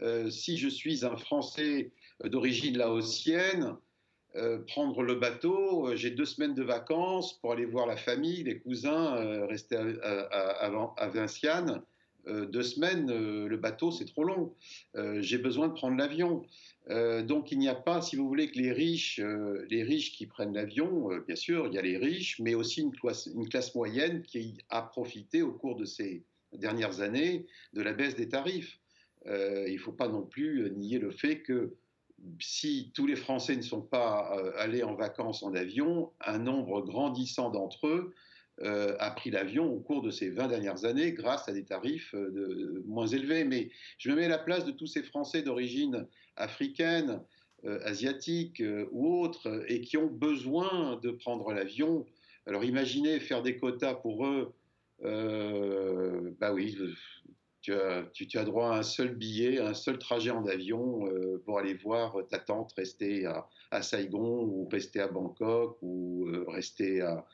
Euh, 0.00 0.30
si 0.30 0.56
je 0.56 0.68
suis 0.68 1.04
un 1.04 1.16
Français 1.16 1.90
d'origine 2.24 2.78
laotienne, 2.78 3.76
euh, 4.34 4.58
prendre 4.66 5.02
le 5.02 5.16
bateau, 5.16 5.88
euh, 5.88 5.96
j'ai 5.96 6.10
deux 6.10 6.24
semaines 6.24 6.54
de 6.54 6.62
vacances 6.62 7.38
pour 7.40 7.52
aller 7.52 7.66
voir 7.66 7.86
la 7.86 7.96
famille, 7.96 8.42
les 8.44 8.58
cousins, 8.58 9.46
rester 9.46 9.76
à, 9.76 9.82
à, 9.82 10.66
à, 10.66 10.94
à 10.96 11.08
Vinciane 11.08 11.82
deux 12.26 12.62
semaines, 12.62 13.06
le 13.46 13.56
bateau, 13.56 13.90
c'est 13.90 14.04
trop 14.04 14.24
long. 14.24 14.54
J'ai 15.20 15.38
besoin 15.38 15.68
de 15.68 15.72
prendre 15.72 15.96
l'avion. 15.96 16.44
donc 16.88 17.52
il 17.52 17.58
n'y 17.58 17.68
a 17.68 17.74
pas, 17.74 18.00
si 18.02 18.16
vous 18.16 18.28
voulez, 18.28 18.50
que 18.50 18.58
les 18.58 18.72
riches, 18.72 19.20
les 19.68 19.82
riches 19.82 20.12
qui 20.12 20.26
prennent 20.26 20.54
l'avion, 20.54 21.08
bien 21.26 21.36
sûr, 21.36 21.66
il 21.66 21.74
y 21.74 21.78
a 21.78 21.82
les 21.82 21.96
riches, 21.96 22.38
mais 22.38 22.54
aussi 22.54 22.80
une 22.82 22.92
classe, 23.48 23.74
moyenne 23.74 24.22
qui 24.22 24.58
a 24.68 24.82
profité 24.82 25.42
au 25.42 25.52
cours 25.52 25.76
de 25.76 25.84
ces 25.84 26.22
dernières 26.52 27.00
années 27.00 27.46
de 27.72 27.82
la 27.82 27.92
baisse 27.92 28.14
des 28.14 28.28
tarifs. 28.28 28.78
il 29.26 29.72
ne 29.72 29.78
faut 29.78 29.92
pas 29.92 30.08
non 30.08 30.22
plus 30.22 30.70
nier 30.72 30.98
le 30.98 31.10
fait 31.10 31.40
que 31.40 31.74
si 32.40 32.90
tous 32.94 33.06
les 33.06 33.16
Français 33.16 33.56
ne 33.56 33.62
sont 33.62 33.80
pas 33.80 34.36
euh, 34.36 34.52
allés 34.56 34.82
en 34.82 34.94
vacances 34.94 35.42
en 35.42 35.54
avion, 35.54 36.12
un 36.20 36.38
nombre 36.38 36.82
grandissant 36.82 37.50
d'entre 37.50 37.86
eux 37.86 38.14
euh, 38.60 38.96
a 38.98 39.10
pris 39.10 39.30
l'avion 39.30 39.72
au 39.72 39.80
cours 39.80 40.02
de 40.02 40.10
ces 40.10 40.28
20 40.28 40.48
dernières 40.48 40.84
années 40.84 41.12
grâce 41.12 41.48
à 41.48 41.52
des 41.52 41.64
tarifs 41.64 42.14
euh, 42.14 42.82
moins 42.86 43.06
élevés. 43.06 43.44
Mais 43.44 43.70
je 43.98 44.10
me 44.10 44.16
mets 44.16 44.26
à 44.26 44.28
la 44.28 44.38
place 44.38 44.64
de 44.64 44.72
tous 44.72 44.86
ces 44.86 45.02
Français 45.02 45.42
d'origine 45.42 46.06
africaine, 46.36 47.20
asiatique 47.84 48.60
ou 48.90 49.20
autre, 49.20 49.62
et 49.68 49.82
qui 49.82 49.96
ont 49.96 50.08
besoin 50.08 50.98
de 51.00 51.12
prendre 51.12 51.52
l'avion. 51.52 52.06
Alors 52.46 52.64
imaginez 52.64 53.20
faire 53.20 53.40
des 53.40 53.56
quotas 53.56 53.94
pour 53.94 54.26
eux. 54.26 54.52
bah 56.40 56.52
oui, 56.52 56.76
tu 57.62 57.74
as, 58.38 58.44
droit 58.44 58.74
à 58.74 58.78
un 58.78 58.82
seul 58.82 59.14
billet, 59.14 59.60
un 59.60 59.74
seul 59.74 59.98
trajet 59.98 60.30
en 60.30 60.46
avion 60.46 61.06
euh, 61.06 61.40
pour 61.44 61.58
aller 61.58 61.74
voir 61.74 62.16
ta 62.28 62.38
tante 62.38 62.72
rester 62.72 63.24
à, 63.26 63.82
Saigon 63.82 64.42
ou 64.44 64.68
rester 64.68 65.00
à 65.00 65.08
Bangkok 65.08 65.78
ou 65.80 66.26
euh, 66.26 66.44
rester 66.48 67.00
à, 67.00 67.24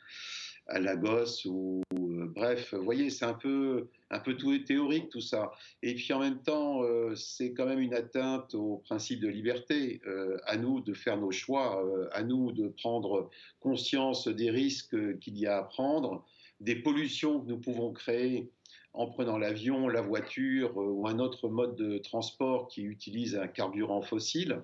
Lagos 0.68 1.46
ou 1.46 1.82
euh, 1.94 2.26
bref, 2.34 2.74
vous 2.74 2.84
voyez, 2.84 3.10
c'est 3.10 3.24
un 3.24 3.34
peu 3.34 3.88
un 4.10 4.20
peu 4.20 4.36
tout 4.36 4.56
théorique 4.58 5.08
tout 5.10 5.20
ça. 5.20 5.52
Et 5.82 5.94
puis 5.94 6.12
en 6.12 6.20
même 6.20 6.42
temps, 6.42 6.82
c'est 7.14 7.52
quand 7.52 7.66
même 7.66 7.80
une 7.80 7.94
atteinte 7.94 8.54
au 8.54 8.78
principe 8.78 9.20
de 9.20 9.28
liberté. 9.28 10.00
à 10.46 10.56
nous 10.56 10.80
de 10.80 10.94
faire 10.94 11.18
nos 11.18 11.30
choix, 11.30 11.84
à 12.12 12.22
nous 12.22 12.52
de 12.52 12.68
prendre 12.68 13.30
conscience 13.60 14.28
des 14.28 14.50
risques 14.50 15.18
qu'il 15.18 15.38
y 15.38 15.46
a 15.46 15.58
à 15.58 15.62
prendre, 15.62 16.24
des 16.60 16.76
pollutions 16.76 17.40
que 17.40 17.48
nous 17.48 17.58
pouvons 17.58 17.92
créer 17.92 18.50
en 18.98 19.06
prenant 19.06 19.38
l'avion, 19.38 19.88
la 19.88 20.00
voiture 20.00 20.70
euh, 20.80 20.86
ou 20.86 21.06
un 21.06 21.18
autre 21.18 21.48
mode 21.48 21.76
de 21.76 21.98
transport 21.98 22.68
qui 22.68 22.82
utilise 22.82 23.36
un 23.36 23.46
carburant 23.46 24.02
fossile. 24.02 24.62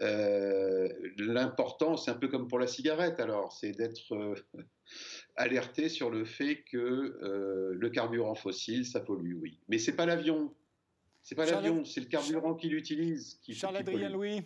Euh, 0.00 0.88
L'important, 1.18 1.96
c'est 1.96 2.10
un 2.10 2.14
peu 2.14 2.28
comme 2.28 2.48
pour 2.48 2.58
la 2.58 2.66
cigarette, 2.66 3.20
alors, 3.20 3.52
c'est 3.52 3.72
d'être 3.72 4.12
euh, 4.12 4.34
alerté 5.36 5.88
sur 5.88 6.10
le 6.10 6.24
fait 6.24 6.62
que 6.62 6.76
euh, 6.76 7.74
le 7.74 7.90
carburant 7.90 8.34
fossile, 8.34 8.86
ça 8.86 9.00
pollue, 9.00 9.34
oui. 9.40 9.58
Mais 9.68 9.78
c'est 9.78 9.96
pas 9.96 10.06
l'avion. 10.06 10.52
C'est 11.22 11.34
pas 11.34 11.46
l'avion, 11.46 11.84
c'est 11.84 12.00
le 12.00 12.06
carburant 12.06 12.54
qu'il 12.54 12.74
utilise 12.74 13.38
qui 13.42 13.54
Charles-Adrien 13.54 14.10
Louis. 14.10 14.42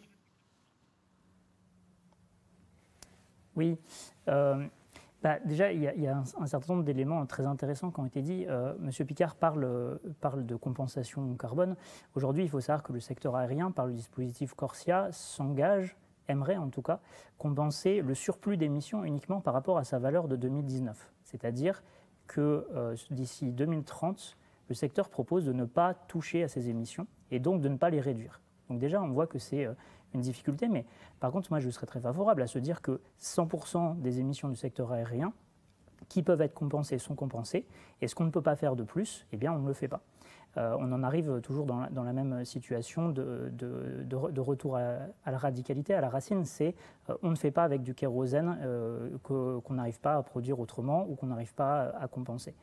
Oui. 3.57 3.76
Bah, 5.22 5.41
déjà, 5.45 5.72
il 5.72 5.82
y 5.82 6.07
a, 6.07 6.16
un, 6.16 6.47
certain 6.47 6.74
nombre 6.74 6.84
d'éléments 6.84 7.26
très 7.26 7.45
intéressants 7.45 7.91
qui 7.91 7.99
ont 7.99 8.07
été 8.07 8.22
dits. 8.22 8.47
Euh, 8.47 8.74
Monsieur 8.78 9.05
Picard 9.05 9.34
parle, 9.34 9.99
parle 10.20 10.47
de 10.47 10.55
compensation 10.55 11.34
carbone. 11.34 11.74
Aujourd'hui, 12.14 12.45
il 12.45 12.49
faut 12.49 12.61
savoir 12.61 12.84
que 12.84 12.93
le 12.93 13.01
secteur 13.01 13.34
aérien, 13.34 13.72
par 13.72 13.86
le 13.86 13.95
dispositif 13.95 14.55
Corsia, 14.55 15.09
s'engage, 15.11 15.97
aimerait 16.28 16.56
en 16.56 16.68
tout 16.68 16.82
cas, 16.82 17.00
compenser 17.38 18.00
le 18.00 18.14
surplus 18.14 18.56
d'émissions 18.56 19.04
uniquement 19.04 19.40
par 19.40 19.54
rapport 19.54 19.78
à 19.78 19.84
sa 19.84 19.98
valeur 19.98 20.28
de 20.28 20.36
2019. 20.36 21.12
C'est-à-dire 21.24 21.82
que 22.26 22.66
euh, 22.74 22.94
d'ici 23.10 23.50
2030, 23.50 24.36
le 24.68 24.74
secteur 24.74 25.08
propose 25.08 25.44
de 25.44 25.52
ne 25.52 25.64
pas 25.64 25.94
toucher 25.94 26.42
à 26.44 26.48
ces 26.48 26.68
émissions 26.68 27.06
et 27.30 27.40
donc 27.40 27.60
de 27.60 27.68
ne 27.68 27.76
pas 27.76 27.90
les 27.90 28.00
réduire. 28.00 28.40
Donc 28.68 28.78
déjà, 28.78 29.02
on 29.02 29.08
voit 29.08 29.26
que 29.26 29.38
c'est 29.38 29.64
euh, 29.64 29.72
une 30.14 30.20
difficulté, 30.20 30.68
mais 30.68 30.84
par 31.20 31.32
contre, 31.32 31.50
moi, 31.50 31.60
je 31.60 31.70
serais 31.70 31.86
très 31.86 32.00
favorable 32.00 32.42
à 32.42 32.46
se 32.46 32.58
dire 32.58 32.82
que 32.82 33.00
100% 33.20 34.00
des 34.00 34.20
émissions 34.20 34.48
du 34.48 34.56
secteur 34.56 34.92
aérien 34.92 35.32
qui 36.08 36.22
peuvent 36.22 36.40
être 36.40 36.54
compensées 36.54 36.98
sont 36.98 37.14
compensées, 37.14 37.66
et 38.00 38.08
ce 38.08 38.14
qu'on 38.14 38.24
ne 38.24 38.30
peut 38.30 38.42
pas 38.42 38.56
faire 38.56 38.76
de 38.76 38.82
plus, 38.82 39.26
eh 39.32 39.36
bien, 39.36 39.52
on 39.52 39.58
ne 39.58 39.66
le 39.66 39.74
fait 39.74 39.88
pas. 39.88 40.00
Euh, 40.57 40.76
on 40.78 40.90
en 40.92 41.03
arrive 41.03 41.40
toujours 41.42 41.66
dans 41.66 42.03
la, 42.03 42.12
même 42.12 42.44
situation 42.44 43.11
de, 43.11 44.40
retour 44.40 44.76
à, 44.76 44.99
la 45.26 45.38
radicalité, 45.38 45.94
à 45.94 46.01
la 46.01 46.09
racine, 46.09 46.44
c'est 46.44 46.74
euh, 47.11 47.14
on 47.22 47.30
ne 47.30 47.36
fait 47.36 47.51
pas 47.51 47.64
avec 47.64 47.82
du 47.82 47.94
kérosène 47.94 48.59
euh, 48.62 49.11
qu'on 49.22 49.74
n'arrive 49.74 50.01
pas 50.01 50.16
à 50.16 50.22
produire 50.22 50.59
autrement 50.59 51.07
ou 51.09 51.14
qu'on 51.14 51.26
n'arrive 51.26 51.55
pas 51.55 51.92
à, 52.01 52.09
compenser. 52.09 52.55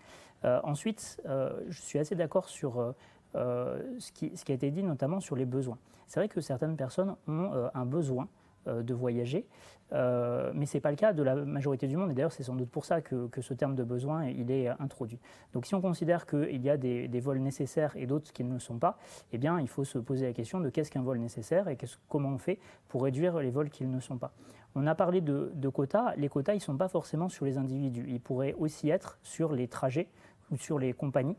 ensuite, 0.43 1.21
je 1.25 1.81
suis 1.81 1.99
assez 1.99 2.15
d'accord 2.15 2.49
sur 2.49 2.93
ce 3.33 4.11
qui, 4.11 4.35
ce, 4.35 4.43
qui, 4.43 4.51
a 4.51 4.55
été 4.55 4.71
dit 4.71 4.83
notamment 4.83 5.19
sur 5.19 5.35
les 5.35 5.45
besoins. 5.45 5.77
C'est 6.07 6.19
vrai 6.19 6.27
que 6.27 6.41
certaines 6.41 6.75
personnes 6.75 7.15
ont 7.27 7.69
un 7.73 7.85
besoin 7.85 8.27
de 8.67 8.93
voyager, 8.93 9.47
euh, 9.93 10.51
mais 10.55 10.65
ce 10.65 10.77
n'est 10.77 10.81
pas 10.81 10.89
le 10.89 10.95
cas 10.95 11.13
de 11.13 11.21
la 11.21 11.35
majorité 11.35 11.87
du 11.87 11.95
monde, 11.95 12.11
et 12.11 12.13
d'ailleurs 12.13 12.31
c'est 12.31 12.43
sans 12.43 12.55
doute 12.55 12.69
pour 12.69 12.85
ça 12.85 13.01
que, 13.01 13.29
ce 13.39 13.53
terme 13.53 13.75
de 13.75 13.83
besoin 13.83 14.25
il 14.25 14.49
est 14.49 14.67
introduit. 14.79 15.19
Donc 15.53 15.65
si 15.65 15.75
on 15.75 15.81
considère 15.81 16.25
qu'il 16.25 16.61
y 16.61 16.69
a 16.69 16.77
des, 16.77 17.19
vols 17.19 17.39
nécessaires 17.39 17.95
et 17.95 18.07
d'autres 18.07 18.33
qui 18.33 18.43
ne 18.43 18.53
le 18.53 18.59
sont 18.59 18.79
pas, 18.79 18.97
eh 19.31 19.37
bien 19.37 19.59
il 19.59 19.67
faut 19.67 19.83
se 19.83 19.99
poser 19.99 20.25
la 20.25 20.33
question 20.33 20.59
de 20.59 20.69
qu'est-ce 20.69 20.89
qu'un 20.89 21.03
vol 21.03 21.19
nécessaire 21.19 21.67
et 21.67 21.77
comment 22.09 22.29
on 22.29 22.37
fait 22.37 22.59
pour 22.87 23.03
réduire 23.03 23.39
les 23.39 23.51
vols 23.51 23.69
qui 23.69 23.85
ne 23.85 23.99
sont 23.99 24.17
pas. 24.17 24.33
On 24.73 24.87
a 24.87 24.95
parlé 24.95 25.21
de, 25.21 25.51
de 25.53 25.69
quotas, 25.69 26.15
les 26.15 26.29
quotas 26.29 26.53
ils 26.53 26.57
ne 26.57 26.61
sont 26.61 26.77
pas 26.77 26.87
forcément 26.87 27.29
sur 27.29 27.45
les 27.45 27.57
individus, 27.57 28.05
ils 28.07 28.19
pourraient 28.19 28.55
aussi 28.57 28.89
être 28.89 29.19
sur 29.21 29.53
les 29.53 29.67
trajets 29.67 30.09
ou 30.51 30.57
sur 30.57 30.79
les 30.79 30.93
compagnies 30.93 31.37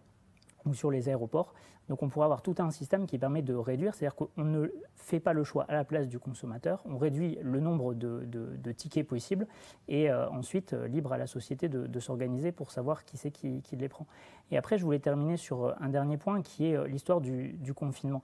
ou 0.66 0.74
sur 0.74 0.90
les 0.90 1.08
aéroports. 1.08 1.54
Donc 1.88 2.02
on 2.02 2.08
pourrait 2.08 2.24
avoir 2.24 2.42
tout 2.42 2.56
un 2.58 2.70
système 2.70 3.06
qui 3.06 3.18
permet 3.18 3.42
de 3.42 3.54
réduire, 3.54 3.94
c'est-à-dire 3.94 4.16
qu'on 4.16 4.44
ne 4.44 4.68
fait 4.96 5.20
pas 5.20 5.32
le 5.32 5.44
choix 5.44 5.64
à 5.68 5.72
la 5.72 5.84
place 5.84 6.08
du 6.08 6.18
consommateur, 6.18 6.82
on 6.84 6.98
réduit 6.98 7.38
le 7.42 7.60
nombre 7.60 7.94
de, 7.94 8.72
tickets 8.72 9.06
possibles 9.06 9.46
et 9.88 10.10
euh, 10.10 10.28
ensuite 10.30 10.72
euh, 10.72 10.88
libre 10.88 11.12
à 11.12 11.18
la 11.18 11.26
société 11.26 11.68
de, 11.68 12.00
s'organiser 12.00 12.52
pour 12.52 12.72
savoir 12.72 13.04
qui 13.04 13.16
c'est 13.16 13.30
qui, 13.30 13.62
les 13.72 13.88
prend. 13.88 14.06
Et 14.50 14.58
après 14.58 14.78
je 14.78 14.84
voulais 14.84 14.98
terminer 14.98 15.36
sur 15.36 15.64
euh, 15.64 15.72
un 15.80 15.88
dernier 15.88 16.16
point 16.16 16.42
qui 16.42 16.66
est 16.66 16.88
l'histoire 16.88 17.20
du, 17.20 17.56
confinement. 17.74 18.22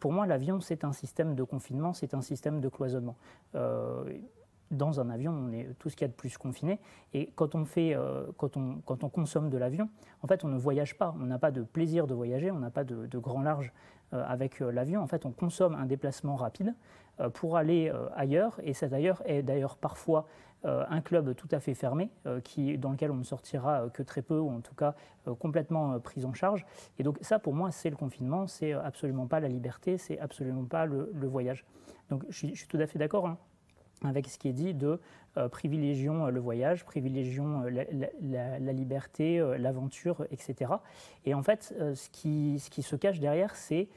pour 0.00 0.12
moi 0.12 0.26
l'avion 0.26 0.60
c'est 0.60 0.84
un 0.84 0.92
système 0.92 1.34
de 1.34 1.42
confinement, 1.42 1.92
c'est 1.92 2.14
un 2.14 2.22
système 2.22 2.60
de 2.60 2.68
cloisonnement 2.68 3.16
dans 4.74 5.00
un 5.00 5.10
avion, 5.10 5.32
on 5.32 5.52
est 5.52 5.68
tout 5.78 5.88
ce 5.88 5.96
qu'il 5.96 6.04
y 6.04 6.06
a 6.06 6.08
de 6.08 6.16
plus 6.16 6.36
confiné. 6.36 6.78
Et 7.12 7.30
quand 7.34 7.54
on, 7.54 7.64
fait, 7.64 7.94
euh, 7.94 8.26
quand 8.36 8.56
on, 8.56 8.80
quand 8.84 9.04
on 9.04 9.08
consomme 9.08 9.50
de 9.50 9.58
l'avion, 9.58 9.88
en 10.22 10.26
fait, 10.26 10.44
on 10.44 10.48
ne 10.48 10.58
voyage 10.58 10.96
pas. 10.96 11.14
On 11.20 11.26
n'a 11.26 11.38
pas 11.38 11.50
de 11.50 11.62
plaisir 11.62 12.06
de 12.06 12.14
voyager, 12.14 12.50
on 12.50 12.58
n'a 12.58 12.70
pas 12.70 12.84
de, 12.84 13.18
grand 13.18 13.42
large 13.42 13.72
euh, 14.12 14.24
avec 14.26 14.60
euh, 14.60 14.70
l'avion. 14.70 15.00
En 15.00 15.06
fait, 15.06 15.26
on 15.26 15.32
consomme 15.32 15.74
un 15.74 15.86
déplacement 15.86 16.36
rapide 16.36 16.74
pour 17.34 17.56
aller 17.56 17.92
ailleurs. 18.16 18.58
Et 18.64 18.74
cet 18.74 18.92
ailleurs 18.92 19.22
est 19.24 19.44
d'ailleurs 19.44 19.76
parfois 19.76 20.26
un 20.64 21.00
club 21.00 21.36
tout 21.36 21.46
à 21.52 21.60
fait 21.60 21.74
fermé, 21.74 22.10
qui, 22.42 22.76
dans 22.76 22.90
lequel 22.90 23.12
on 23.12 23.16
ne 23.16 23.22
sortira 23.22 23.88
que 23.90 24.02
très 24.02 24.20
peu, 24.20 24.36
ou 24.36 24.50
en 24.50 24.60
tout 24.60 24.74
cas 24.74 24.96
complètement 25.38 26.00
pris 26.00 26.24
en 26.24 26.34
charge. 26.34 26.66
Et 26.98 27.04
donc 27.04 27.18
ça, 27.20 27.38
pour 27.38 27.54
moi, 27.54 27.70
c'est 27.70 27.88
le 27.88 27.94
confinement, 27.94 28.48
c'est 28.48 28.72
absolument 28.72 29.28
pas 29.28 29.38
la 29.38 29.46
liberté, 29.46 29.96
c'est 29.96 30.18
absolument 30.18 30.64
pas 30.64 30.86
le, 30.86 31.08
voyage. 31.28 31.64
Donc 32.10 32.24
je 32.30 32.36
suis, 32.36 32.66
tout 32.66 32.78
à 32.78 32.86
fait 32.88 32.98
d'accord. 32.98 33.28
Hein 33.28 33.38
avec 34.02 34.28
ce 34.28 34.38
qui 34.38 34.48
est 34.48 34.52
dit 34.52 34.74
de 34.74 35.00
euh, 35.36 35.48
privilégions 35.48 36.26
euh, 36.26 36.30
le 36.30 36.40
voyage, 36.40 36.84
privilégions 36.84 37.64
euh, 37.64 37.84
la, 38.20 38.72
liberté, 38.72 39.38
l'aventure, 39.58 40.26
etc. 40.30 40.72
Et 41.24 41.34
en 41.34 41.42
fait, 41.42 41.74
ce, 41.94 42.08
qui, 42.10 42.58
se 42.58 42.96
cache 42.96 43.20
derrière, 43.20 43.54
c'est 43.56 43.88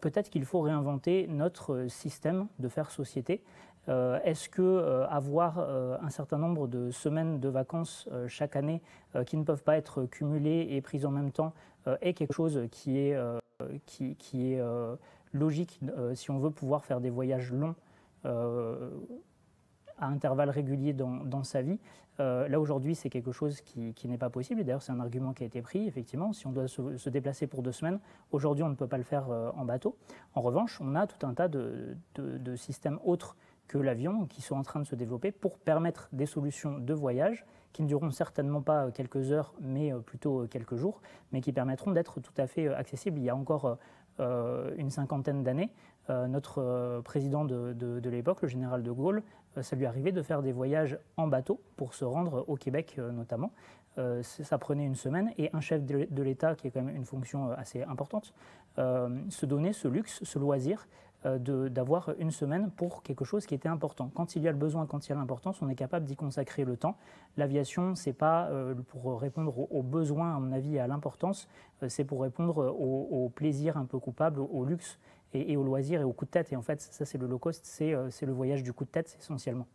peut-être 0.00 0.30
qu'il 0.30 0.44
faut 0.44 0.60
réinventer 0.60 1.26
notre 1.28 1.86
système 1.88 2.46
de 2.58 2.68
faire 2.68 2.90
société. 2.90 3.42
Est-ce 3.88 4.48
que 4.48 5.04
avoir 5.08 5.58
un 5.60 6.08
certain 6.08 6.38
nombre 6.38 6.66
de 6.66 6.90
semaines 6.90 7.38
de 7.38 7.48
vacances 7.48 8.08
chaque 8.26 8.56
année 8.56 8.82
qui 9.26 9.36
ne 9.36 9.44
peuvent 9.44 9.62
pas 9.62 9.76
être 9.76 10.04
cumulées 10.06 10.66
et 10.70 10.80
prises 10.80 11.06
en 11.06 11.10
même 11.10 11.30
temps 11.30 11.52
est 12.00 12.14
quelque 12.14 12.32
chose 12.32 12.62
qui 12.72 12.98
est, 12.98 13.16
qui 13.86 14.52
est 14.52 14.60
logique 15.32 15.78
si 16.14 16.30
on 16.30 16.38
veut 16.38 16.50
pouvoir 16.50 16.84
faire 16.84 17.00
des 17.00 17.10
voyages 17.10 17.52
longs 17.52 17.76
à 19.98 20.06
intervalles 20.06 20.50
réguliers 20.50 20.92
dans, 20.92 21.44
sa 21.44 21.62
vie. 21.62 21.78
Euh, 22.20 22.48
là, 22.48 22.60
aujourd'hui, 22.60 22.94
c'est 22.94 23.10
quelque 23.10 23.32
chose 23.32 23.60
qui, 23.60 23.94
n'est 24.08 24.18
pas 24.18 24.30
possible. 24.30 24.64
D'ailleurs, 24.64 24.82
c'est 24.82 24.92
un 24.92 25.00
argument 25.00 25.32
qui 25.32 25.42
a 25.42 25.46
été 25.46 25.60
pris, 25.62 25.86
effectivement. 25.86 26.32
Si 26.32 26.46
on 26.46 26.52
doit 26.52 26.68
se, 26.68 27.08
déplacer 27.10 27.46
pour 27.46 27.62
deux 27.62 27.72
semaines, 27.72 27.98
aujourd'hui, 28.32 28.64
on 28.64 28.68
ne 28.68 28.74
peut 28.74 28.86
pas 28.86 28.98
le 28.98 29.04
faire 29.04 29.30
euh, 29.30 29.50
en 29.56 29.64
bateau. 29.64 29.96
En 30.34 30.40
revanche, 30.40 30.80
on 30.80 30.94
a 30.94 31.06
tout 31.06 31.26
un 31.26 31.34
tas 31.34 31.48
de, 31.48 31.96
systèmes 32.56 32.98
autres 33.04 33.36
que 33.68 33.78
l'avion 33.78 34.26
qui 34.26 34.42
sont 34.42 34.54
en 34.54 34.62
train 34.62 34.80
de 34.80 34.86
se 34.86 34.94
développer 34.94 35.32
pour 35.32 35.58
permettre 35.58 36.08
des 36.12 36.26
solutions 36.26 36.78
de 36.78 36.94
voyage 36.94 37.44
qui 37.72 37.82
ne 37.82 37.88
dureront 37.88 38.12
certainement 38.12 38.62
pas 38.62 38.90
quelques 38.92 39.32
heures, 39.32 39.52
mais 39.60 39.92
euh, 39.92 39.98
plutôt 39.98 40.46
quelques 40.46 40.76
jours, 40.76 41.02
mais 41.32 41.40
qui 41.40 41.52
permettront 41.52 41.90
d'être 41.90 42.20
tout 42.20 42.32
à 42.38 42.46
fait 42.46 42.68
accessibles. 42.68 43.18
Il 43.18 43.24
y 43.24 43.30
a 43.30 43.36
encore 43.36 43.78
une 44.18 44.88
cinquantaine 44.88 45.42
d'années, 45.42 45.70
notre 46.08 47.02
président 47.04 47.44
de, 47.44 47.74
de 47.74 48.08
l'époque, 48.08 48.40
le 48.40 48.48
général 48.48 48.82
de 48.82 48.90
Gaulle, 48.90 49.22
ça 49.62 49.76
lui 49.76 49.86
arrivait 49.86 50.12
de 50.12 50.22
faire 50.22 50.42
des 50.42 50.52
voyages 50.52 50.98
en 51.16 51.26
bateau 51.28 51.60
pour 51.76 51.94
se 51.94 52.04
rendre 52.04 52.44
au 52.48 52.56
Québec 52.56 52.98
notamment. 53.12 53.50
ça 54.22 54.58
prenait 54.58 54.84
une 54.84 54.94
semaine 54.94 55.32
et 55.38 55.50
un 55.52 55.60
chef 55.60 55.84
de 55.84 56.22
l'État, 56.22 56.54
qui 56.54 56.66
est 56.66 56.70
quand 56.70 56.82
même 56.82 56.96
une 56.96 57.04
fonction 57.04 57.50
assez 57.52 57.82
importante, 57.82 58.34
se 58.76 59.46
donnait 59.46 59.72
ce 59.72 59.88
luxe, 59.88 60.22
ce 60.22 60.38
loisir 60.38 60.86
euh, 61.26 61.68
d'avoir 61.68 62.10
une 62.18 62.30
semaine 62.30 62.70
pour 62.70 63.02
quelque 63.02 63.24
chose 63.24 63.46
qui 63.46 63.54
était 63.54 63.68
important. 63.68 64.10
Quand 64.14 64.36
il 64.36 64.42
y 64.42 64.48
a 64.48 64.52
le 64.52 64.58
besoin, 64.58 64.86
quand 64.86 65.06
il 65.06 65.10
y 65.10 65.12
a 65.12 65.16
l'importance, 65.16 65.60
on 65.62 65.68
est 65.68 65.74
capable 65.74 66.04
d'y 66.04 66.14
consacrer 66.14 66.64
le 66.64 66.76
temps. 66.76 66.96
L'aviation, 67.36 67.94
c'est 67.94 68.12
pas 68.12 68.46
euh, 68.46 68.74
pour 68.74 69.20
répondre 69.20 69.66
aux, 69.72 69.82
besoins, 69.82 70.36
à 70.36 70.38
mon 70.38 70.52
avis, 70.52 70.78
à 70.78 70.86
l'importance, 70.86 71.48
euh, 71.82 71.88
c'est 71.88 72.04
pour 72.04 72.22
répondre 72.22 72.58
au, 72.78 73.28
plaisir 73.34 73.76
un 73.76 73.86
peu 73.86 73.98
coupable, 73.98 74.40
au, 74.40 74.64
luxe 74.64 74.98
et, 75.34 75.56
au 75.56 75.62
loisir 75.62 76.00
et 76.00 76.04
au 76.04 76.12
coup 76.12 76.24
de 76.24 76.30
tête. 76.30 76.52
Et 76.52 76.56
en 76.56 76.62
fait, 76.62 76.80
ça, 76.80 77.04
c'est 77.04 77.18
le 77.18 77.26
low 77.26 77.38
cost, 77.38 77.64
c'est 77.64 77.94
le 77.94 78.32
voyage 78.32 78.62
du 78.62 78.72
coup 78.72 78.84
de 78.84 78.90
tête 78.90 79.16
essentiellement. 79.20 79.66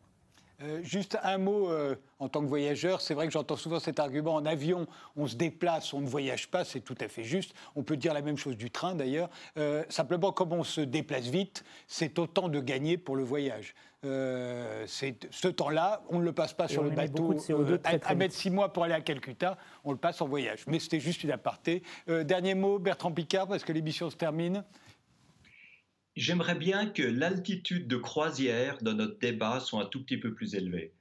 Euh, 0.64 0.80
juste 0.84 1.18
un 1.24 1.38
mot 1.38 1.70
euh, 1.70 1.96
en 2.20 2.30
tant 2.30 2.42
que 2.42 2.48
voyageur, 2.48 3.02
c'est 3.02 3.14
vrai 3.14 3.26
que 3.26 3.34
j'entends 3.34 3.56
souvent 3.56 3.80
cet 3.80 4.00
argument 4.00 4.36
en 4.36 4.46
avion, 4.46 4.86
on 5.16 5.26
se 5.26 5.36
déplace, 5.36 5.94
on 5.94 6.02
ne 6.02 6.08
voyage 6.08 6.50
pas, 6.50 6.64
c'est 6.64 6.82
tout 6.82 6.96
à 7.02 7.08
fait 7.08 7.24
juste. 7.24 7.56
On 7.76 7.84
peut 7.84 7.98
dire 7.98 8.14
la 8.14 8.22
même 8.22 8.38
chose 8.38 8.58
du 8.58 8.70
train 8.70 8.94
d'ailleurs. 8.94 9.30
Euh, 9.58 9.84
simplement, 9.90 10.32
comme 10.32 10.54
on 10.54 10.64
se 10.64 10.82
déplace 10.82 11.28
vite, 11.28 11.64
c'est 11.88 12.20
autant 12.20 12.48
de 12.48 12.60
gagner 12.60 12.98
pour 12.98 13.16
le 13.16 13.24
voyage. 13.24 13.74
ce 14.04 15.48
temps-là, 15.48 16.04
on 16.10 16.20
ne 16.20 16.26
le 16.26 16.34
passe 16.34 16.54
pas 16.54 16.68
sur 16.68 16.84
le 16.84 16.92
bateau. 16.92 17.36
à, 17.84 18.16
mettre 18.16 18.36
six 18.36 18.52
mois 18.52 18.72
pour 18.72 18.84
aller 18.84 18.94
à 18.94 19.02
Calcutta, 19.02 19.58
on 19.84 19.92
le 19.92 19.98
passe 19.98 20.22
en 20.22 20.28
voyage. 20.28 20.66
Mais 20.68 20.80
c'était 20.80 21.00
juste 21.00 21.24
une 21.24 21.32
aparté. 21.32 21.82
dernier 22.08 22.54
mot, 22.54 22.78
Bertrand 22.78 23.12
Picard, 23.12 23.48
parce 23.48 23.64
que 23.64 23.74
l'émission 23.74 24.10
se 24.10 24.16
termine. 24.16 24.64
J'aimerais 26.16 26.56
bien 26.56 26.88
que 26.88 27.04
l'altitude 27.04 27.88
de 27.88 27.96
croisière 27.96 28.82
dans 28.82 28.94
notre 28.94 29.18
débat 29.20 29.60
soit 29.60 29.84
un 29.84 29.86
tout 29.86 30.04
petit 30.04 30.18
peu 30.18 30.34
plus 30.34 30.56
élevée. 30.56 30.94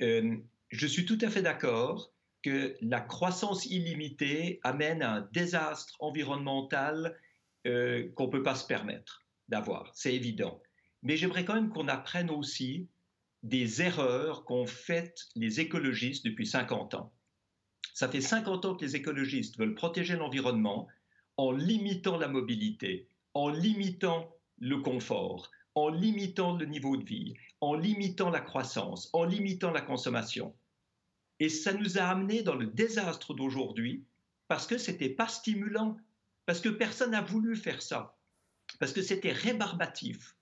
Euh, 0.00 0.36
je 0.70 0.86
suis 0.86 1.04
tout 1.04 1.18
à 1.20 1.30
fait 1.30 1.42
d'accord 1.42 2.12
que 2.42 2.76
la 2.80 3.00
croissance 3.00 3.66
illimitée 3.66 4.60
amène 4.62 5.02
à 5.02 5.12
un 5.14 5.20
désastre 5.32 5.96
environnemental 6.00 7.16
euh, 7.66 8.08
qu'on 8.14 8.26
ne 8.26 8.32
peut 8.32 8.42
pas 8.42 8.54
se 8.54 8.66
permettre 8.66 9.24
d'avoir, 9.48 9.92
c'est 9.94 10.14
évident. 10.14 10.60
Mais 11.02 11.16
j'aimerais 11.16 11.44
quand 11.44 11.54
même 11.54 11.70
qu'on 11.70 11.88
apprenne 11.88 12.30
aussi 12.30 12.88
des 13.42 13.82
erreurs 13.82 14.44
qu'ont 14.44 14.66
faites 14.66 15.28
les 15.36 15.60
écologistes 15.60 16.24
depuis 16.24 16.46
50 16.46 16.94
ans. 16.94 17.12
Ça 17.94 18.08
fait 18.08 18.20
50 18.20 18.64
ans 18.64 18.74
que 18.76 18.84
les 18.84 18.96
écologistes 18.96 19.58
veulent 19.58 19.74
protéger 19.74 20.16
l'environnement 20.16 20.88
en 21.36 21.52
limitant 21.52 22.16
la 22.16 22.28
mobilité, 22.28 23.08
en 23.34 23.48
limitant 23.48 24.32
le 24.60 24.78
confort, 24.78 25.50
en 25.74 25.88
limitant 25.88 26.56
le 26.56 26.66
niveau 26.66 26.96
de 26.96 27.04
vie, 27.04 27.34
en 27.60 27.74
limitant 27.74 28.30
la 28.30 28.40
croissance, 28.40 29.10
en 29.12 29.24
limitant 29.24 29.70
la 29.70 29.80
consommation. 29.80 30.54
Et 31.40 31.48
ça 31.48 31.72
nous 31.72 31.98
a 31.98 32.02
amenés 32.02 32.42
dans 32.42 32.56
le 32.56 32.66
désastre 32.66 33.34
d'aujourd'hui 33.34 34.04
parce 34.48 34.66
que 34.66 34.78
c'était 34.78 35.10
pas 35.10 35.28
stimulant, 35.28 35.96
parce 36.46 36.60
que 36.60 36.68
personne 36.68 37.12
n'a 37.12 37.20
voulu 37.20 37.54
faire 37.54 37.82
ça, 37.82 38.16
parce 38.80 38.92
que 38.92 39.02
c'était 39.02 39.32
rébarbatif. 39.32 40.34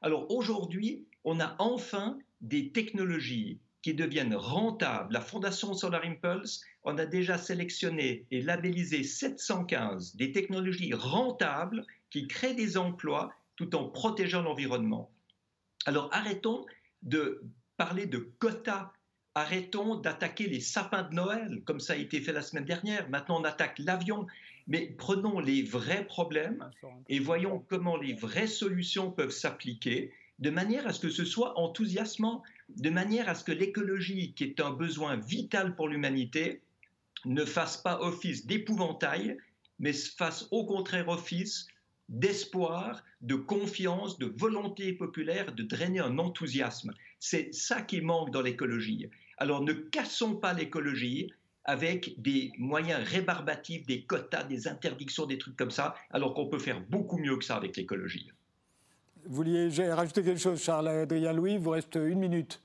Alors 0.00 0.30
aujourd'hui, 0.30 1.06
on 1.24 1.40
a 1.40 1.56
enfin 1.58 2.18
des 2.40 2.70
technologies 2.70 3.58
qui 3.82 3.94
deviennent 3.94 4.34
rentables. 4.34 5.12
La 5.12 5.20
Fondation 5.20 5.74
Solar 5.74 6.04
Impulse, 6.04 6.62
on 6.84 6.98
a 6.98 7.06
déjà 7.06 7.36
sélectionné 7.36 8.26
et 8.30 8.40
labellisé 8.42 9.02
715 9.02 10.16
des 10.16 10.32
technologies 10.32 10.94
rentables 10.94 11.84
qui 12.10 12.26
créent 12.26 12.54
des 12.54 12.76
emplois 12.76 13.32
tout 13.58 13.74
en 13.74 13.84
protégeant 13.84 14.40
l'environnement. 14.40 15.10
Alors 15.84 16.08
arrêtons 16.12 16.64
de 17.02 17.42
parler 17.76 18.06
de 18.06 18.18
quotas, 18.38 18.92
arrêtons 19.34 19.96
d'attaquer 19.96 20.46
les 20.46 20.60
sapins 20.60 21.02
de 21.02 21.14
Noël, 21.14 21.62
comme 21.64 21.80
ça 21.80 21.94
a 21.94 21.96
été 21.96 22.20
fait 22.20 22.32
la 22.32 22.42
semaine 22.42 22.64
dernière. 22.64 23.10
Maintenant, 23.10 23.40
on 23.40 23.44
attaque 23.44 23.78
l'avion. 23.80 24.26
Mais 24.68 24.94
prenons 24.98 25.40
les 25.40 25.62
vrais 25.62 26.06
problèmes 26.06 26.70
et 27.08 27.18
voyons 27.18 27.64
comment 27.68 27.96
les 27.96 28.12
vraies 28.12 28.46
solutions 28.46 29.10
peuvent 29.10 29.30
s'appliquer 29.30 30.12
de 30.38 30.50
manière 30.50 30.86
à 30.86 30.92
ce 30.92 31.00
que 31.00 31.10
ce 31.10 31.24
soit 31.24 31.58
enthousiasmant, 31.58 32.42
de 32.76 32.90
manière 32.90 33.28
à 33.28 33.34
ce 33.34 33.42
que 33.42 33.50
l'écologie, 33.50 34.34
qui 34.34 34.44
est 34.44 34.60
un 34.60 34.70
besoin 34.70 35.16
vital 35.16 35.74
pour 35.74 35.88
l'humanité, 35.88 36.60
ne 37.24 37.44
fasse 37.44 37.78
pas 37.78 37.98
office 38.00 38.46
d'épouvantail, 38.46 39.38
mais 39.80 39.92
fasse 39.92 40.46
au 40.52 40.64
contraire 40.64 41.08
office 41.08 41.66
d'espoir, 42.08 43.02
de 43.20 43.34
confiance, 43.34 44.18
de 44.18 44.26
volonté 44.26 44.92
populaire, 44.92 45.52
de 45.52 45.62
drainer 45.62 46.00
un 46.00 46.18
enthousiasme. 46.18 46.92
C'est 47.18 47.52
ça 47.54 47.82
qui 47.82 48.00
manque 48.00 48.30
dans 48.30 48.42
l'écologie. 48.42 49.08
Alors 49.36 49.62
ne 49.62 49.72
cassons 49.72 50.36
pas 50.36 50.52
l'écologie 50.52 51.32
avec 51.64 52.20
des 52.20 52.50
moyens 52.58 53.06
rébarbatifs, 53.06 53.84
des 53.86 54.02
quotas, 54.02 54.44
des 54.44 54.68
interdictions, 54.68 55.26
des 55.26 55.36
trucs 55.36 55.56
comme 55.56 55.70
ça, 55.70 55.94
alors 56.10 56.32
qu'on 56.32 56.46
peut 56.46 56.58
faire 56.58 56.80
beaucoup 56.88 57.18
mieux 57.18 57.36
que 57.36 57.44
ça 57.44 57.56
avec 57.56 57.76
l'écologie. 57.76 58.30
Vous 59.26 59.36
vouliez 59.36 59.68
rajouter 59.90 60.22
quelque 60.22 60.40
chose, 60.40 60.62
Charles 60.62 60.88
Adrien 60.88 61.34
Louis? 61.34 61.58
Vous 61.58 61.70
reste 61.70 61.96
une 61.96 62.20
minute. 62.20 62.62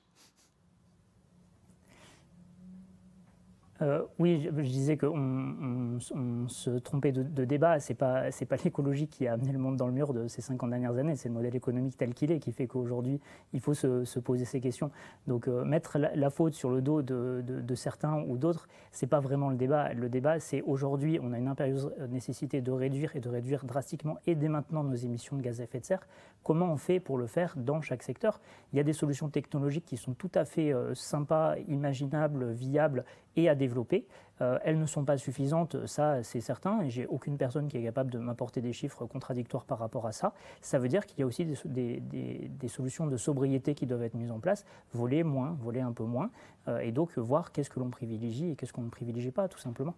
Euh, 3.82 4.02
oui, 4.20 4.48
je, 4.56 4.62
disais 4.62 4.96
qu'on 4.96 5.98
on, 6.14 6.48
se 6.48 6.70
trompait 6.78 7.10
de, 7.10 7.44
débat. 7.44 7.80
Ce 7.80 7.92
n'est 7.92 7.96
pas, 7.96 8.30
pas 8.48 8.56
l'écologie 8.64 9.08
qui 9.08 9.26
a 9.26 9.32
amené 9.32 9.52
le 9.52 9.58
monde 9.58 9.76
dans 9.76 9.86
le 9.86 9.92
mur 9.92 10.14
de 10.14 10.28
ces 10.28 10.42
50 10.42 10.70
dernières 10.70 10.96
années, 10.96 11.16
c'est 11.16 11.28
le 11.28 11.34
modèle 11.34 11.56
économique 11.56 11.96
tel 11.96 12.14
qu'il 12.14 12.30
est 12.30 12.38
qui 12.38 12.52
fait 12.52 12.66
qu'aujourd'hui, 12.66 13.20
il 13.52 13.60
faut 13.60 13.74
se, 13.74 14.18
poser 14.20 14.44
ces 14.44 14.60
questions. 14.60 14.90
Donc 15.26 15.48
euh, 15.48 15.64
mettre 15.64 15.98
la, 15.98 16.30
faute 16.30 16.54
sur 16.54 16.70
le 16.70 16.82
dos 16.82 17.02
de, 17.02 17.42
de 17.44 17.74
certains 17.74 18.22
ou 18.22 18.38
d'autres, 18.38 18.68
ce 18.92 19.04
n'est 19.04 19.08
pas 19.08 19.20
vraiment 19.20 19.50
le 19.50 19.56
débat. 19.56 19.92
Le 19.92 20.08
débat, 20.08 20.38
c'est 20.38 20.62
aujourd'hui, 20.62 21.18
on 21.20 21.32
a 21.32 21.38
une 21.38 21.48
impérieuse 21.48 21.92
nécessité 22.08 22.60
de 22.60 22.70
réduire 22.70 23.16
et 23.16 23.20
de 23.20 23.28
réduire 23.28 23.64
drastiquement 23.64 24.18
et 24.26 24.36
dès 24.36 24.48
maintenant 24.48 24.84
nos 24.84 24.94
émissions 24.94 25.36
de 25.36 25.42
gaz 25.42 25.60
à 25.60 25.64
effet 25.64 25.80
de 25.80 25.84
serre. 25.84 26.06
Comment 26.44 26.72
on 26.72 26.76
fait 26.76 27.00
pour 27.00 27.18
le 27.18 27.26
faire 27.26 27.54
dans 27.56 27.80
chaque 27.80 28.02
secteur? 28.02 28.40
Il 28.72 28.76
y 28.76 28.80
a 28.80 28.82
des 28.82 28.92
solutions 28.92 29.28
technologiques 29.30 29.86
qui 29.86 29.96
sont 29.96 30.14
tout 30.14 30.30
à 30.34 30.44
fait 30.44 30.72
euh, 30.72 30.94
sympas, 30.94 31.56
imaginables, 31.68 32.52
viables 32.52 33.04
et 33.36 33.48
à 33.48 33.54
développer. 33.54 34.06
Euh, 34.40 34.58
elles 34.64 34.78
ne 34.78 34.86
sont 34.86 35.04
pas 35.04 35.16
suffisantes, 35.16 35.86
ça 35.86 36.22
c'est 36.24 36.40
certain, 36.40 36.80
et 36.80 36.90
j'ai 36.90 37.06
aucune 37.06 37.36
personne 37.36 37.68
qui 37.68 37.76
est 37.76 37.82
capable 37.82 38.10
de 38.10 38.18
m'apporter 38.18 38.60
des 38.60 38.72
chiffres 38.72 39.06
contradictoires 39.06 39.64
par 39.64 39.78
rapport 39.78 40.06
à 40.06 40.12
ça. 40.12 40.32
Ça 40.60 40.78
veut 40.78 40.88
dire 40.88 41.06
qu'il 41.06 41.20
y 41.20 41.22
a 41.22 41.26
aussi 41.26 41.44
des, 41.44 42.68
solutions 42.68 43.06
de 43.06 43.16
sobriété 43.16 43.74
qui 43.74 43.86
doivent 43.86 44.02
être 44.02 44.14
mises 44.14 44.32
en 44.32 44.40
place, 44.40 44.64
voler 44.92 45.22
moins, 45.22 45.56
voler 45.60 45.80
un 45.80 45.92
peu 45.92 46.04
moins, 46.04 46.30
euh, 46.66 46.80
et 46.80 46.90
donc 46.90 47.16
voir 47.16 47.52
qu'est-ce 47.52 47.70
que 47.70 47.78
l'on 47.78 47.90
privilégie 47.90 48.50
et 48.50 48.56
qu'est-ce 48.56 48.72
qu'on 48.72 48.82
ne 48.82 48.90
privilégie 48.90 49.30
pas, 49.30 49.46
tout 49.46 49.58
simplement. 49.58 49.94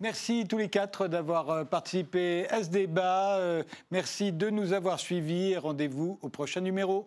Merci 0.00 0.46
tous 0.48 0.58
les 0.58 0.68
quatre 0.68 1.06
d'avoir 1.06 1.50
euh, 1.50 1.64
participé 1.64 2.48
à 2.48 2.64
ce 2.64 2.70
débat. 2.70 3.38
Merci 3.92 4.32
de 4.32 4.50
nous 4.50 4.72
avoir 4.72 4.98
suivis 4.98 5.56
rendez-vous 5.56 6.18
au 6.22 6.28
prochain 6.28 6.60
numéro. 6.60 7.06